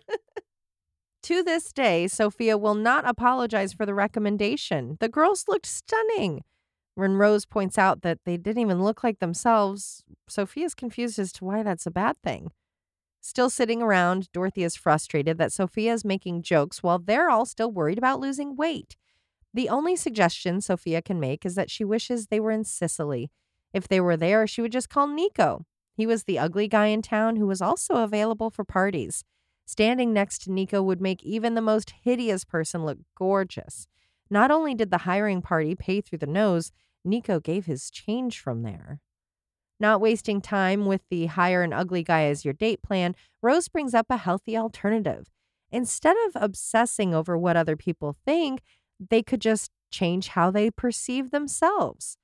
To 1.24 1.44
this 1.44 1.72
day, 1.72 2.08
Sophia 2.08 2.58
will 2.58 2.74
not 2.74 3.08
apologize 3.08 3.74
for 3.74 3.86
the 3.86 3.94
recommendation. 3.94 4.98
The 5.00 5.08
girls 5.08 5.46
looked 5.48 5.68
stunning. 5.68 6.42
When 6.96 7.14
Rose 7.16 7.46
points 7.46 7.78
out 7.78 8.02
that 8.02 8.18
they 8.26 8.38
didn't 8.38 8.62
even 8.62 8.84
look 8.84 9.04
like 9.04 9.20
themselves, 9.20 10.04
Sophia's 10.28 10.74
confused 10.74 11.20
as 11.20 11.32
to 11.34 11.46
why 11.46 11.62
that's 11.62 11.86
a 11.86 11.92
bad 11.92 12.16
thing. 12.24 12.52
Still 13.22 13.52
sitting 13.52 13.84
around, 13.84 14.32
Dorothy 14.34 14.64
is 14.64 14.76
frustrated 14.76 15.38
that 15.38 15.54
Sophia 15.54 15.94
is 15.94 16.04
making 16.04 16.42
jokes 16.42 16.82
while 16.82 16.98
they're 16.98 17.30
all 17.30 17.46
still 17.46 17.72
worried 17.72 18.00
about 18.00 18.20
losing 18.20 18.56
weight. 18.56 18.98
The 19.54 19.70
only 19.70 19.96
suggestion 19.96 20.60
Sophia 20.60 21.02
can 21.04 21.20
make 21.20 21.46
is 21.46 21.54
that 21.56 21.70
she 21.70 21.84
wishes 21.86 22.28
they 22.28 22.40
were 22.40 22.52
in 22.52 22.64
Sicily. 22.64 23.30
If 23.74 23.88
they 23.88 24.02
were 24.02 24.18
there, 24.18 24.48
she 24.48 24.62
would 24.62 24.72
just 24.72 24.90
call 24.90 25.08
Nico. 25.08 25.66
He 25.94 26.08
was 26.08 26.24
the 26.24 26.40
ugly 26.40 26.68
guy 26.68 26.88
in 26.88 27.04
town 27.04 27.36
who 27.36 27.46
was 27.46 27.62
also 27.62 27.96
available 27.98 28.50
for 28.50 28.64
parties. 28.64 29.24
Standing 29.66 30.14
next 30.14 30.40
to 30.40 30.52
Nico 30.52 30.82
would 30.82 31.00
make 31.00 31.24
even 31.24 31.54
the 31.54 31.62
most 31.62 31.94
hideous 32.04 32.44
person 32.44 32.86
look 32.86 32.98
gorgeous. 33.16 33.88
Not 34.30 34.50
only 34.50 34.74
did 34.74 34.90
the 34.90 35.00
hiring 35.00 35.42
party 35.42 35.76
pay 35.76 36.02
through 36.02 36.20
the 36.20 36.28
nose, 36.28 36.72
Nico 37.06 37.40
gave 37.40 37.66
his 37.66 37.92
change 37.92 38.40
from 38.40 38.64
there. 38.64 39.00
Not 39.82 40.00
wasting 40.00 40.42
time 40.42 40.86
with 40.86 41.02
the 41.10 41.26
hire 41.26 41.64
an 41.64 41.74
ugly 41.74 42.04
guy 42.04 42.26
as 42.26 42.46
your 42.46 42.54
date 42.54 42.84
plan, 42.84 43.16
Rose 43.42 43.68
brings 43.68 43.96
up 43.96 44.06
a 44.12 44.18
healthy 44.18 44.56
alternative. 44.56 45.32
Instead 45.72 46.16
of 46.28 46.34
obsessing 46.36 47.16
over 47.16 47.36
what 47.36 47.58
other 47.58 47.76
people 47.76 48.16
think, 48.24 48.62
they 49.10 49.24
could 49.24 49.42
just 49.42 49.72
change 49.90 50.28
how 50.28 50.52
they 50.52 50.70
perceive 50.70 51.32
themselves. 51.32 52.16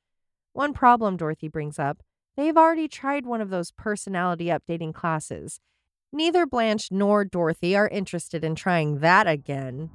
One 0.53 0.71
problem 0.71 1.17
Dorothy 1.17 1.47
brings 1.47 1.79
up 1.79 2.03
they've 2.35 2.55
already 2.55 2.87
tried 2.87 3.25
one 3.25 3.41
of 3.41 3.49
those 3.49 3.71
personality 3.71 4.45
updating 4.45 4.93
classes. 4.93 5.59
Neither 6.13 6.45
Blanche 6.45 6.91
nor 6.91 7.25
Dorothy 7.25 7.75
are 7.75 7.87
interested 7.87 8.43
in 8.43 8.53
trying 8.53 8.99
that 8.99 9.25
again. 9.25 9.89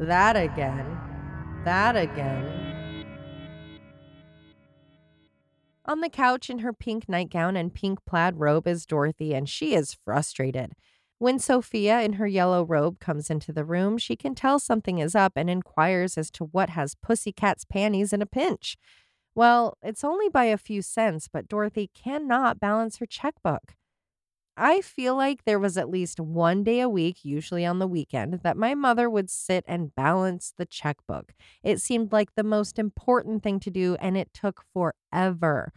That 0.00 0.34
again. 0.34 0.98
That 1.66 1.94
again. 1.94 2.71
On 5.84 6.00
the 6.00 6.08
couch 6.08 6.48
in 6.48 6.60
her 6.60 6.72
pink 6.72 7.08
nightgown 7.08 7.56
and 7.56 7.74
pink 7.74 8.04
plaid 8.04 8.38
robe 8.38 8.68
is 8.68 8.86
Dorothy, 8.86 9.34
and 9.34 9.48
she 9.48 9.74
is 9.74 9.96
frustrated. 10.04 10.74
When 11.18 11.38
Sophia, 11.38 12.00
in 12.00 12.14
her 12.14 12.26
yellow 12.26 12.64
robe, 12.64 12.98
comes 12.98 13.30
into 13.30 13.52
the 13.52 13.64
room, 13.64 13.98
she 13.98 14.16
can 14.16 14.34
tell 14.34 14.58
something 14.58 14.98
is 14.98 15.14
up 15.14 15.32
and 15.36 15.50
inquires 15.50 16.16
as 16.16 16.30
to 16.32 16.44
what 16.44 16.70
has 16.70 16.94
Pussycat's 16.94 17.64
panties 17.64 18.12
in 18.12 18.22
a 18.22 18.26
pinch. 18.26 18.76
Well, 19.34 19.76
it's 19.82 20.04
only 20.04 20.28
by 20.28 20.44
a 20.44 20.56
few 20.56 20.82
cents, 20.82 21.28
but 21.32 21.48
Dorothy 21.48 21.90
cannot 21.94 22.60
balance 22.60 22.98
her 22.98 23.06
checkbook. 23.06 23.74
I 24.56 24.82
feel 24.82 25.16
like 25.16 25.44
there 25.44 25.58
was 25.58 25.78
at 25.78 25.88
least 25.88 26.20
one 26.20 26.62
day 26.62 26.80
a 26.80 26.88
week, 26.88 27.24
usually 27.24 27.64
on 27.64 27.78
the 27.78 27.86
weekend, 27.86 28.40
that 28.42 28.56
my 28.56 28.74
mother 28.74 29.08
would 29.08 29.30
sit 29.30 29.64
and 29.66 29.94
balance 29.94 30.52
the 30.56 30.66
checkbook. 30.66 31.32
It 31.62 31.80
seemed 31.80 32.12
like 32.12 32.34
the 32.34 32.44
most 32.44 32.78
important 32.78 33.42
thing 33.42 33.60
to 33.60 33.70
do, 33.70 33.96
and 33.98 34.16
it 34.16 34.34
took 34.34 34.62
forever. 34.74 35.72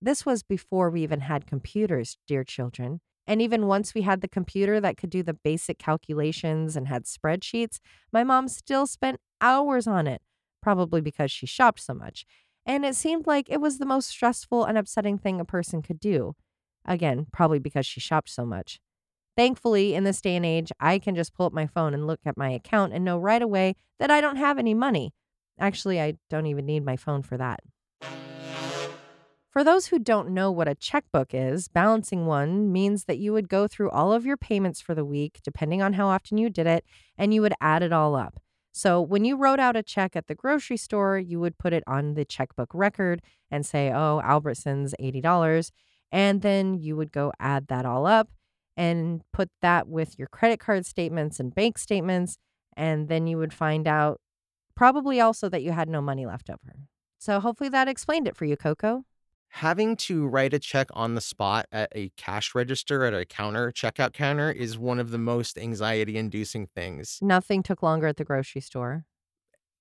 This 0.00 0.26
was 0.26 0.42
before 0.42 0.90
we 0.90 1.02
even 1.02 1.20
had 1.20 1.46
computers, 1.46 2.18
dear 2.26 2.44
children. 2.44 3.00
And 3.26 3.42
even 3.42 3.66
once 3.66 3.94
we 3.94 4.02
had 4.02 4.20
the 4.22 4.28
computer 4.28 4.80
that 4.80 4.96
could 4.96 5.10
do 5.10 5.22
the 5.22 5.34
basic 5.34 5.78
calculations 5.78 6.76
and 6.76 6.88
had 6.88 7.04
spreadsheets, 7.04 7.80
my 8.12 8.24
mom 8.24 8.48
still 8.48 8.86
spent 8.86 9.20
hours 9.40 9.86
on 9.86 10.06
it, 10.06 10.22
probably 10.62 11.00
because 11.00 11.30
she 11.30 11.46
shopped 11.46 11.80
so 11.80 11.94
much. 11.94 12.26
And 12.66 12.84
it 12.84 12.96
seemed 12.96 13.26
like 13.26 13.50
it 13.50 13.60
was 13.60 13.78
the 13.78 13.86
most 13.86 14.08
stressful 14.08 14.64
and 14.64 14.78
upsetting 14.78 15.18
thing 15.18 15.40
a 15.40 15.44
person 15.44 15.82
could 15.82 16.00
do. 16.00 16.34
Again, 16.84 17.26
probably 17.32 17.58
because 17.58 17.86
she 17.86 18.00
shopped 18.00 18.28
so 18.28 18.44
much. 18.44 18.80
Thankfully, 19.36 19.94
in 19.94 20.04
this 20.04 20.20
day 20.20 20.36
and 20.36 20.46
age, 20.46 20.70
I 20.78 20.98
can 20.98 21.14
just 21.14 21.34
pull 21.34 21.46
up 21.46 21.52
my 21.52 21.66
phone 21.66 21.92
and 21.92 22.06
look 22.06 22.20
at 22.24 22.36
my 22.36 22.50
account 22.50 22.92
and 22.92 23.04
know 23.04 23.18
right 23.18 23.42
away 23.42 23.74
that 23.98 24.10
I 24.10 24.20
don't 24.20 24.36
have 24.36 24.58
any 24.58 24.74
money. 24.74 25.12
Actually, 25.58 26.00
I 26.00 26.14
don't 26.30 26.46
even 26.46 26.66
need 26.66 26.84
my 26.84 26.96
phone 26.96 27.22
for 27.22 27.36
that. 27.36 27.60
For 29.50 29.62
those 29.62 29.86
who 29.86 30.00
don't 30.00 30.30
know 30.30 30.50
what 30.50 30.66
a 30.66 30.74
checkbook 30.74 31.28
is, 31.32 31.68
balancing 31.68 32.26
one 32.26 32.72
means 32.72 33.04
that 33.04 33.18
you 33.18 33.32
would 33.32 33.48
go 33.48 33.68
through 33.68 33.90
all 33.90 34.12
of 34.12 34.26
your 34.26 34.36
payments 34.36 34.80
for 34.80 34.96
the 34.96 35.04
week, 35.04 35.38
depending 35.44 35.80
on 35.80 35.92
how 35.92 36.08
often 36.08 36.38
you 36.38 36.50
did 36.50 36.66
it, 36.66 36.84
and 37.16 37.32
you 37.32 37.40
would 37.40 37.54
add 37.60 37.82
it 37.84 37.92
all 37.92 38.16
up. 38.16 38.40
So 38.72 39.00
when 39.00 39.24
you 39.24 39.36
wrote 39.36 39.60
out 39.60 39.76
a 39.76 39.84
check 39.84 40.16
at 40.16 40.26
the 40.26 40.34
grocery 40.34 40.76
store, 40.76 41.16
you 41.20 41.38
would 41.38 41.56
put 41.56 41.72
it 41.72 41.84
on 41.86 42.14
the 42.14 42.24
checkbook 42.24 42.74
record 42.74 43.22
and 43.48 43.64
say, 43.64 43.92
oh, 43.92 44.20
Albertsons, 44.24 44.92
$80. 45.00 45.70
And 46.14 46.42
then 46.42 46.74
you 46.74 46.94
would 46.96 47.10
go 47.10 47.32
add 47.40 47.66
that 47.66 47.84
all 47.84 48.06
up. 48.06 48.28
and 48.76 49.22
put 49.32 49.48
that 49.62 49.86
with 49.86 50.18
your 50.18 50.26
credit 50.26 50.58
card 50.58 50.84
statements 50.84 51.38
and 51.38 51.54
bank 51.54 51.78
statements. 51.78 52.38
And 52.76 53.08
then 53.08 53.28
you 53.28 53.38
would 53.38 53.52
find 53.52 53.86
out 53.86 54.20
probably 54.74 55.20
also 55.20 55.48
that 55.48 55.62
you 55.62 55.70
had 55.70 55.88
no 55.88 56.00
money 56.00 56.26
left 56.26 56.50
over. 56.50 56.74
So 57.18 57.38
hopefully 57.38 57.70
that 57.70 57.86
explained 57.86 58.26
it 58.26 58.36
for 58.36 58.44
you, 58.46 58.56
Coco. 58.56 59.04
Having 59.50 59.94
to 60.08 60.26
write 60.26 60.52
a 60.52 60.58
check 60.58 60.88
on 60.92 61.14
the 61.14 61.20
spot 61.20 61.66
at 61.70 61.88
a 61.94 62.10
cash 62.16 62.52
register 62.52 63.04
at 63.04 63.14
a 63.14 63.24
counter, 63.24 63.70
checkout 63.70 64.12
counter, 64.12 64.50
is 64.50 64.76
one 64.76 64.98
of 64.98 65.12
the 65.12 65.18
most 65.18 65.56
anxiety 65.56 66.16
inducing 66.16 66.66
things. 66.66 67.20
Nothing 67.22 67.62
took 67.62 67.80
longer 67.80 68.08
at 68.08 68.16
the 68.16 68.24
grocery 68.24 68.60
store. 68.60 69.04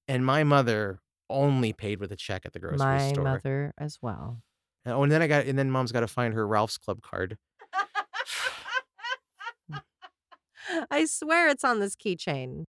And 0.07 0.23
my 0.23 0.43
mother 0.43 0.99
only 1.31 1.73
paid 1.73 1.99
with 1.99 2.11
a 2.11 2.15
check 2.15 2.45
at 2.45 2.53
the 2.53 2.59
grocery 2.59 2.77
My 2.77 3.11
store. 3.11 3.23
My 3.23 3.31
mother 3.31 3.73
as 3.79 3.97
well. 4.03 4.43
Oh, 4.85 5.03
and 5.03 5.11
then 5.11 5.21
I 5.21 5.27
got, 5.27 5.45
and 5.45 5.57
then 5.57 5.71
mom's 5.71 5.91
got 5.91 6.01
to 6.01 6.07
find 6.07 6.33
her 6.33 6.45
Ralphs 6.45 6.77
Club 6.77 7.01
card. 7.01 7.37
I 10.91 11.05
swear 11.05 11.47
it's 11.47 11.63
on 11.63 11.79
this 11.79 11.95
keychain. 11.95 12.65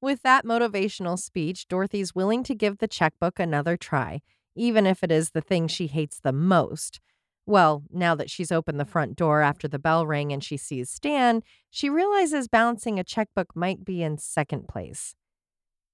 With 0.00 0.22
that 0.22 0.44
motivational 0.44 1.18
speech, 1.18 1.68
Dorothy's 1.68 2.14
willing 2.14 2.42
to 2.44 2.54
give 2.54 2.78
the 2.78 2.88
checkbook 2.88 3.38
another 3.38 3.76
try, 3.76 4.20
even 4.54 4.86
if 4.86 5.02
it 5.02 5.10
is 5.10 5.30
the 5.30 5.40
thing 5.40 5.68
she 5.68 5.86
hates 5.86 6.18
the 6.20 6.32
most. 6.32 7.00
Well, 7.46 7.84
now 7.90 8.14
that 8.14 8.30
she's 8.30 8.50
opened 8.50 8.80
the 8.80 8.84
front 8.84 9.16
door 9.16 9.42
after 9.42 9.68
the 9.68 9.78
bell 9.78 10.06
rang 10.06 10.32
and 10.32 10.42
she 10.42 10.56
sees 10.56 10.90
Stan, 10.90 11.42
she 11.70 11.90
realizes 11.90 12.48
balancing 12.48 12.98
a 12.98 13.04
checkbook 13.04 13.54
might 13.54 13.84
be 13.84 14.02
in 14.02 14.18
second 14.18 14.66
place. 14.66 15.14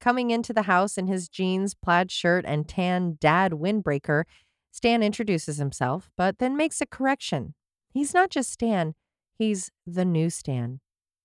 Coming 0.00 0.30
into 0.30 0.52
the 0.52 0.62
house 0.62 0.96
in 0.96 1.06
his 1.08 1.28
jeans, 1.28 1.74
plaid 1.74 2.10
shirt, 2.10 2.44
and 2.46 2.66
tan 2.68 3.18
dad 3.20 3.52
windbreaker, 3.52 4.24
Stan 4.70 5.02
introduces 5.02 5.58
himself, 5.58 6.10
but 6.16 6.38
then 6.38 6.56
makes 6.56 6.80
a 6.80 6.86
correction. 6.86 7.54
He's 7.92 8.14
not 8.14 8.30
just 8.30 8.52
Stan, 8.52 8.94
he's 9.36 9.70
the 9.86 10.04
new 10.04 10.30
Stan 10.30 10.80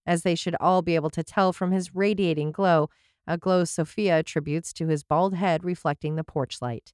as 0.06 0.24
they 0.24 0.36
should 0.36 0.56
all 0.60 0.82
be 0.82 0.96
able 0.96 1.10
to 1.12 1.24
tell 1.24 1.52
from 1.52 1.72
his 1.72 1.96
radiating 1.96 2.52
glow, 2.52 2.90
a 3.28 3.38
glow 3.38 3.64
Sophia 3.64 4.20
attributes 4.20 4.72
to 4.74 4.88
his 4.88 5.04
bald 5.04 5.36
head 5.36 5.64
reflecting 5.64 6.16
the 6.16 6.24
porch 6.24 6.62
light. 6.62 6.94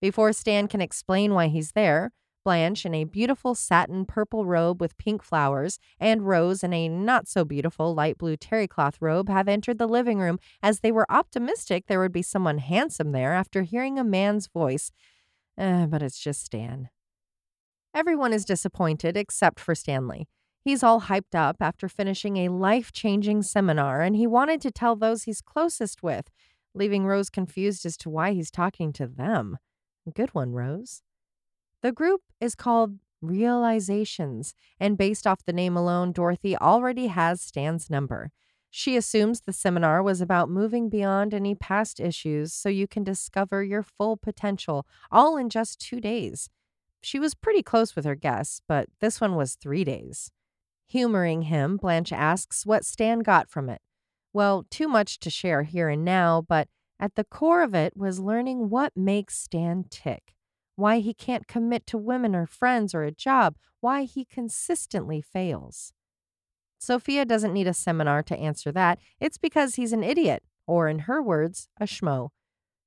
Before 0.00 0.32
Stan 0.32 0.66
can 0.66 0.80
explain 0.80 1.34
why 1.34 1.48
he's 1.48 1.72
there, 1.72 2.12
Blanche, 2.42 2.86
in 2.86 2.94
a 2.94 3.04
beautiful 3.04 3.54
satin 3.54 4.06
purple 4.06 4.46
robe 4.46 4.80
with 4.80 4.96
pink 4.96 5.22
flowers, 5.22 5.78
and 6.00 6.26
Rose, 6.26 6.64
in 6.64 6.72
a 6.72 6.88
not 6.88 7.28
so 7.28 7.44
beautiful 7.44 7.94
light 7.94 8.16
blue 8.16 8.36
terry 8.36 8.66
cloth 8.66 8.96
robe, 9.00 9.28
have 9.28 9.46
entered 9.46 9.76
the 9.76 9.86
living 9.86 10.18
room 10.18 10.38
as 10.62 10.80
they 10.80 10.90
were 10.90 11.10
optimistic 11.12 11.86
there 11.86 12.00
would 12.00 12.12
be 12.12 12.22
someone 12.22 12.58
handsome 12.58 13.12
there 13.12 13.34
after 13.34 13.62
hearing 13.62 13.98
a 13.98 14.04
man's 14.04 14.46
voice. 14.46 14.90
Eh, 15.60 15.84
but 15.84 16.02
it's 16.02 16.18
just 16.18 16.42
Stan. 16.42 16.88
Everyone 17.94 18.32
is 18.32 18.46
disappointed 18.46 19.14
except 19.14 19.60
for 19.60 19.74
Stanley. 19.74 20.26
He's 20.64 20.82
all 20.82 21.02
hyped 21.02 21.34
up 21.34 21.56
after 21.60 21.86
finishing 21.86 22.38
a 22.38 22.48
life 22.48 22.92
changing 22.92 23.42
seminar, 23.42 24.00
and 24.00 24.16
he 24.16 24.26
wanted 24.26 24.62
to 24.62 24.70
tell 24.70 24.96
those 24.96 25.24
he's 25.24 25.42
closest 25.42 26.02
with, 26.02 26.30
leaving 26.74 27.04
Rose 27.04 27.28
confused 27.28 27.84
as 27.84 27.98
to 27.98 28.08
why 28.08 28.32
he's 28.32 28.50
talking 28.50 28.90
to 28.94 29.06
them. 29.06 29.58
Good 30.14 30.30
one, 30.34 30.52
Rose. 30.52 31.02
The 31.82 31.92
group 31.92 32.22
is 32.40 32.54
called 32.54 32.98
Realizations, 33.20 34.54
and 34.78 34.96
based 34.96 35.26
off 35.26 35.44
the 35.44 35.52
name 35.52 35.76
alone, 35.76 36.12
Dorothy 36.12 36.56
already 36.56 37.08
has 37.08 37.42
Stan's 37.42 37.90
number. 37.90 38.30
She 38.70 38.96
assumes 38.96 39.40
the 39.40 39.52
seminar 39.52 40.00
was 40.02 40.20
about 40.20 40.48
moving 40.48 40.88
beyond 40.88 41.34
any 41.34 41.56
past 41.56 41.98
issues 41.98 42.52
so 42.52 42.68
you 42.68 42.86
can 42.86 43.02
discover 43.02 43.64
your 43.64 43.82
full 43.82 44.16
potential, 44.16 44.86
all 45.10 45.36
in 45.36 45.50
just 45.50 45.80
two 45.80 46.00
days. 46.00 46.48
She 47.02 47.18
was 47.18 47.34
pretty 47.34 47.62
close 47.62 47.96
with 47.96 48.04
her 48.04 48.14
guests, 48.14 48.62
but 48.68 48.88
this 49.00 49.20
one 49.20 49.34
was 49.34 49.54
three 49.54 49.82
days. 49.82 50.30
Humoring 50.88 51.42
him, 51.42 51.76
Blanche 51.78 52.12
asks 52.12 52.64
what 52.64 52.84
Stan 52.84 53.20
got 53.20 53.48
from 53.50 53.68
it. 53.68 53.80
Well, 54.32 54.64
too 54.70 54.86
much 54.86 55.18
to 55.20 55.30
share 55.30 55.64
here 55.64 55.88
and 55.88 56.04
now, 56.04 56.44
but 56.46 56.68
at 57.00 57.16
the 57.16 57.24
core 57.24 57.62
of 57.62 57.74
it 57.74 57.96
was 57.96 58.20
learning 58.20 58.70
what 58.70 58.96
makes 58.96 59.36
Stan 59.36 59.84
tick, 59.90 60.34
why 60.76 61.00
he 61.00 61.14
can't 61.14 61.48
commit 61.48 61.86
to 61.88 61.98
women 61.98 62.36
or 62.36 62.46
friends 62.46 62.94
or 62.94 63.02
a 63.02 63.10
job, 63.10 63.56
why 63.80 64.02
he 64.04 64.24
consistently 64.24 65.20
fails. 65.20 65.92
Sophia 66.80 67.26
doesn't 67.26 67.52
need 67.52 67.66
a 67.66 67.74
seminar 67.74 68.22
to 68.22 68.36
answer 68.36 68.72
that. 68.72 68.98
It's 69.20 69.36
because 69.36 69.74
he's 69.74 69.92
an 69.92 70.02
idiot, 70.02 70.42
or 70.66 70.88
in 70.88 71.00
her 71.00 71.22
words, 71.22 71.68
a 71.78 71.84
schmo. 71.84 72.30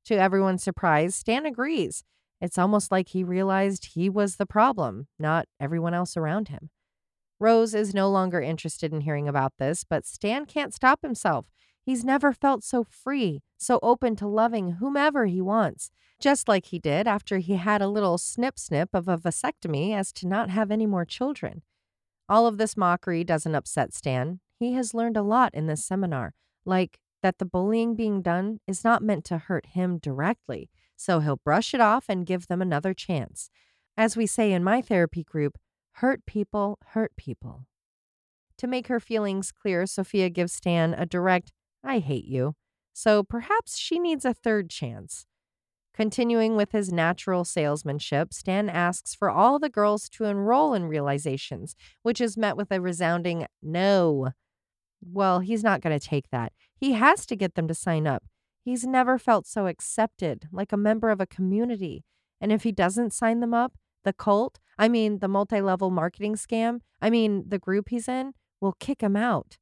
To 0.06 0.16
everyone's 0.16 0.64
surprise, 0.64 1.16
Stan 1.16 1.46
agrees. 1.46 2.04
It's 2.42 2.58
almost 2.58 2.92
like 2.92 3.10
he 3.10 3.24
realized 3.24 3.92
he 3.94 4.10
was 4.10 4.36
the 4.36 4.48
problem, 4.48 5.08
not 5.20 5.48
everyone 5.60 5.94
else 5.94 6.18
around 6.18 6.48
him. 6.48 6.72
Rose 7.40 7.76
is 7.76 7.94
no 7.94 8.10
longer 8.10 8.42
interested 8.42 8.92
in 8.92 9.02
hearing 9.02 9.28
about 9.28 9.54
this, 9.60 9.84
but 9.84 10.08
Stan 10.08 10.46
can't 10.48 10.74
stop 10.74 11.02
himself. 11.04 11.46
He's 11.86 12.04
never 12.04 12.34
felt 12.34 12.64
so 12.64 12.84
free, 12.84 13.44
so 13.58 13.80
open 13.84 14.16
to 14.16 14.28
loving 14.28 14.74
whomever 14.74 15.26
he 15.28 15.40
wants, 15.42 15.92
just 16.20 16.48
like 16.48 16.66
he 16.66 16.80
did 16.80 17.08
after 17.08 17.38
he 17.38 17.58
had 17.58 17.82
a 17.82 17.88
little 17.88 18.18
snip 18.18 18.58
snip 18.58 18.90
of 18.94 19.08
a 19.08 19.18
vasectomy 19.18 19.94
as 19.94 20.12
to 20.14 20.28
not 20.28 20.50
have 20.50 20.72
any 20.72 20.88
more 20.88 21.06
children. 21.06 21.62
All 22.30 22.48
of 22.48 22.58
this 22.58 22.78
mockery 22.78 23.24
doesn't 23.24 23.56
upset 23.56 23.94
Stan. 23.94 24.40
He 24.60 24.74
has 24.74 24.94
learned 24.94 25.18
a 25.18 25.24
lot 25.24 25.54
in 25.54 25.68
this 25.68 25.86
seminar, 25.86 26.34
like 26.66 27.00
that 27.22 27.38
the 27.38 27.46
bullying 27.46 27.96
being 27.96 28.22
done 28.22 28.60
is 28.68 28.84
not 28.84 29.04
meant 29.04 29.26
to 29.26 29.38
hurt 29.38 29.68
him 29.68 29.98
directly, 29.98 30.70
so 30.96 31.20
he'll 31.20 31.42
brush 31.44 31.74
it 31.74 31.82
off 31.82 32.06
and 32.08 32.26
give 32.26 32.48
them 32.48 32.62
another 32.62 32.94
chance. 32.94 33.50
As 33.98 34.18
we 34.18 34.26
say 34.26 34.52
in 34.52 34.64
my 34.64 34.82
therapy 34.82 35.24
group, 35.24 35.58
hurt 35.98 36.26
people 36.26 36.80
hurt 36.90 37.16
people. 37.16 37.66
To 38.58 38.68
make 38.68 38.88
her 38.88 39.00
feelings 39.00 39.52
clear, 39.52 39.86
Sophia 39.86 40.30
gives 40.30 40.54
Stan 40.54 40.94
a 40.94 41.06
direct, 41.06 41.52
I 41.84 42.00
hate 42.00 42.26
you. 42.26 42.56
So 42.94 43.24
perhaps 43.24 43.78
she 43.78 44.00
needs 44.00 44.24
a 44.24 44.34
third 44.34 44.70
chance. 44.70 45.26
Continuing 45.94 46.56
with 46.56 46.72
his 46.72 46.92
natural 46.92 47.46
salesmanship, 47.46 48.34
Stan 48.34 48.68
asks 48.68 49.14
for 49.14 49.30
all 49.30 49.60
the 49.60 49.70
girls 49.70 50.10
to 50.10 50.26
enroll 50.26 50.74
in 50.74 50.86
Realizations, 50.86 51.76
which 52.02 52.20
is 52.20 52.36
met 52.36 52.58
with 52.58 52.72
a 52.72 52.82
resounding 52.82 53.46
no. 53.62 54.32
Well, 55.02 55.40
he's 55.40 55.64
not 55.64 55.82
going 55.82 55.98
to 55.98 56.06
take 56.06 56.30
that. 56.32 56.52
He 56.76 56.94
has 56.94 57.28
to 57.28 57.36
get 57.36 57.54
them 57.54 57.68
to 57.68 57.76
sign 57.76 58.08
up. 58.08 58.24
He's 58.64 58.86
never 58.86 59.20
felt 59.20 59.46
so 59.46 59.68
accepted, 59.68 60.48
like 60.52 60.72
a 60.72 60.78
member 60.78 61.10
of 61.10 61.22
a 61.22 61.28
community. 61.28 62.06
And 62.42 62.52
if 62.52 62.64
he 62.64 62.72
doesn't 62.72 63.14
sign 63.14 63.40
them 63.40 63.54
up, 63.54 63.74
the 64.04 64.14
cult, 64.14 64.60
I 64.80 64.88
mean, 64.88 65.20
the 65.20 65.28
multi 65.28 65.62
level 65.62 65.92
marketing 65.92 66.36
scam, 66.36 66.80
I 67.02 67.10
mean, 67.10 67.44
the 67.48 67.60
group 67.60 67.90
he's 67.90 68.08
in, 68.08 68.34
will 68.60 68.76
kick 68.80 69.02
him 69.02 69.16
out. 69.16 69.58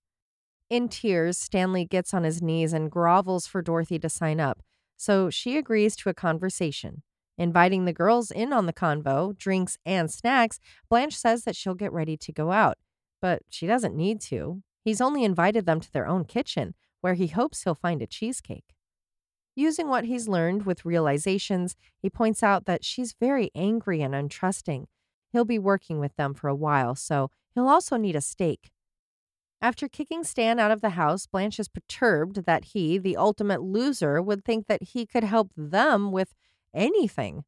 In 0.69 0.88
tears, 0.88 1.38
Stanley 1.38 1.84
gets 1.84 2.13
on 2.13 2.23
his 2.23 2.41
knees 2.41 2.71
and 2.71 2.89
grovels 2.89 3.47
for 3.47 3.61
Dorothy 3.61 3.99
to 3.99 4.09
sign 4.09 4.39
up, 4.39 4.61
so 5.02 5.32
she 5.32 5.58
agrees 5.58 5.95
to 5.95 6.10
a 6.10 6.14
conversation. 6.14 7.02
Inviting 7.36 7.86
the 7.86 7.93
girls 7.93 8.30
in 8.30 8.54
on 8.54 8.68
the 8.68 8.74
convo, 8.74 9.36
drinks, 9.36 9.80
and 9.84 10.12
snacks, 10.12 10.60
Blanche 10.91 11.18
says 11.18 11.43
that 11.43 11.56
she'll 11.56 11.74
get 11.74 11.91
ready 11.91 12.16
to 12.18 12.32
go 12.32 12.52
out. 12.52 12.78
But 13.20 13.41
she 13.49 13.66
doesn't 13.66 13.95
need 13.95 14.22
to. 14.22 14.62
He's 14.86 15.02
only 15.02 15.24
invited 15.24 15.66
them 15.66 15.80
to 15.80 15.91
their 15.91 16.06
own 16.06 16.26
kitchen, 16.26 16.76
where 17.02 17.16
he 17.16 17.26
hopes 17.28 17.64
he'll 17.64 17.74
find 17.74 18.04
a 18.04 18.06
cheesecake. 18.06 18.76
Using 19.56 19.88
what 19.88 20.06
he's 20.06 20.28
learned 20.28 20.68
with 20.68 20.86
realizations, 20.86 21.76
he 21.99 22.12
points 22.12 22.43
out 22.43 22.66
that 22.66 22.86
she's 22.86 23.16
very 23.20 23.49
angry 23.56 24.04
and 24.04 24.14
untrusting. 24.14 24.86
He'll 25.32 25.45
be 25.45 25.58
working 25.58 25.99
with 25.99 26.16
them 26.16 26.36
for 26.36 26.47
a 26.47 26.56
while, 26.56 26.93
so 26.93 27.32
he'll 27.56 27.70
also 27.70 27.97
need 27.97 28.16
a 28.16 28.22
steak. 28.22 28.70
After 29.62 29.88
kicking 29.88 30.24
Stan 30.24 30.59
out 30.59 30.72
of 30.72 30.82
the 30.82 30.91
house, 30.91 31.28
Blanche 31.28 31.59
is 31.59 31.68
perturbed 31.68 32.45
that 32.45 32.66
he, 32.66 32.97
the 32.97 33.16
ultimate 33.16 33.62
loser, 33.62 34.22
would 34.22 34.43
think 34.43 34.66
that 34.68 34.82
he 34.82 35.05
could 35.05 35.24
help 35.24 35.51
them 35.55 36.12
with 36.12 36.34
anything. 36.74 37.43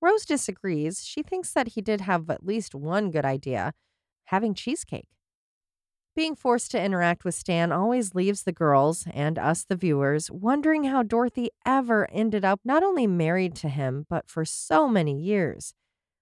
Rose 0.00 0.24
disagrees. 0.24 1.04
She 1.04 1.22
thinks 1.22 1.52
that 1.52 1.68
he 1.68 1.80
did 1.80 2.00
have 2.00 2.28
at 2.28 2.44
least 2.44 2.74
one 2.74 3.10
good 3.10 3.24
idea 3.24 3.72
having 4.26 4.54
cheesecake. 4.54 5.08
Being 6.14 6.34
forced 6.34 6.70
to 6.72 6.82
interact 6.82 7.24
with 7.24 7.34
Stan 7.34 7.72
always 7.72 8.14
leaves 8.14 8.42
the 8.42 8.52
girls 8.52 9.06
and 9.12 9.38
us, 9.38 9.64
the 9.64 9.76
viewers, 9.76 10.30
wondering 10.30 10.84
how 10.84 11.02
Dorothy 11.02 11.50
ever 11.64 12.10
ended 12.10 12.44
up 12.44 12.60
not 12.64 12.82
only 12.82 13.06
married 13.06 13.54
to 13.56 13.68
him, 13.68 14.04
but 14.10 14.28
for 14.28 14.44
so 14.44 14.88
many 14.88 15.18
years. 15.18 15.74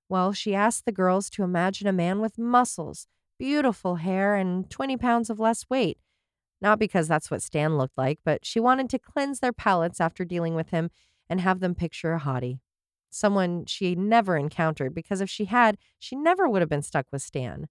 Well, 0.09 0.33
she 0.33 0.55
asked 0.55 0.85
the 0.85 0.93
girls 0.93 1.31
to 1.31 1.43
imagine 1.43 1.89
a 1.89 1.93
man 1.93 2.21
with 2.21 2.39
muscles, 2.39 3.07
beautiful 3.41 3.97
hair, 3.97 4.37
and 4.37 4.69
20 4.69 4.99
pounds 4.99 5.31
of 5.31 5.41
less 5.41 5.65
weight. 5.71 5.97
Not 6.61 6.79
because 6.79 7.09
that's 7.09 7.31
what 7.31 7.41
Stan 7.41 7.79
looked 7.79 7.97
like, 7.97 8.21
but 8.23 8.45
she 8.45 8.61
wanted 8.61 8.91
to 8.91 8.99
cleanse 8.99 9.41
their 9.41 9.55
palates 9.55 9.99
after 9.99 10.27
dealing 10.27 10.55
with 10.55 10.69
him 10.69 10.91
and 11.29 11.41
have 11.41 11.61
them 11.61 11.75
picture 11.75 12.13
a 12.13 12.21
hottie. 12.21 12.59
Someone 13.09 13.65
she 13.65 13.95
never 13.95 14.37
encountered 14.37 14.95
because 14.95 15.23
if 15.23 15.31
she 15.31 15.47
had, 15.47 15.79
she 15.99 16.17
never 16.17 16.47
would 16.47 16.61
have 16.61 16.69
been 16.69 16.83
stuck 16.83 17.07
with 17.11 17.23
Stan. 17.23 17.69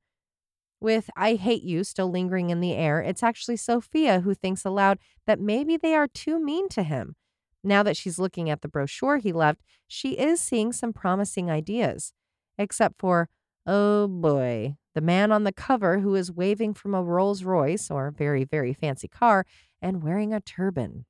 With 0.81 1.11
I 1.15 1.35
hate 1.35 1.61
you 1.61 1.83
still 1.83 2.09
lingering 2.09 2.49
in 2.49 2.61
the 2.61 2.73
air, 2.73 2.99
it's 2.99 3.21
actually 3.21 3.57
Sophia 3.57 4.21
who 4.21 4.33
thinks 4.33 4.65
aloud 4.65 4.97
that 5.27 5.39
maybe 5.39 5.77
they 5.77 5.93
are 5.93 6.07
too 6.07 6.43
mean 6.43 6.67
to 6.69 6.81
him. 6.81 7.15
Now 7.63 7.83
that 7.83 7.95
she's 7.95 8.17
looking 8.17 8.49
at 8.49 8.63
the 8.63 8.69
brochure 8.69 9.17
he 9.17 9.31
left, 9.31 9.61
she 9.87 10.17
is 10.17 10.41
seeing 10.41 10.73
some 10.73 10.93
promising 10.93 11.51
ideas. 11.51 12.13
Except 12.57 12.95
for, 12.97 13.29
oh 13.71 14.07
boy, 14.07 14.75
the 14.95 15.01
man 15.01 15.31
on 15.31 15.43
the 15.43 15.51
cover 15.51 15.99
who 15.99 16.15
is 16.15 16.31
waving 16.31 16.73
from 16.73 16.95
a 16.95 17.03
Rolls 17.03 17.43
Royce 17.43 17.91
or 17.91 18.09
very, 18.09 18.43
very 18.43 18.73
fancy 18.73 19.07
car 19.07 19.45
and 19.79 20.01
wearing 20.01 20.33
a 20.33 20.41
turban. 20.41 21.05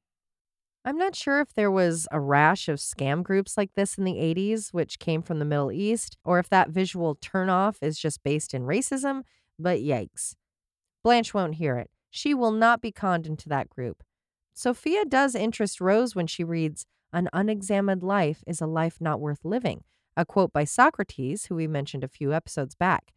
I'm 0.83 0.97
not 0.97 1.15
sure 1.15 1.39
if 1.39 1.53
there 1.53 1.71
was 1.71 2.05
a 2.11 2.19
rash 2.19 2.67
of 2.67 2.79
scam 2.79 3.23
groups 3.23 3.55
like 3.55 3.71
this 3.75 3.97
in 3.97 4.03
the 4.03 4.15
80s, 4.15 4.73
which 4.73 4.99
came 4.99 5.21
from 5.21 5.39
the 5.39 5.45
Middle 5.45 5.71
East, 5.71 6.17
or 6.25 6.37
if 6.37 6.49
that 6.49 6.69
visual 6.69 7.15
turnoff 7.15 7.77
is 7.81 7.97
just 7.97 8.23
based 8.23 8.53
in 8.53 8.63
racism, 8.63 9.23
but 9.57 9.79
yikes. 9.79 10.35
Blanche 11.01 11.33
won't 11.33 11.55
hear 11.55 11.77
it. 11.77 11.89
She 12.09 12.33
will 12.33 12.51
not 12.51 12.81
be 12.81 12.91
conned 12.91 13.25
into 13.25 13.47
that 13.47 13.69
group. 13.69 14.03
Sophia 14.53 15.05
does 15.05 15.33
interest 15.33 15.79
Rose 15.79 16.13
when 16.13 16.27
she 16.27 16.43
reads, 16.43 16.85
An 17.13 17.29
unexamined 17.31 18.03
life 18.03 18.43
is 18.45 18.59
a 18.59 18.67
life 18.67 18.97
not 18.99 19.21
worth 19.21 19.45
living, 19.45 19.83
a 20.17 20.25
quote 20.25 20.51
by 20.51 20.63
Socrates, 20.63 21.45
who 21.45 21.55
we 21.55 21.67
mentioned 21.67 22.03
a 22.03 22.09
few 22.09 22.33
episodes 22.33 22.75
back. 22.75 23.13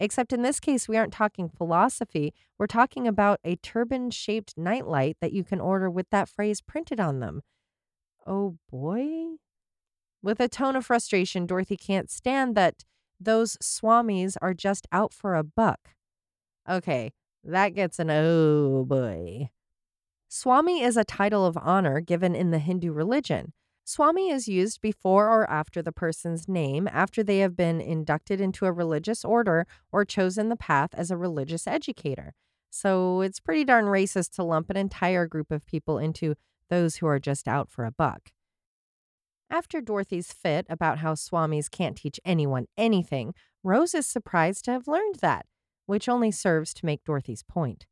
Except 0.00 0.32
in 0.32 0.42
this 0.42 0.60
case, 0.60 0.88
we 0.88 0.96
aren't 0.96 1.12
talking 1.12 1.48
philosophy. 1.48 2.34
We're 2.58 2.66
talking 2.66 3.06
about 3.06 3.40
a 3.44 3.56
turban 3.56 4.10
shaped 4.10 4.54
nightlight 4.56 5.16
that 5.20 5.32
you 5.32 5.44
can 5.44 5.60
order 5.60 5.88
with 5.88 6.10
that 6.10 6.28
phrase 6.28 6.60
printed 6.60 7.00
on 7.00 7.20
them. 7.20 7.42
Oh 8.26 8.56
boy. 8.70 9.36
With 10.22 10.40
a 10.40 10.48
tone 10.48 10.76
of 10.76 10.86
frustration, 10.86 11.46
Dorothy 11.46 11.76
can't 11.76 12.10
stand 12.10 12.56
that 12.56 12.84
those 13.20 13.56
swamis 13.62 14.36
are 14.42 14.54
just 14.54 14.86
out 14.90 15.12
for 15.12 15.34
a 15.34 15.44
buck. 15.44 15.90
Okay, 16.68 17.12
that 17.44 17.74
gets 17.74 17.98
an 17.98 18.10
oh 18.10 18.84
boy. 18.84 19.50
Swami 20.28 20.82
is 20.82 20.96
a 20.96 21.04
title 21.04 21.46
of 21.46 21.56
honor 21.56 22.00
given 22.00 22.34
in 22.34 22.50
the 22.50 22.58
Hindu 22.58 22.92
religion. 22.92 23.52
Swami 23.86 24.30
is 24.30 24.48
used 24.48 24.80
before 24.80 25.28
or 25.28 25.48
after 25.50 25.82
the 25.82 25.92
person's 25.92 26.48
name 26.48 26.88
after 26.90 27.22
they 27.22 27.40
have 27.40 27.54
been 27.54 27.82
inducted 27.82 28.40
into 28.40 28.64
a 28.64 28.72
religious 28.72 29.24
order 29.26 29.66
or 29.92 30.06
chosen 30.06 30.48
the 30.48 30.56
path 30.56 30.90
as 30.94 31.10
a 31.10 31.18
religious 31.18 31.66
educator. 31.66 32.32
So 32.70 33.20
it's 33.20 33.40
pretty 33.40 33.64
darn 33.64 33.84
racist 33.84 34.32
to 34.32 34.42
lump 34.42 34.70
an 34.70 34.78
entire 34.78 35.26
group 35.26 35.50
of 35.50 35.66
people 35.66 35.98
into 35.98 36.34
those 36.70 36.96
who 36.96 37.06
are 37.06 37.20
just 37.20 37.46
out 37.46 37.70
for 37.70 37.84
a 37.84 37.92
buck. 37.92 38.32
After 39.50 39.82
Dorothy's 39.82 40.32
fit 40.32 40.64
about 40.70 40.98
how 40.98 41.14
swamis 41.14 41.70
can't 41.70 41.96
teach 41.96 42.18
anyone 42.24 42.66
anything, 42.78 43.34
Rose 43.62 43.94
is 43.94 44.06
surprised 44.06 44.64
to 44.64 44.72
have 44.72 44.88
learned 44.88 45.16
that, 45.16 45.44
which 45.84 46.08
only 46.08 46.30
serves 46.30 46.72
to 46.74 46.86
make 46.86 47.04
Dorothy's 47.04 47.42
point. 47.42 47.86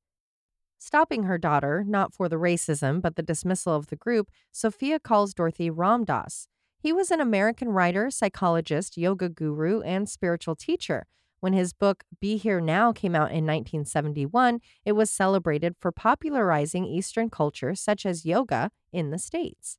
Stopping 0.84 1.22
her 1.22 1.38
daughter, 1.38 1.84
not 1.86 2.12
for 2.12 2.28
the 2.28 2.40
racism 2.40 3.00
but 3.00 3.14
the 3.14 3.22
dismissal 3.22 3.72
of 3.76 3.86
the 3.86 3.94
group, 3.94 4.32
Sophia 4.50 4.98
calls 4.98 5.32
Dorothy 5.32 5.70
Ram 5.70 6.02
Dass. 6.04 6.48
He 6.80 6.92
was 6.92 7.12
an 7.12 7.20
American 7.20 7.68
writer, 7.68 8.10
psychologist, 8.10 8.96
yoga 8.96 9.28
guru, 9.28 9.80
and 9.82 10.08
spiritual 10.08 10.56
teacher. 10.56 11.06
When 11.38 11.52
his 11.52 11.72
book 11.72 12.02
Be 12.20 12.36
Here 12.36 12.60
Now 12.60 12.90
came 12.90 13.14
out 13.14 13.30
in 13.30 13.46
1971, 13.46 14.58
it 14.84 14.92
was 14.92 15.08
celebrated 15.08 15.76
for 15.78 15.92
popularizing 15.92 16.84
Eastern 16.84 17.30
culture 17.30 17.76
such 17.76 18.04
as 18.04 18.26
yoga 18.26 18.72
in 18.92 19.10
the 19.10 19.20
States. 19.20 19.78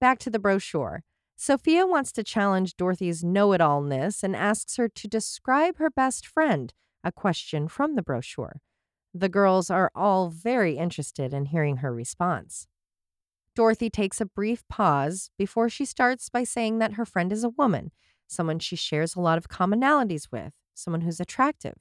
Back 0.00 0.18
to 0.18 0.30
the 0.30 0.40
brochure. 0.40 1.04
Sophia 1.36 1.86
wants 1.86 2.10
to 2.10 2.24
challenge 2.24 2.76
Dorothy's 2.76 3.22
know 3.22 3.52
it 3.52 3.60
allness 3.60 4.24
and 4.24 4.34
asks 4.34 4.76
her 4.76 4.88
to 4.88 5.06
describe 5.06 5.76
her 5.76 5.88
best 5.88 6.26
friend, 6.26 6.74
a 7.04 7.12
question 7.12 7.68
from 7.68 7.94
the 7.94 8.02
brochure. 8.02 8.60
The 9.14 9.28
girls 9.28 9.70
are 9.70 9.90
all 9.94 10.30
very 10.30 10.76
interested 10.78 11.34
in 11.34 11.46
hearing 11.46 11.78
her 11.78 11.92
response. 11.92 12.66
Dorothy 13.54 13.90
takes 13.90 14.20
a 14.20 14.26
brief 14.26 14.66
pause 14.68 15.30
before 15.36 15.68
she 15.68 15.84
starts 15.84 16.30
by 16.30 16.44
saying 16.44 16.78
that 16.78 16.94
her 16.94 17.04
friend 17.04 17.30
is 17.30 17.44
a 17.44 17.50
woman, 17.50 17.92
someone 18.26 18.58
she 18.58 18.76
shares 18.76 19.14
a 19.14 19.20
lot 19.20 19.36
of 19.36 19.48
commonalities 19.48 20.28
with, 20.32 20.54
someone 20.72 21.02
who's 21.02 21.20
attractive. 21.20 21.76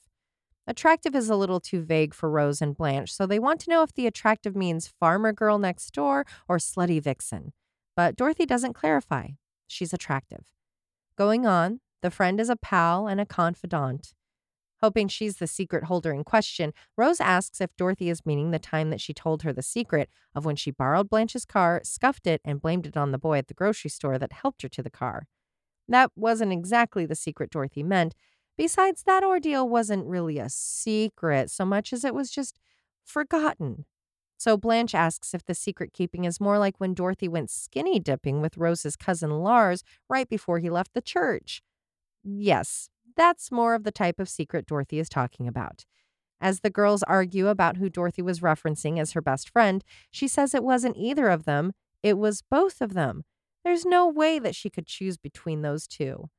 Attractive 0.68 1.16
is 1.16 1.30
a 1.30 1.36
little 1.36 1.60
too 1.60 1.82
vague 1.82 2.14
for 2.14 2.30
Rose 2.30 2.62
and 2.62 2.76
Blanche, 2.76 3.12
so 3.12 3.26
they 3.26 3.40
want 3.40 3.62
to 3.62 3.70
know 3.70 3.82
if 3.82 3.94
the 3.94 4.08
attractive 4.08 4.56
means 4.56 4.94
farmer 5.00 5.32
girl 5.32 5.58
next 5.58 5.92
door 5.92 6.26
or 6.48 6.58
slutty 6.58 7.02
vixen. 7.02 7.54
But 7.96 8.16
Dorothy 8.16 8.46
doesn't 8.46 8.74
clarify. 8.74 9.30
She's 9.68 9.94
attractive. 9.94 10.44
Going 11.18 11.46
on, 11.46 11.80
the 12.02 12.12
friend 12.12 12.40
is 12.40 12.50
a 12.50 12.56
pal 12.56 13.08
and 13.08 13.22
a 13.22 13.26
confidant. 13.26 14.14
Hoping 14.82 15.08
she's 15.08 15.38
the 15.38 15.48
secret 15.48 15.84
holder 15.84 16.12
in 16.12 16.24
question, 16.24 16.74
Rose 16.98 17.22
asks 17.22 17.62
if 17.62 17.76
Dorothy 17.78 18.10
is 18.10 18.26
meaning 18.26 18.50
the 18.50 18.58
time 18.58 18.90
that 18.90 19.00
she 19.00 19.14
told 19.14 19.44
her 19.44 19.54
the 19.54 19.62
secret 19.62 20.10
of 20.34 20.44
when 20.44 20.56
she 20.56 20.72
borrowed 20.72 21.10
Blanche's 21.10 21.46
car, 21.46 21.82
scuffed 21.84 22.26
it, 22.26 22.42
and 22.44 22.62
blamed 22.62 22.88
it 22.88 22.98
on 22.98 23.12
the 23.12 23.20
boy 23.20 23.38
at 23.38 23.48
the 23.48 23.54
grocery 23.54 23.92
store 23.92 24.18
that 24.18 24.34
helped 24.34 24.64
her 24.64 24.70
to 24.70 24.82
the 24.82 24.90
car. 24.90 25.28
That 25.88 26.12
wasn't 26.16 26.52
exactly 26.52 27.06
the 27.06 27.16
secret 27.16 27.52
Dorothy 27.52 27.84
meant. 27.84 28.16
Besides, 28.58 29.04
that 29.04 29.24
ordeal 29.24 29.70
wasn't 29.70 30.08
really 30.08 30.40
a 30.40 30.50
secret 30.50 31.52
so 31.52 31.64
much 31.64 31.94
as 31.94 32.04
it 32.04 32.16
was 32.16 32.32
just 32.32 32.58
forgotten. 33.04 33.86
So 34.38 34.58
Blanche 34.58 34.96
asks 34.96 35.36
if 35.36 35.46
the 35.46 35.54
secret 35.54 35.94
keeping 35.94 36.26
is 36.26 36.42
more 36.42 36.58
like 36.58 36.80
when 36.80 36.96
Dorothy 36.96 37.28
went 37.28 37.52
skinny 37.52 38.00
dipping 38.00 38.42
with 38.42 38.58
Rose's 38.58 38.96
cousin 38.96 39.30
Lars 39.30 39.84
right 40.10 40.28
before 40.28 40.58
he 40.58 40.72
left 40.72 40.96
the 40.96 41.02
church. 41.02 41.62
Yes, 42.24 42.90
that's 43.16 43.52
more 43.52 43.76
of 43.76 43.84
the 43.84 43.92
type 43.92 44.20
of 44.20 44.30
secret 44.30 44.66
Dorothy 44.66 45.00
is 45.00 45.10
talking 45.10 45.48
about. 45.48 45.86
As 46.40 46.62
the 46.62 46.70
girls 46.70 47.04
argue 47.04 47.48
about 47.48 47.78
who 47.78 47.90
Dorothy 47.90 48.22
was 48.22 48.40
referencing 48.40 49.00
as 49.00 49.12
her 49.12 49.22
best 49.22 49.50
friend, 49.50 49.84
she 50.10 50.28
says 50.28 50.54
it 50.54 50.64
wasn't 50.64 50.98
either 50.98 51.28
of 51.28 51.46
them, 51.46 51.74
it 52.02 52.18
was 52.18 52.42
both 52.42 52.82
of 52.82 52.94
them. 52.94 53.24
There's 53.64 53.86
no 53.86 54.08
way 54.08 54.40
that 54.40 54.56
she 54.56 54.70
could 54.70 54.88
choose 54.88 55.18
between 55.18 55.62
those 55.62 55.86
two. 55.88 56.30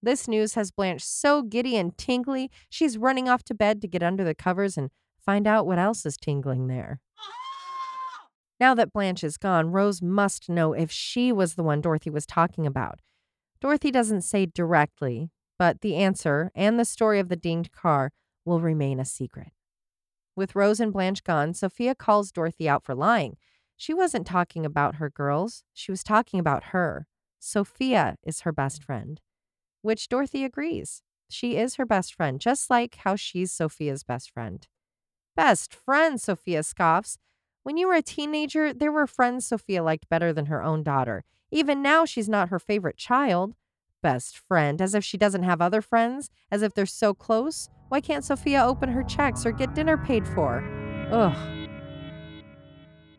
This 0.00 0.28
news 0.28 0.54
has 0.54 0.70
Blanche 0.70 1.04
so 1.04 1.42
giddy 1.42 1.76
and 1.76 1.96
tingly, 1.96 2.50
she's 2.68 2.98
running 2.98 3.28
off 3.28 3.42
to 3.44 3.54
bed 3.54 3.80
to 3.82 3.88
get 3.88 4.02
under 4.02 4.24
the 4.24 4.34
covers 4.34 4.76
and 4.76 4.90
find 5.24 5.46
out 5.46 5.66
what 5.66 5.78
else 5.78 6.06
is 6.06 6.16
tingling 6.16 6.68
there. 6.68 7.00
Now 8.60 8.74
that 8.74 8.92
Blanche 8.92 9.24
is 9.24 9.38
gone, 9.38 9.72
Rose 9.72 10.00
must 10.00 10.48
know 10.48 10.72
if 10.72 10.90
she 10.92 11.32
was 11.32 11.54
the 11.54 11.64
one 11.64 11.80
Dorothy 11.80 12.10
was 12.10 12.26
talking 12.26 12.64
about. 12.64 13.00
Dorothy 13.60 13.90
doesn't 13.90 14.22
say 14.22 14.46
directly, 14.46 15.30
but 15.62 15.80
the 15.80 15.94
answer 15.94 16.50
and 16.56 16.76
the 16.76 16.84
story 16.84 17.20
of 17.20 17.28
the 17.28 17.36
dinged 17.36 17.70
car 17.70 18.10
will 18.44 18.60
remain 18.60 18.98
a 18.98 19.04
secret. 19.04 19.52
With 20.34 20.56
Rose 20.56 20.80
and 20.80 20.92
Blanche 20.92 21.22
gone, 21.22 21.54
Sophia 21.54 21.94
calls 21.94 22.32
Dorothy 22.32 22.68
out 22.68 22.82
for 22.82 22.96
lying. 22.96 23.36
She 23.76 23.94
wasn't 23.94 24.26
talking 24.26 24.66
about 24.66 24.96
her 24.96 25.08
girls, 25.08 25.62
she 25.72 25.92
was 25.92 26.02
talking 26.02 26.40
about 26.40 26.64
her. 26.72 27.06
Sophia 27.38 28.16
is 28.24 28.40
her 28.40 28.50
best 28.50 28.82
friend, 28.82 29.20
which 29.82 30.08
Dorothy 30.08 30.42
agrees. 30.42 31.04
She 31.30 31.56
is 31.56 31.76
her 31.76 31.86
best 31.86 32.12
friend, 32.12 32.40
just 32.40 32.68
like 32.68 32.96
how 32.96 33.14
she's 33.14 33.52
Sophia's 33.52 34.02
best 34.02 34.32
friend. 34.32 34.66
Best 35.36 35.72
friend, 35.72 36.20
Sophia 36.20 36.64
scoffs. 36.64 37.18
When 37.62 37.76
you 37.76 37.86
were 37.86 37.94
a 37.94 38.02
teenager, 38.02 38.72
there 38.72 38.90
were 38.90 39.06
friends 39.06 39.46
Sophia 39.46 39.84
liked 39.84 40.08
better 40.08 40.32
than 40.32 40.46
her 40.46 40.60
own 40.60 40.82
daughter. 40.82 41.22
Even 41.52 41.82
now, 41.82 42.04
she's 42.04 42.28
not 42.28 42.48
her 42.48 42.58
favorite 42.58 42.96
child. 42.96 43.54
Best 44.02 44.38
friend, 44.38 44.82
as 44.82 44.94
if 44.94 45.04
she 45.04 45.16
doesn't 45.16 45.44
have 45.44 45.60
other 45.60 45.80
friends, 45.80 46.28
as 46.50 46.62
if 46.62 46.74
they're 46.74 46.86
so 46.86 47.14
close. 47.14 47.70
Why 47.88 48.00
can't 48.00 48.24
Sophia 48.24 48.64
open 48.64 48.88
her 48.88 49.02
checks 49.02 49.46
or 49.46 49.52
get 49.52 49.74
dinner 49.74 49.96
paid 49.96 50.26
for? 50.26 50.64
Ugh. 51.10 51.68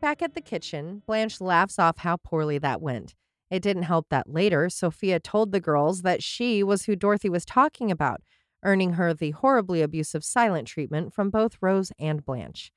Back 0.02 0.22
at 0.22 0.34
the 0.34 0.42
kitchen, 0.42 1.02
Blanche 1.06 1.40
laughs 1.40 1.80
off 1.80 2.00
how 2.00 2.18
poorly 2.18 2.58
that 2.58 2.82
went. 2.82 3.16
It 3.50 3.62
didn't 3.62 3.84
help 3.84 4.08
that 4.10 4.30
later, 4.30 4.70
Sophia 4.70 5.20
told 5.20 5.52
the 5.52 5.62
girls 5.62 6.02
that 6.02 6.22
she 6.22 6.64
was 6.64 6.86
who 6.86 6.96
Dorothy 6.96 7.30
was 7.30 7.46
talking 7.46 7.90
about, 7.90 8.22
earning 8.64 8.94
her 8.94 9.14
the 9.14 9.32
horribly 9.32 9.82
abusive 9.82 10.24
silent 10.24 10.68
treatment 10.68 11.14
from 11.14 11.30
both 11.30 11.58
Rose 11.62 11.92
and 12.00 12.26
Blanche. 12.26 12.72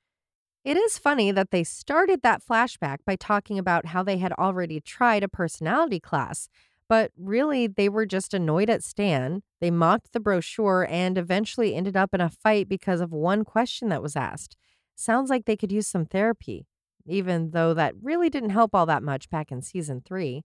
It 0.63 0.77
is 0.77 0.97
funny 0.97 1.31
that 1.31 1.51
they 1.51 1.63
started 1.63 2.21
that 2.23 2.43
flashback 2.43 2.97
by 3.05 3.15
talking 3.15 3.57
about 3.57 3.87
how 3.87 4.03
they 4.03 4.17
had 4.17 4.33
already 4.33 4.81
tried 4.81 5.23
a 5.23 5.29
personality 5.29 5.99
class, 5.99 6.49
but 6.89 7.11
really 7.17 7.67
they 7.67 7.89
were 7.89 8.05
just 8.05 8.33
annoyed 8.33 8.69
at 8.69 8.83
Stan. 8.83 9.43
They 9.59 9.71
mocked 9.71 10.13
the 10.13 10.19
brochure 10.19 10.87
and 10.89 11.17
eventually 11.17 11.75
ended 11.75 11.97
up 11.97 12.13
in 12.13 12.21
a 12.21 12.29
fight 12.29 12.69
because 12.69 13.01
of 13.01 13.11
one 13.11 13.43
question 13.43 13.89
that 13.89 14.01
was 14.01 14.15
asked. 14.15 14.55
Sounds 14.95 15.29
like 15.29 15.45
they 15.45 15.57
could 15.57 15.71
use 15.71 15.87
some 15.87 16.05
therapy, 16.05 16.65
even 17.05 17.51
though 17.51 17.73
that 17.73 17.93
really 18.01 18.29
didn't 18.29 18.49
help 18.51 18.73
all 18.73 18.85
that 18.85 19.03
much 19.03 19.29
back 19.29 19.51
in 19.51 19.61
season 19.61 20.01
three. 20.05 20.43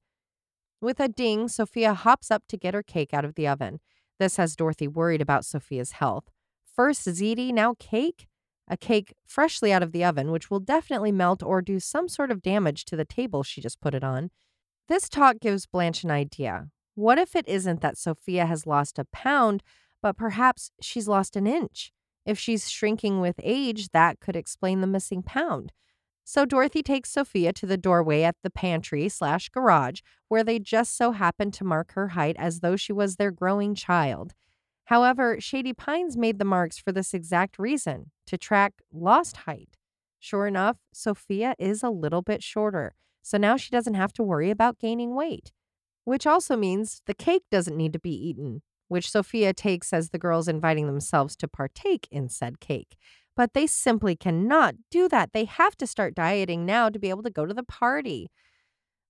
With 0.80 0.98
a 0.98 1.08
ding, 1.08 1.48
Sophia 1.48 1.94
hops 1.94 2.30
up 2.30 2.42
to 2.48 2.56
get 2.56 2.74
her 2.74 2.82
cake 2.82 3.14
out 3.14 3.24
of 3.24 3.34
the 3.34 3.46
oven. 3.46 3.80
This 4.18 4.36
has 4.36 4.56
Dorothy 4.56 4.88
worried 4.88 5.20
about 5.20 5.44
Sophia's 5.44 5.92
health. 5.92 6.24
First 6.74 7.06
ziti, 7.06 7.52
now 7.52 7.74
cake? 7.78 8.26
A 8.68 8.76
cake 8.76 9.14
freshly 9.26 9.72
out 9.72 9.82
of 9.82 9.92
the 9.92 10.04
oven, 10.04 10.30
which 10.30 10.50
will 10.50 10.60
definitely 10.60 11.12
melt 11.12 11.42
or 11.42 11.60
do 11.62 11.78
some 11.78 12.08
sort 12.08 12.30
of 12.30 12.42
damage 12.42 12.84
to 12.86 12.96
the 12.96 13.04
table 13.04 13.42
she 13.42 13.60
just 13.60 13.80
put 13.80 13.94
it 13.94 14.04
on. 14.04 14.30
This 14.92 15.08
talk 15.08 15.40
gives 15.40 15.64
Blanche 15.64 16.04
an 16.04 16.10
idea. 16.10 16.68
What 16.96 17.18
if 17.18 17.34
it 17.34 17.48
isn't 17.48 17.80
that 17.80 17.96
Sophia 17.96 18.44
has 18.44 18.66
lost 18.66 18.98
a 18.98 19.06
pound, 19.06 19.62
but 20.02 20.18
perhaps 20.18 20.70
she's 20.82 21.08
lost 21.08 21.34
an 21.34 21.46
inch? 21.46 21.90
If 22.26 22.38
she's 22.38 22.70
shrinking 22.70 23.18
with 23.18 23.40
age, 23.42 23.88
that 23.94 24.20
could 24.20 24.36
explain 24.36 24.82
the 24.82 24.86
missing 24.86 25.22
pound. 25.22 25.72
So 26.24 26.44
Dorothy 26.44 26.82
takes 26.82 27.08
Sophia 27.08 27.54
to 27.54 27.64
the 27.64 27.78
doorway 27.78 28.20
at 28.20 28.36
the 28.42 28.50
pantry 28.50 29.08
slash 29.08 29.48
garage, 29.48 30.00
where 30.28 30.44
they 30.44 30.58
just 30.58 30.94
so 30.94 31.12
happen 31.12 31.50
to 31.52 31.64
mark 31.64 31.92
her 31.92 32.08
height 32.08 32.36
as 32.38 32.60
though 32.60 32.76
she 32.76 32.92
was 32.92 33.16
their 33.16 33.30
growing 33.30 33.74
child. 33.74 34.34
However, 34.84 35.40
Shady 35.40 35.72
Pines 35.72 36.18
made 36.18 36.38
the 36.38 36.44
marks 36.44 36.76
for 36.76 36.92
this 36.92 37.14
exact 37.14 37.58
reason 37.58 38.10
to 38.26 38.36
track 38.36 38.74
lost 38.92 39.38
height. 39.38 39.78
Sure 40.18 40.46
enough, 40.46 40.76
Sophia 40.92 41.54
is 41.58 41.82
a 41.82 41.88
little 41.88 42.20
bit 42.20 42.42
shorter, 42.42 42.94
so 43.22 43.38
now 43.38 43.56
she 43.56 43.70
doesn't 43.70 43.94
have 43.94 44.12
to 44.14 44.22
worry 44.22 44.50
about 44.50 44.78
gaining 44.78 45.14
weight, 45.14 45.52
which 46.04 46.26
also 46.26 46.56
means 46.56 47.02
the 47.06 47.14
cake 47.14 47.44
doesn't 47.50 47.76
need 47.76 47.92
to 47.92 47.98
be 47.98 48.14
eaten, 48.14 48.62
which 48.88 49.10
Sophia 49.10 49.52
takes 49.52 49.92
as 49.92 50.10
the 50.10 50.18
girls 50.18 50.48
inviting 50.48 50.86
themselves 50.86 51.36
to 51.36 51.48
partake 51.48 52.08
in 52.10 52.28
said 52.28 52.60
cake. 52.60 52.96
But 53.34 53.54
they 53.54 53.66
simply 53.66 54.14
cannot 54.14 54.74
do 54.90 55.08
that. 55.08 55.32
They 55.32 55.46
have 55.46 55.76
to 55.78 55.86
start 55.86 56.14
dieting 56.14 56.66
now 56.66 56.90
to 56.90 56.98
be 56.98 57.08
able 57.08 57.22
to 57.22 57.30
go 57.30 57.46
to 57.46 57.54
the 57.54 57.62
party. 57.62 58.30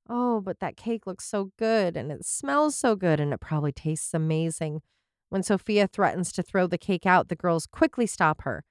Oh, 0.08 0.40
but 0.40 0.60
that 0.60 0.76
cake 0.76 1.06
looks 1.06 1.24
so 1.24 1.50
good 1.58 1.96
and 1.96 2.12
it 2.12 2.24
smells 2.24 2.76
so 2.76 2.94
good 2.94 3.18
and 3.20 3.32
it 3.32 3.40
probably 3.40 3.72
tastes 3.72 4.14
amazing. 4.14 4.80
When 5.28 5.42
Sophia 5.42 5.86
threatens 5.86 6.30
to 6.32 6.42
throw 6.42 6.66
the 6.66 6.78
cake 6.78 7.06
out, 7.06 7.28
the 7.28 7.36
girls 7.36 7.66
quickly 7.66 8.06
stop 8.06 8.42
her. 8.42 8.64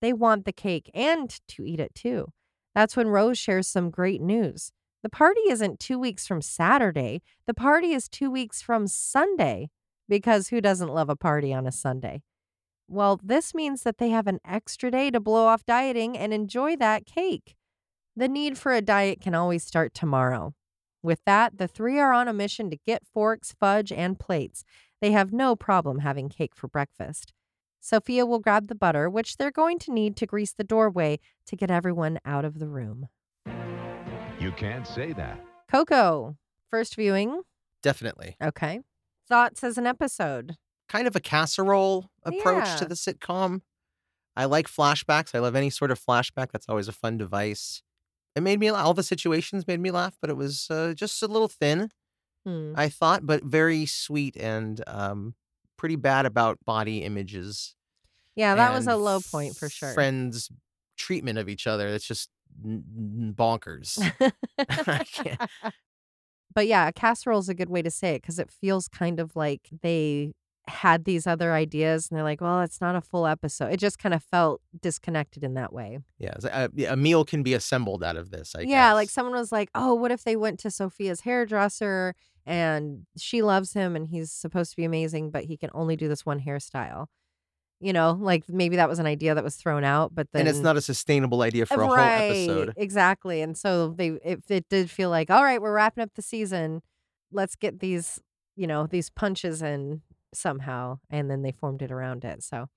They 0.00 0.12
want 0.12 0.44
the 0.44 0.52
cake 0.52 0.90
and 0.94 1.30
to 1.48 1.64
eat 1.64 1.80
it 1.80 1.94
too. 1.94 2.28
That's 2.74 2.96
when 2.96 3.08
Rose 3.08 3.38
shares 3.38 3.68
some 3.68 3.90
great 3.90 4.20
news. 4.20 4.72
The 5.06 5.10
party 5.10 5.42
isn't 5.48 5.78
two 5.78 6.00
weeks 6.00 6.26
from 6.26 6.42
Saturday, 6.42 7.22
the 7.46 7.54
party 7.54 7.92
is 7.92 8.08
two 8.08 8.28
weeks 8.28 8.60
from 8.60 8.88
Sunday. 8.88 9.70
Because 10.08 10.48
who 10.48 10.60
doesn't 10.60 10.92
love 10.92 11.08
a 11.08 11.14
party 11.14 11.54
on 11.54 11.64
a 11.64 11.70
Sunday? 11.70 12.24
Well, 12.88 13.20
this 13.22 13.54
means 13.54 13.84
that 13.84 13.98
they 13.98 14.08
have 14.08 14.26
an 14.26 14.40
extra 14.44 14.90
day 14.90 15.12
to 15.12 15.20
blow 15.20 15.46
off 15.46 15.64
dieting 15.64 16.18
and 16.18 16.34
enjoy 16.34 16.74
that 16.78 17.06
cake. 17.06 17.54
The 18.16 18.26
need 18.26 18.58
for 18.58 18.72
a 18.72 18.82
diet 18.82 19.20
can 19.20 19.32
always 19.32 19.62
start 19.62 19.94
tomorrow. 19.94 20.54
With 21.04 21.20
that, 21.24 21.56
the 21.58 21.68
three 21.68 22.00
are 22.00 22.12
on 22.12 22.26
a 22.26 22.32
mission 22.32 22.68
to 22.70 22.78
get 22.84 23.06
forks, 23.06 23.54
fudge, 23.60 23.92
and 23.92 24.18
plates. 24.18 24.64
They 25.00 25.12
have 25.12 25.32
no 25.32 25.54
problem 25.54 26.00
having 26.00 26.28
cake 26.28 26.56
for 26.56 26.66
breakfast. 26.66 27.32
Sophia 27.78 28.26
will 28.26 28.40
grab 28.40 28.66
the 28.66 28.74
butter, 28.74 29.08
which 29.08 29.36
they're 29.36 29.52
going 29.52 29.78
to 29.78 29.92
need 29.92 30.16
to 30.16 30.26
grease 30.26 30.52
the 30.52 30.64
doorway 30.64 31.20
to 31.46 31.54
get 31.54 31.70
everyone 31.70 32.18
out 32.24 32.44
of 32.44 32.58
the 32.58 32.66
room. 32.66 33.06
You 34.46 34.52
can't 34.52 34.86
say 34.86 35.12
that. 35.14 35.44
Coco, 35.68 36.36
first 36.70 36.94
viewing. 36.94 37.42
Definitely. 37.82 38.36
Okay. 38.40 38.78
Thoughts 39.28 39.64
as 39.64 39.76
an 39.76 39.88
episode. 39.88 40.54
Kind 40.88 41.08
of 41.08 41.16
a 41.16 41.20
casserole 41.20 42.10
approach 42.22 42.64
Yeah. 42.68 42.76
to 42.76 42.84
the 42.84 42.94
sitcom. 42.94 43.62
I 44.36 44.44
like 44.44 44.68
flashbacks. 44.68 45.34
I 45.34 45.40
love 45.40 45.56
any 45.56 45.68
sort 45.68 45.90
of 45.90 45.98
flashback. 46.00 46.52
That's 46.52 46.68
always 46.68 46.86
a 46.86 46.92
fun 46.92 47.18
device. 47.18 47.82
It 48.36 48.44
made 48.44 48.60
me 48.60 48.68
all 48.68 48.94
the 48.94 49.02
situations 49.02 49.66
made 49.66 49.80
me 49.80 49.90
laugh, 49.90 50.16
but 50.20 50.30
it 50.30 50.36
was 50.36 50.68
uh, 50.70 50.94
just 50.94 51.20
a 51.24 51.26
little 51.26 51.48
thin. 51.48 51.90
Hmm. 52.44 52.72
I 52.76 52.88
thought, 52.88 53.26
but 53.26 53.42
very 53.42 53.84
sweet 53.84 54.36
and 54.36 54.80
um, 54.86 55.34
pretty 55.76 55.96
bad 55.96 56.24
about 56.24 56.64
body 56.64 56.98
images. 57.02 57.74
Yeah, 58.36 58.54
that 58.54 58.72
was 58.72 58.86
a 58.86 58.94
low 58.94 59.18
point 59.18 59.56
for 59.56 59.68
sure. 59.68 59.92
Friends' 59.92 60.52
treatment 60.96 61.36
of 61.36 61.48
each 61.48 61.66
other. 61.66 61.88
It's 61.88 62.06
just 62.06 62.30
n- 62.64 63.34
bonkers. 63.36 63.98
But 66.56 66.66
yeah, 66.66 66.88
a 66.88 66.92
casserole 66.92 67.40
is 67.40 67.50
a 67.50 67.54
good 67.54 67.68
way 67.68 67.82
to 67.82 67.90
say 67.90 68.14
it 68.14 68.22
because 68.22 68.38
it 68.38 68.50
feels 68.50 68.88
kind 68.88 69.20
of 69.20 69.36
like 69.36 69.68
they 69.82 70.32
had 70.68 71.04
these 71.04 71.26
other 71.26 71.52
ideas 71.52 72.08
and 72.08 72.16
they're 72.16 72.24
like, 72.24 72.40
well, 72.40 72.62
it's 72.62 72.80
not 72.80 72.96
a 72.96 73.02
full 73.02 73.26
episode. 73.26 73.72
It 73.74 73.78
just 73.78 73.98
kind 73.98 74.14
of 74.14 74.22
felt 74.22 74.62
disconnected 74.80 75.44
in 75.44 75.52
that 75.52 75.70
way. 75.70 75.98
Yeah, 76.18 76.32
uh, 76.50 76.68
a, 76.76 76.84
a 76.86 76.96
meal 76.96 77.26
can 77.26 77.42
be 77.42 77.52
assembled 77.52 78.02
out 78.02 78.16
of 78.16 78.30
this. 78.30 78.54
I 78.56 78.62
yeah, 78.62 78.94
like 78.94 79.10
someone 79.10 79.34
was 79.34 79.52
like, 79.52 79.68
oh, 79.74 79.92
what 79.92 80.10
if 80.10 80.24
they 80.24 80.34
went 80.34 80.58
to 80.60 80.70
Sophia's 80.70 81.20
hairdresser 81.20 82.14
and 82.46 83.06
she 83.18 83.42
loves 83.42 83.74
him 83.74 83.94
and 83.94 84.08
he's 84.08 84.32
supposed 84.32 84.70
to 84.70 84.76
be 84.76 84.84
amazing, 84.84 85.30
but 85.30 85.44
he 85.44 85.58
can 85.58 85.68
only 85.74 85.94
do 85.94 86.08
this 86.08 86.24
one 86.24 86.40
hairstyle? 86.40 87.06
You 87.78 87.92
know, 87.92 88.16
like 88.18 88.48
maybe 88.48 88.76
that 88.76 88.88
was 88.88 88.98
an 88.98 89.06
idea 89.06 89.34
that 89.34 89.44
was 89.44 89.56
thrown 89.56 89.84
out, 89.84 90.14
but 90.14 90.28
then 90.32 90.40
and 90.40 90.48
it's 90.48 90.60
not 90.60 90.78
a 90.78 90.80
sustainable 90.80 91.42
idea 91.42 91.66
for 91.66 91.82
a 91.82 91.86
whole 91.86 91.96
episode. 91.96 92.72
Exactly. 92.76 93.42
And 93.42 93.56
so 93.56 93.88
they 93.88 94.08
it, 94.24 94.40
it 94.48 94.68
did 94.70 94.90
feel 94.90 95.10
like, 95.10 95.30
all 95.30 95.44
right, 95.44 95.60
we're 95.60 95.74
wrapping 95.74 96.02
up 96.02 96.10
the 96.14 96.22
season. 96.22 96.80
Let's 97.30 97.54
get 97.54 97.80
these, 97.80 98.18
you 98.54 98.66
know, 98.66 98.86
these 98.86 99.10
punches 99.10 99.60
in 99.60 100.00
somehow. 100.32 101.00
And 101.10 101.30
then 101.30 101.42
they 101.42 101.52
formed 101.52 101.82
it 101.82 101.92
around 101.92 102.24
it. 102.24 102.42
So 102.42 102.68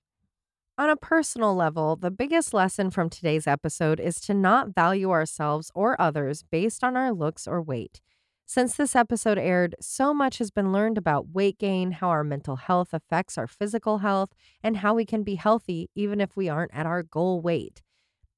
on 0.76 0.90
a 0.90 0.96
personal 0.96 1.54
level, 1.54 1.96
the 1.96 2.10
biggest 2.10 2.52
lesson 2.52 2.90
from 2.90 3.08
today's 3.08 3.46
episode 3.46 4.00
is 4.00 4.20
to 4.20 4.34
not 4.34 4.74
value 4.74 5.10
ourselves 5.10 5.70
or 5.74 5.98
others 6.00 6.42
based 6.42 6.84
on 6.84 6.96
our 6.96 7.12
looks 7.12 7.46
or 7.46 7.62
weight. 7.62 8.00
Since 8.52 8.74
this 8.74 8.96
episode 8.96 9.38
aired, 9.38 9.76
so 9.80 10.12
much 10.12 10.38
has 10.38 10.50
been 10.50 10.72
learned 10.72 10.98
about 10.98 11.28
weight 11.28 11.56
gain, 11.56 11.92
how 11.92 12.08
our 12.08 12.24
mental 12.24 12.56
health 12.56 12.88
affects 12.92 13.38
our 13.38 13.46
physical 13.46 13.98
health, 13.98 14.30
and 14.60 14.78
how 14.78 14.92
we 14.92 15.04
can 15.04 15.22
be 15.22 15.36
healthy 15.36 15.88
even 15.94 16.20
if 16.20 16.36
we 16.36 16.48
aren't 16.48 16.74
at 16.74 16.84
our 16.84 17.04
goal 17.04 17.40
weight. 17.40 17.80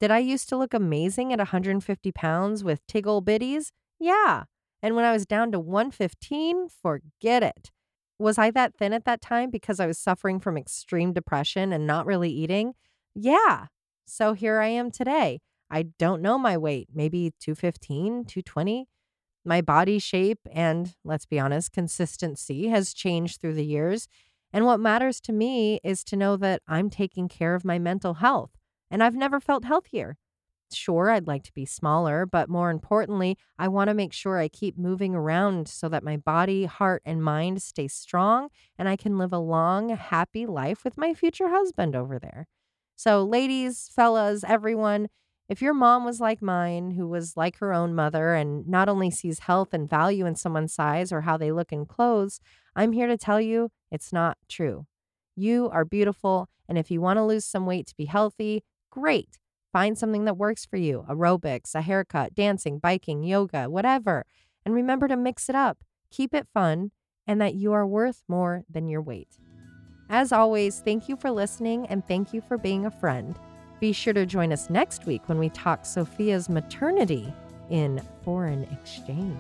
Did 0.01 0.11
I 0.11 0.19
used 0.19 0.51
to 0.51 0.57
look 0.59 0.75
amazing 0.75 1.33
at 1.33 1.39
150 1.39 2.13
pounds 2.13 2.63
with 2.63 2.87
tiggle 2.87 3.25
bitties? 3.25 3.71
Yeah. 3.99 4.43
And 4.83 4.97
when 4.97 5.07
I 5.07 5.13
was 5.13 5.25
down 5.25 5.51
to 5.53 5.59
115, 5.59 6.69
forget 6.69 7.43
it. 7.43 7.71
Was 8.19 8.37
I 8.37 8.51
that 8.51 8.75
thin 8.77 8.93
at 8.93 9.07
that 9.07 9.23
time 9.23 9.49
because 9.49 9.81
I 9.81 9.87
was 9.87 9.99
suffering 9.99 10.41
from 10.41 10.59
extreme 10.59 11.15
depression 11.15 11.73
and 11.73 11.87
not 11.87 12.05
really 12.05 12.31
eating? 12.31 12.75
Yeah. 13.15 13.69
So 14.07 14.35
here 14.35 14.61
I 14.61 14.67
am 14.67 14.91
today. 14.91 15.41
I 15.71 15.85
don't 15.99 16.21
know 16.21 16.37
my 16.37 16.59
weight, 16.59 16.89
maybe 16.93 17.33
215, 17.41 18.27
220. 18.27 18.89
My 19.45 19.61
body 19.61 19.99
shape 19.99 20.41
and, 20.53 20.95
let's 21.05 21.27
be 21.27 21.39
honest, 21.39 21.73
consistency 21.73 22.69
has 22.69 22.95
changed 22.95 23.41
through 23.41 23.55
the 23.55 23.65
years. 23.65 24.09
And 24.53 24.65
what 24.67 24.81
matters 24.81 25.21
to 25.23 25.33
me 25.33 25.81
is 25.83 26.05
to 26.05 26.17
know 26.17 26.37
that 26.37 26.63
I'm 26.69 26.91
taking 26.91 27.29
care 27.29 27.55
of 27.55 27.65
my 27.65 27.79
mental 27.79 28.15
health. 28.15 28.51
And 28.91 29.03
I've 29.03 29.17
never 29.17 29.41
felt 29.41 29.65
healthier. 29.65 30.17
Sure, 30.73 31.11
I'd 31.11 31.27
like 31.27 31.43
to 31.45 31.53
be 31.53 31.67
smaller, 31.67 32.25
but 32.25 32.49
more 32.49 32.71
importantly, 32.71 33.37
I 33.59 33.69
want 33.69 33.89
to 33.89 33.95
make 33.95 34.13
sure 34.13 34.39
I 34.39 34.49
keep 34.49 34.79
moving 34.79 35.15
around 35.15 35.69
so 35.69 35.89
that 35.89 36.05
my 36.05 36.17
body, 36.17 36.65
heart, 36.65 37.03
and 37.05 37.23
mind 37.23 37.63
stay 37.63 37.89
strong 37.89 38.49
and 38.79 38.89
I 38.89 38.97
can 38.97 39.19
live 39.19 39.33
a 39.33 39.39
long, 39.39 39.91
happy 39.91 40.47
life 40.47 40.85
with 40.85 40.97
my 40.97 41.13
future 41.15 41.49
husband 41.49 41.95
over 41.95 42.19
there. 42.19 42.47
So, 42.97 43.23
ladies, 43.23 43.91
fellas, 43.95 44.45
everyone, 44.45 45.09
if 45.53 45.61
your 45.61 45.75
mom 45.75 46.07
was 46.07 46.19
like 46.19 46.41
mine, 46.41 46.93
who 46.93 47.07
was 47.07 47.37
like 47.37 47.59
her 47.59 47.75
own 47.75 47.95
mother 47.95 48.33
and 48.33 48.67
not 48.67 48.89
only 48.89 49.11
sees 49.11 49.41
health 49.41 49.75
and 49.75 49.87
value 49.87 50.25
in 50.25 50.35
someone's 50.35 50.73
size 50.73 51.13
or 51.13 51.21
how 51.21 51.37
they 51.37 51.53
look 51.53 51.73
in 51.73 51.85
clothes, 51.85 52.41
I'm 52.75 52.93
here 52.93 53.07
to 53.07 53.19
tell 53.19 53.39
you 53.39 53.69
it's 53.91 54.15
not 54.15 54.39
true. 54.49 54.87
You 55.37 55.69
are 55.71 55.85
beautiful, 55.85 56.49
and 56.67 56.79
if 56.79 56.91
you 56.91 57.03
want 57.03 57.19
to 57.19 57.25
lose 57.25 57.45
some 57.45 57.67
weight 57.67 57.87
to 57.89 57.95
be 57.95 58.07
healthy, 58.07 58.65
great. 58.91 59.39
Find 59.75 59.99
something 59.99 60.25
that 60.25 60.39
works 60.39 60.65
for 60.65 60.79
you 60.79 61.05
aerobics, 61.07 61.75
a 61.75 61.83
haircut, 61.83 62.35
dancing, 62.35 62.79
biking, 62.79 63.23
yoga, 63.23 63.69
whatever. 63.69 64.25
And 64.65 64.75
remember 64.75 65.07
to 65.07 65.19
mix 65.19 65.51
it 65.51 65.55
up, 65.55 65.85
keep 66.11 66.33
it 66.33 66.49
fun, 66.55 66.93
and 67.27 67.43
that 67.43 67.55
you 67.55 67.75
are 67.75 67.87
worth 67.87 68.23
more 68.27 68.65
than 68.71 68.89
your 68.89 69.03
weight. 69.03 69.37
As 70.09 70.33
always, 70.33 70.81
thank 70.81 71.11
you 71.11 71.17
for 71.17 71.31
listening 71.31 71.87
and 71.89 72.07
thank 72.09 72.33
you 72.33 72.41
for 72.41 72.57
being 72.57 72.87
a 72.87 72.91
friend. 72.91 73.39
Be 73.83 73.93
sure 73.93 74.13
to 74.13 74.25
join 74.25 74.53
us 74.53 74.71
next 74.71 75.07
week 75.07 75.29
when 75.29 75.41
we 75.41 75.49
talk 75.49 75.85
Sophia's 75.85 76.49
maternity 76.49 77.35
in 77.69 78.01
foreign 78.23 78.63
exchange. 78.71 79.37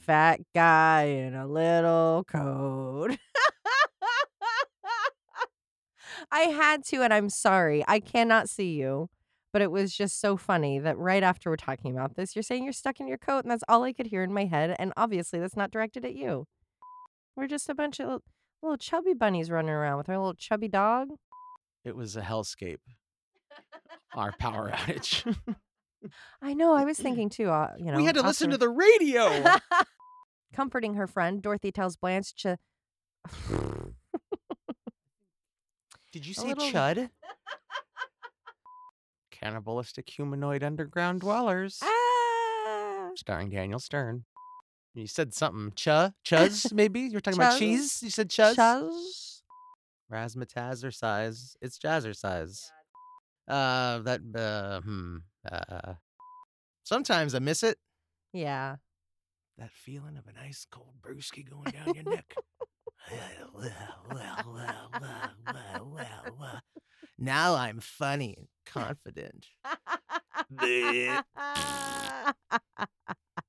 Fat 0.00 0.40
guy 0.54 1.02
in 1.02 1.34
a 1.34 1.46
little 1.46 2.24
coat. 2.26 3.10
I 6.32 6.40
had 6.40 6.82
to, 6.86 7.02
and 7.02 7.12
I'm 7.12 7.28
sorry. 7.28 7.84
I 7.86 8.00
cannot 8.00 8.48
see 8.48 8.72
you. 8.72 9.10
But 9.52 9.62
it 9.62 9.70
was 9.70 9.94
just 9.94 10.18
so 10.20 10.36
funny 10.36 10.78
that 10.78 10.96
right 10.96 11.22
after 11.22 11.50
we're 11.50 11.56
talking 11.56 11.92
about 11.92 12.16
this, 12.16 12.34
you're 12.34 12.42
saying 12.42 12.64
you're 12.64 12.72
stuck 12.72 13.00
in 13.00 13.06
your 13.06 13.18
coat, 13.18 13.44
and 13.44 13.50
that's 13.50 13.64
all 13.68 13.82
I 13.84 13.92
could 13.92 14.06
hear 14.06 14.22
in 14.22 14.32
my 14.32 14.46
head. 14.46 14.74
And 14.78 14.92
obviously, 14.96 15.38
that's 15.40 15.56
not 15.56 15.70
directed 15.70 16.04
at 16.06 16.14
you. 16.14 16.46
We're 17.36 17.48
just 17.48 17.68
a 17.68 17.74
bunch 17.74 18.00
of 18.00 18.06
little, 18.06 18.22
little 18.62 18.76
chubby 18.78 19.12
bunnies 19.14 19.50
running 19.50 19.70
around 19.70 19.98
with 19.98 20.08
our 20.08 20.16
little 20.16 20.34
chubby 20.34 20.68
dog. 20.68 21.08
It 21.84 21.94
was 21.96 22.16
a 22.16 22.22
hellscape. 22.22 22.78
Our 24.14 24.32
power 24.38 24.70
outage. 24.70 25.36
I 26.42 26.54
know. 26.54 26.74
I 26.74 26.84
was 26.84 26.98
thinking 27.00 27.28
too. 27.28 27.50
Uh, 27.50 27.72
you 27.78 27.90
know, 27.92 27.98
we 27.98 28.06
had 28.06 28.14
to 28.14 28.22
listen 28.22 28.50
to 28.50 28.58
the 28.58 28.68
radio. 28.70 29.44
Comforting 30.54 30.94
her 30.94 31.06
friend, 31.06 31.42
Dorothy 31.42 31.72
tells 31.72 31.96
Blanche 31.96 32.34
to. 32.42 32.58
Did 36.12 36.26
you 36.26 36.34
say 36.34 36.48
little- 36.48 36.70
chud? 36.70 37.10
Cannibalistic 39.42 40.08
humanoid 40.08 40.62
underground 40.62 41.20
dwellers. 41.20 41.80
Ah! 41.82 43.10
Starring 43.16 43.50
Daniel 43.50 43.80
Stern. 43.80 44.24
You 44.94 45.08
said 45.08 45.34
something. 45.34 45.72
Chuh? 45.72 46.12
Chuz, 46.24 46.72
maybe? 46.74 47.00
You 47.00 47.14
were 47.14 47.20
talking 47.20 47.40
about 47.40 47.54
Chuz? 47.54 47.58
cheese? 47.58 48.00
You 48.02 48.10
said 48.10 48.28
chuz? 48.28 48.54
Chuz? 48.54 49.42
Size? 50.92 51.56
It's 51.60 51.78
jazzercise. 51.78 52.66
Uh, 53.48 53.98
that 54.00 54.20
uh, 54.36 54.80
hmm. 54.82 55.16
Uh, 55.50 55.94
sometimes 56.84 57.34
I 57.34 57.40
miss 57.40 57.64
it. 57.64 57.78
Yeah. 58.32 58.76
That 59.58 59.72
feeling 59.72 60.16
of 60.16 60.28
a 60.28 60.32
nice 60.32 60.66
cold 60.70 60.94
brewski 61.02 61.48
going 61.48 61.72
down 61.72 61.94
your 61.94 62.04
neck. 62.14 62.34
Now 67.18 67.54
I'm 67.56 67.80
funny 67.80 68.48
confident. 68.66 69.46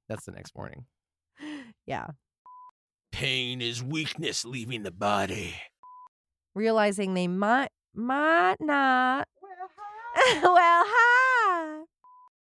That's 0.10 0.26
the 0.26 0.32
next 0.32 0.56
morning. 0.56 0.86
yeah. 1.86 2.08
Pain 3.12 3.62
is 3.62 3.84
weakness 3.84 4.46
leaving 4.46 4.84
the 4.84 4.92
body. 4.92 5.56
Realizing 6.56 7.14
they 7.14 7.28
might 7.28 7.70
might 7.94 8.58
not. 8.60 9.28
well, 10.44 10.84
hi. 10.86 11.84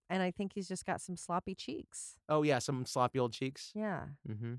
And 0.08 0.22
I 0.22 0.30
think 0.30 0.52
he's 0.54 0.68
just 0.68 0.84
got 0.84 1.00
some 1.00 1.16
sloppy 1.16 1.54
cheeks. 1.54 2.16
Oh 2.28 2.42
yeah, 2.42 2.58
some 2.58 2.84
sloppy 2.86 3.18
old 3.18 3.32
cheeks. 3.32 3.70
Yeah. 3.74 4.04
Mm-hmm. 4.28 4.54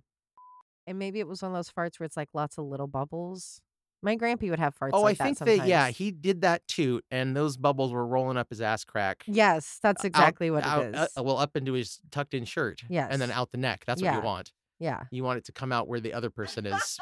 And 0.85 0.99
maybe 0.99 1.19
it 1.19 1.27
was 1.27 1.41
one 1.41 1.51
of 1.51 1.55
those 1.57 1.71
farts 1.71 1.99
where 1.99 2.05
it's 2.05 2.17
like 2.17 2.29
lots 2.33 2.57
of 2.57 2.65
little 2.65 2.87
bubbles. 2.87 3.61
My 4.03 4.17
grampy 4.17 4.49
would 4.49 4.59
have 4.59 4.75
farts 4.77 4.89
Oh, 4.93 5.01
like 5.01 5.19
I 5.21 5.23
think 5.23 5.37
that 5.39 5.45
that 5.45 5.67
yeah, 5.67 5.87
he 5.89 6.11
did 6.11 6.41
that 6.41 6.67
too, 6.67 7.01
and 7.09 7.35
those 7.35 7.55
bubbles 7.57 7.91
were 7.93 8.05
rolling 8.05 8.37
up 8.37 8.49
his 8.49 8.59
ass 8.61 8.83
crack. 8.83 9.23
Yes, 9.25 9.79
that's 9.81 10.01
out- 10.03 10.07
exactly 10.07 10.51
what 10.51 10.63
out- 10.65 10.83
it 10.85 10.95
uh, 10.95 11.03
is. 11.05 11.23
well, 11.23 11.37
up 11.37 11.55
into 11.55 11.73
his 11.73 11.99
tucked 12.11 12.33
in 12.33 12.43
shirt. 12.45 12.81
And 12.89 13.21
then 13.21 13.31
out 13.31 13.51
the 13.51 13.57
neck. 13.57 13.83
That's 13.87 14.01
what 14.01 14.07
Yeah. 14.11 14.17
you 14.17 14.23
want. 14.23 14.51
yeah. 14.79 15.03
You 15.11 15.23
want 15.23 15.37
it 15.37 15.45
to 15.45 15.51
come 15.53 15.71
out 15.71 15.87
where 15.87 15.99
the 16.01 16.13
other 16.13 16.29
person 16.29 16.65
is. 16.65 16.99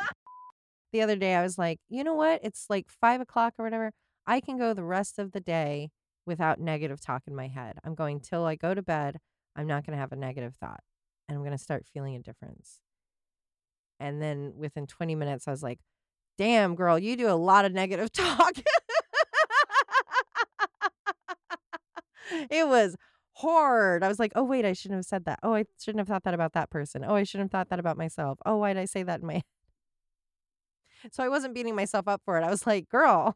The 0.93 1.01
other 1.01 1.15
day 1.15 1.35
I 1.35 1.41
was 1.41 1.57
like, 1.57 1.79
you 1.89 2.03
know 2.03 2.13
what? 2.13 2.41
It's 2.43 2.65
like 2.69 2.87
five 2.89 3.19
o'clock 3.21 3.53
or 3.57 3.63
whatever. 3.63 3.91
I 4.27 4.39
can 4.39 4.57
go 4.57 4.73
the 4.73 4.83
rest 4.83 5.17
of 5.17 5.31
the 5.31 5.39
day 5.39 5.89
without 6.27 6.59
negative 6.59 7.01
talk 7.01 7.23
in 7.27 7.35
my 7.35 7.47
head. 7.47 7.77
I'm 7.83 7.95
going 7.95 8.19
till 8.19 8.45
I 8.45 8.55
go 8.55 8.73
to 8.75 8.81
bed. 8.83 9.17
I'm 9.55 9.65
not 9.67 9.85
going 9.85 9.95
to 9.95 9.99
have 9.99 10.11
a 10.11 10.15
negative 10.15 10.53
thought. 10.59 10.81
And 11.27 11.35
I'm 11.37 11.43
going 11.43 11.57
to 11.57 11.63
start 11.63 11.85
feeling 11.91 12.15
a 12.15 12.19
difference. 12.19 12.79
And 13.99 14.21
then 14.21 14.53
within 14.55 14.85
20 14.87 15.15
minutes, 15.15 15.47
I 15.47 15.51
was 15.51 15.63
like, 15.63 15.79
damn, 16.37 16.75
girl, 16.75 16.97
you 16.99 17.15
do 17.15 17.29
a 17.29 17.33
lot 17.35 17.65
of 17.65 17.71
negative 17.73 18.11
talk. 18.13 18.53
it 22.49 22.67
was 22.67 22.95
hard. 23.33 24.03
I 24.03 24.07
was 24.07 24.19
like, 24.19 24.31
oh, 24.35 24.43
wait, 24.43 24.65
I 24.65 24.73
shouldn't 24.73 24.97
have 24.99 25.05
said 25.05 25.25
that. 25.25 25.39
Oh, 25.43 25.53
I 25.53 25.65
shouldn't 25.79 25.99
have 25.99 26.07
thought 26.07 26.23
that 26.23 26.33
about 26.33 26.53
that 26.53 26.69
person. 26.69 27.03
Oh, 27.05 27.15
I 27.15 27.23
shouldn't 27.23 27.51
have 27.51 27.59
thought 27.59 27.69
that 27.69 27.79
about 27.79 27.97
myself. 27.97 28.39
Oh, 28.45 28.57
why 28.57 28.73
did 28.73 28.79
I 28.81 28.85
say 28.85 29.03
that 29.03 29.21
in 29.21 29.27
my 29.27 29.33
head? 29.35 29.43
So 31.11 31.23
I 31.23 31.29
wasn't 31.29 31.55
beating 31.55 31.75
myself 31.75 32.07
up 32.07 32.21
for 32.23 32.37
it. 32.37 32.43
I 32.43 32.51
was 32.51 32.67
like, 32.67 32.87
girl, 32.87 33.35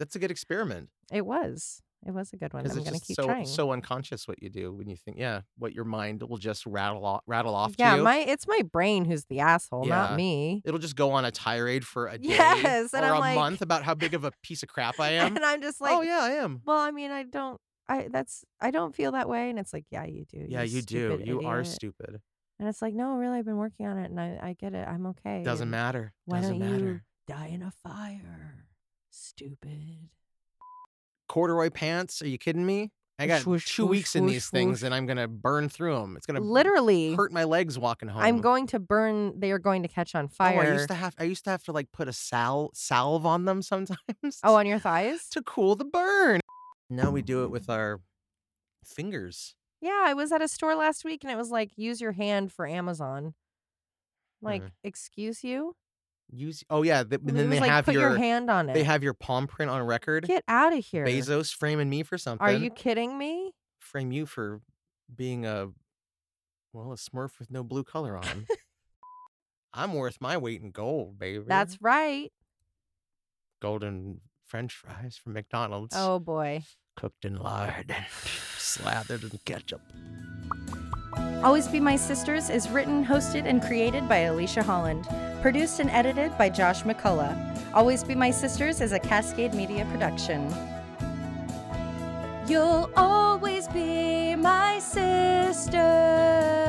That's 0.00 0.16
a 0.16 0.18
good 0.18 0.32
experiment. 0.32 0.88
it 1.12 1.24
was. 1.24 1.80
It 2.06 2.14
was 2.14 2.32
a 2.32 2.36
good 2.36 2.54
one. 2.54 2.64
I'm 2.64 2.72
going 2.72 2.84
to 2.84 3.00
keep 3.00 3.16
so 3.16 3.24
trying. 3.24 3.46
so 3.46 3.72
unconscious 3.72 4.28
what 4.28 4.40
you 4.42 4.48
do 4.48 4.72
when 4.72 4.88
you 4.88 4.96
think, 4.96 5.18
yeah, 5.18 5.40
what 5.58 5.72
your 5.72 5.84
mind 5.84 6.22
will 6.22 6.36
just 6.36 6.64
rattle 6.64 7.04
off, 7.04 7.22
rattle 7.26 7.54
off 7.54 7.74
yeah, 7.78 7.92
to 7.92 7.96
you. 7.98 8.02
my 8.04 8.18
it's 8.18 8.46
my 8.46 8.62
brain 8.62 9.04
who's 9.04 9.24
the 9.24 9.40
asshole, 9.40 9.84
not 9.86 10.10
Yeah. 10.12 10.16
me. 10.16 10.62
It'll 10.64 10.78
just 10.78 10.94
go 10.96 11.10
on 11.12 11.24
a 11.24 11.30
tirade 11.32 11.84
for 11.84 12.06
a 12.06 12.16
day 12.18 12.28
Yes, 12.28 12.94
or 12.94 12.98
a 12.98 13.18
like- 13.18 13.34
month 13.34 13.60
about 13.60 13.82
how 13.82 13.94
big 13.94 14.14
of 14.14 14.24
a 14.24 14.30
piece 14.42 14.62
of 14.62 14.68
crap 14.68 15.00
I 15.00 15.10
am. 15.14 15.34
and 15.36 15.44
I'm 15.44 15.60
just 15.60 15.78
oh, 15.80 15.84
like, 15.84 15.94
oh 15.96 16.02
yeah, 16.02 16.20
I 16.22 16.30
am. 16.42 16.62
well, 16.64 16.78
I 16.78 16.92
mean, 16.92 17.10
I 17.10 17.24
don't. 17.24 17.60
I 17.88 18.08
that's 18.10 18.44
I 18.60 18.70
don't 18.70 18.94
feel 18.94 19.12
that 19.12 19.28
way, 19.28 19.50
and 19.50 19.58
it's 19.58 19.72
like, 19.72 19.86
yeah, 19.90 20.04
you 20.04 20.24
do. 20.24 20.46
Yeah, 20.48 20.62
you 20.62 20.82
do. 20.82 21.08
stupid 21.10 21.26
You 21.26 21.42
are 21.42 21.64
stupid. 21.64 22.20
And 22.58 22.68
it's 22.68 22.80
like, 22.80 22.94
no, 22.94 23.14
really, 23.16 23.38
I've 23.38 23.44
been 23.44 23.58
working 23.58 23.86
on 23.86 23.98
it, 23.98 24.10
and 24.10 24.20
I 24.20 24.38
I 24.42 24.52
get 24.58 24.74
it. 24.74 24.86
I'm 24.88 25.06
okay. 25.06 25.42
Doesn't 25.44 25.70
matter. 25.70 26.12
Why 26.24 26.40
Doesn't 26.40 26.58
don't 26.60 26.70
matter. 26.70 26.84
you 26.84 27.00
die 27.26 27.48
in 27.52 27.62
a 27.62 27.70
fire? 27.82 28.64
Stupid. 29.10 30.08
Corduroy 31.28 31.70
pants? 31.70 32.22
Are 32.22 32.28
you 32.28 32.38
kidding 32.38 32.64
me? 32.66 32.90
I 33.18 33.26
got 33.26 33.40
Swoosh, 33.40 33.64
two 33.64 33.84
swoosh, 33.84 33.90
weeks 33.90 34.14
in 34.14 34.24
swoosh, 34.24 34.32
these 34.32 34.50
things, 34.50 34.82
and 34.82 34.94
I'm 34.94 35.06
gonna 35.06 35.26
burn 35.26 35.70
through 35.70 35.94
them. 35.98 36.16
It's 36.18 36.26
gonna 36.26 36.40
Literally, 36.40 37.14
hurt 37.14 37.32
my 37.32 37.44
legs 37.44 37.78
walking 37.78 38.10
home. 38.10 38.22
I'm 38.22 38.42
going 38.42 38.66
to 38.68 38.78
burn. 38.78 39.40
They 39.40 39.52
are 39.52 39.58
going 39.58 39.82
to 39.84 39.88
catch 39.88 40.14
on 40.14 40.26
Oh, 40.26 40.28
fire. 40.28 40.60
I 40.60 40.72
used 40.72 40.88
to 40.88 40.94
have. 40.94 41.14
I 41.18 41.24
used 41.24 41.44
to 41.44 41.50
have 41.50 41.62
to 41.64 41.72
like 41.72 41.90
put 41.92 42.08
a 42.08 42.12
sal 42.12 42.70
salve 42.74 43.24
on 43.24 43.46
them 43.46 43.62
sometimes. 43.72 43.98
Oh, 44.44 44.54
on 44.56 44.66
your 44.66 44.78
thighs? 44.78 45.28
to 45.30 45.42
cool 45.42 45.76
the 45.76 45.86
burn. 45.86 46.40
Now 46.90 47.10
we 47.10 47.22
do 47.22 47.44
it 47.44 47.50
with 47.50 47.70
our 47.70 48.00
fingers. 48.84 49.54
Yeah, 49.80 50.02
I 50.04 50.14
was 50.14 50.30
at 50.32 50.42
a 50.42 50.48
store 50.48 50.74
last 50.74 51.04
week 51.04 51.24
and 51.24 51.30
it 51.32 51.36
was 51.36 51.50
like, 51.50 51.70
use 51.76 52.00
your 52.00 52.12
hand 52.12 52.52
for 52.52 52.66
Amazon. 52.66 53.34
Like, 54.42 54.62
Mhm. 54.62 54.70
excuse 54.84 55.42
you? 55.42 55.74
Use. 56.30 56.64
Oh 56.68 56.82
yeah, 56.82 57.04
th- 57.04 57.20
and 57.26 57.36
then 57.36 57.50
they 57.50 57.60
like, 57.60 57.70
have 57.70 57.84
put 57.84 57.94
your, 57.94 58.10
your 58.10 58.18
hand 58.18 58.50
on 58.50 58.68
it. 58.68 58.74
They 58.74 58.82
have 58.82 59.02
your 59.02 59.14
palm 59.14 59.46
print 59.46 59.70
on 59.70 59.82
record. 59.82 60.26
Get 60.26 60.42
out 60.48 60.72
of 60.72 60.84
here. 60.84 61.06
Bezos 61.06 61.54
framing 61.54 61.88
me 61.88 62.02
for 62.02 62.18
something. 62.18 62.46
Are 62.46 62.52
you 62.52 62.70
kidding 62.70 63.16
me? 63.16 63.52
frame 63.78 64.10
you 64.12 64.26
for 64.26 64.60
being 65.14 65.46
a 65.46 65.68
well 66.72 66.92
a 66.92 66.96
Smurf 66.96 67.38
with 67.38 67.50
no 67.50 67.62
blue 67.62 67.84
color 67.84 68.16
on? 68.16 68.46
I'm 69.72 69.92
worth 69.92 70.20
my 70.20 70.36
weight 70.36 70.62
in 70.62 70.70
gold, 70.70 71.18
baby. 71.18 71.44
That's 71.46 71.80
right. 71.80 72.32
golden 73.60 74.20
French 74.46 74.74
fries 74.74 75.16
from 75.16 75.34
McDonald's. 75.34 75.94
Oh 75.96 76.18
boy. 76.18 76.62
cooked 76.96 77.24
in 77.24 77.36
lard, 77.36 77.86
and 77.88 78.06
slathered 78.58 79.22
in 79.22 79.38
ketchup. 79.44 79.82
Always 81.42 81.68
Be 81.68 81.80
My 81.80 81.96
Sisters 81.96 82.50
is 82.50 82.68
written, 82.70 83.04
hosted, 83.04 83.44
and 83.44 83.62
created 83.62 84.08
by 84.08 84.18
Alicia 84.18 84.62
Holland. 84.62 85.06
Produced 85.46 85.78
and 85.78 85.88
edited 85.90 86.36
by 86.36 86.48
Josh 86.48 86.82
McCullough. 86.82 87.36
Always 87.72 88.02
Be 88.02 88.16
My 88.16 88.32
Sisters 88.32 88.80
is 88.80 88.90
a 88.90 88.98
Cascade 88.98 89.54
Media 89.54 89.84
production. 89.92 90.52
You'll 92.48 92.90
always 92.96 93.68
be 93.68 94.34
my 94.34 94.80
sister. 94.80 96.65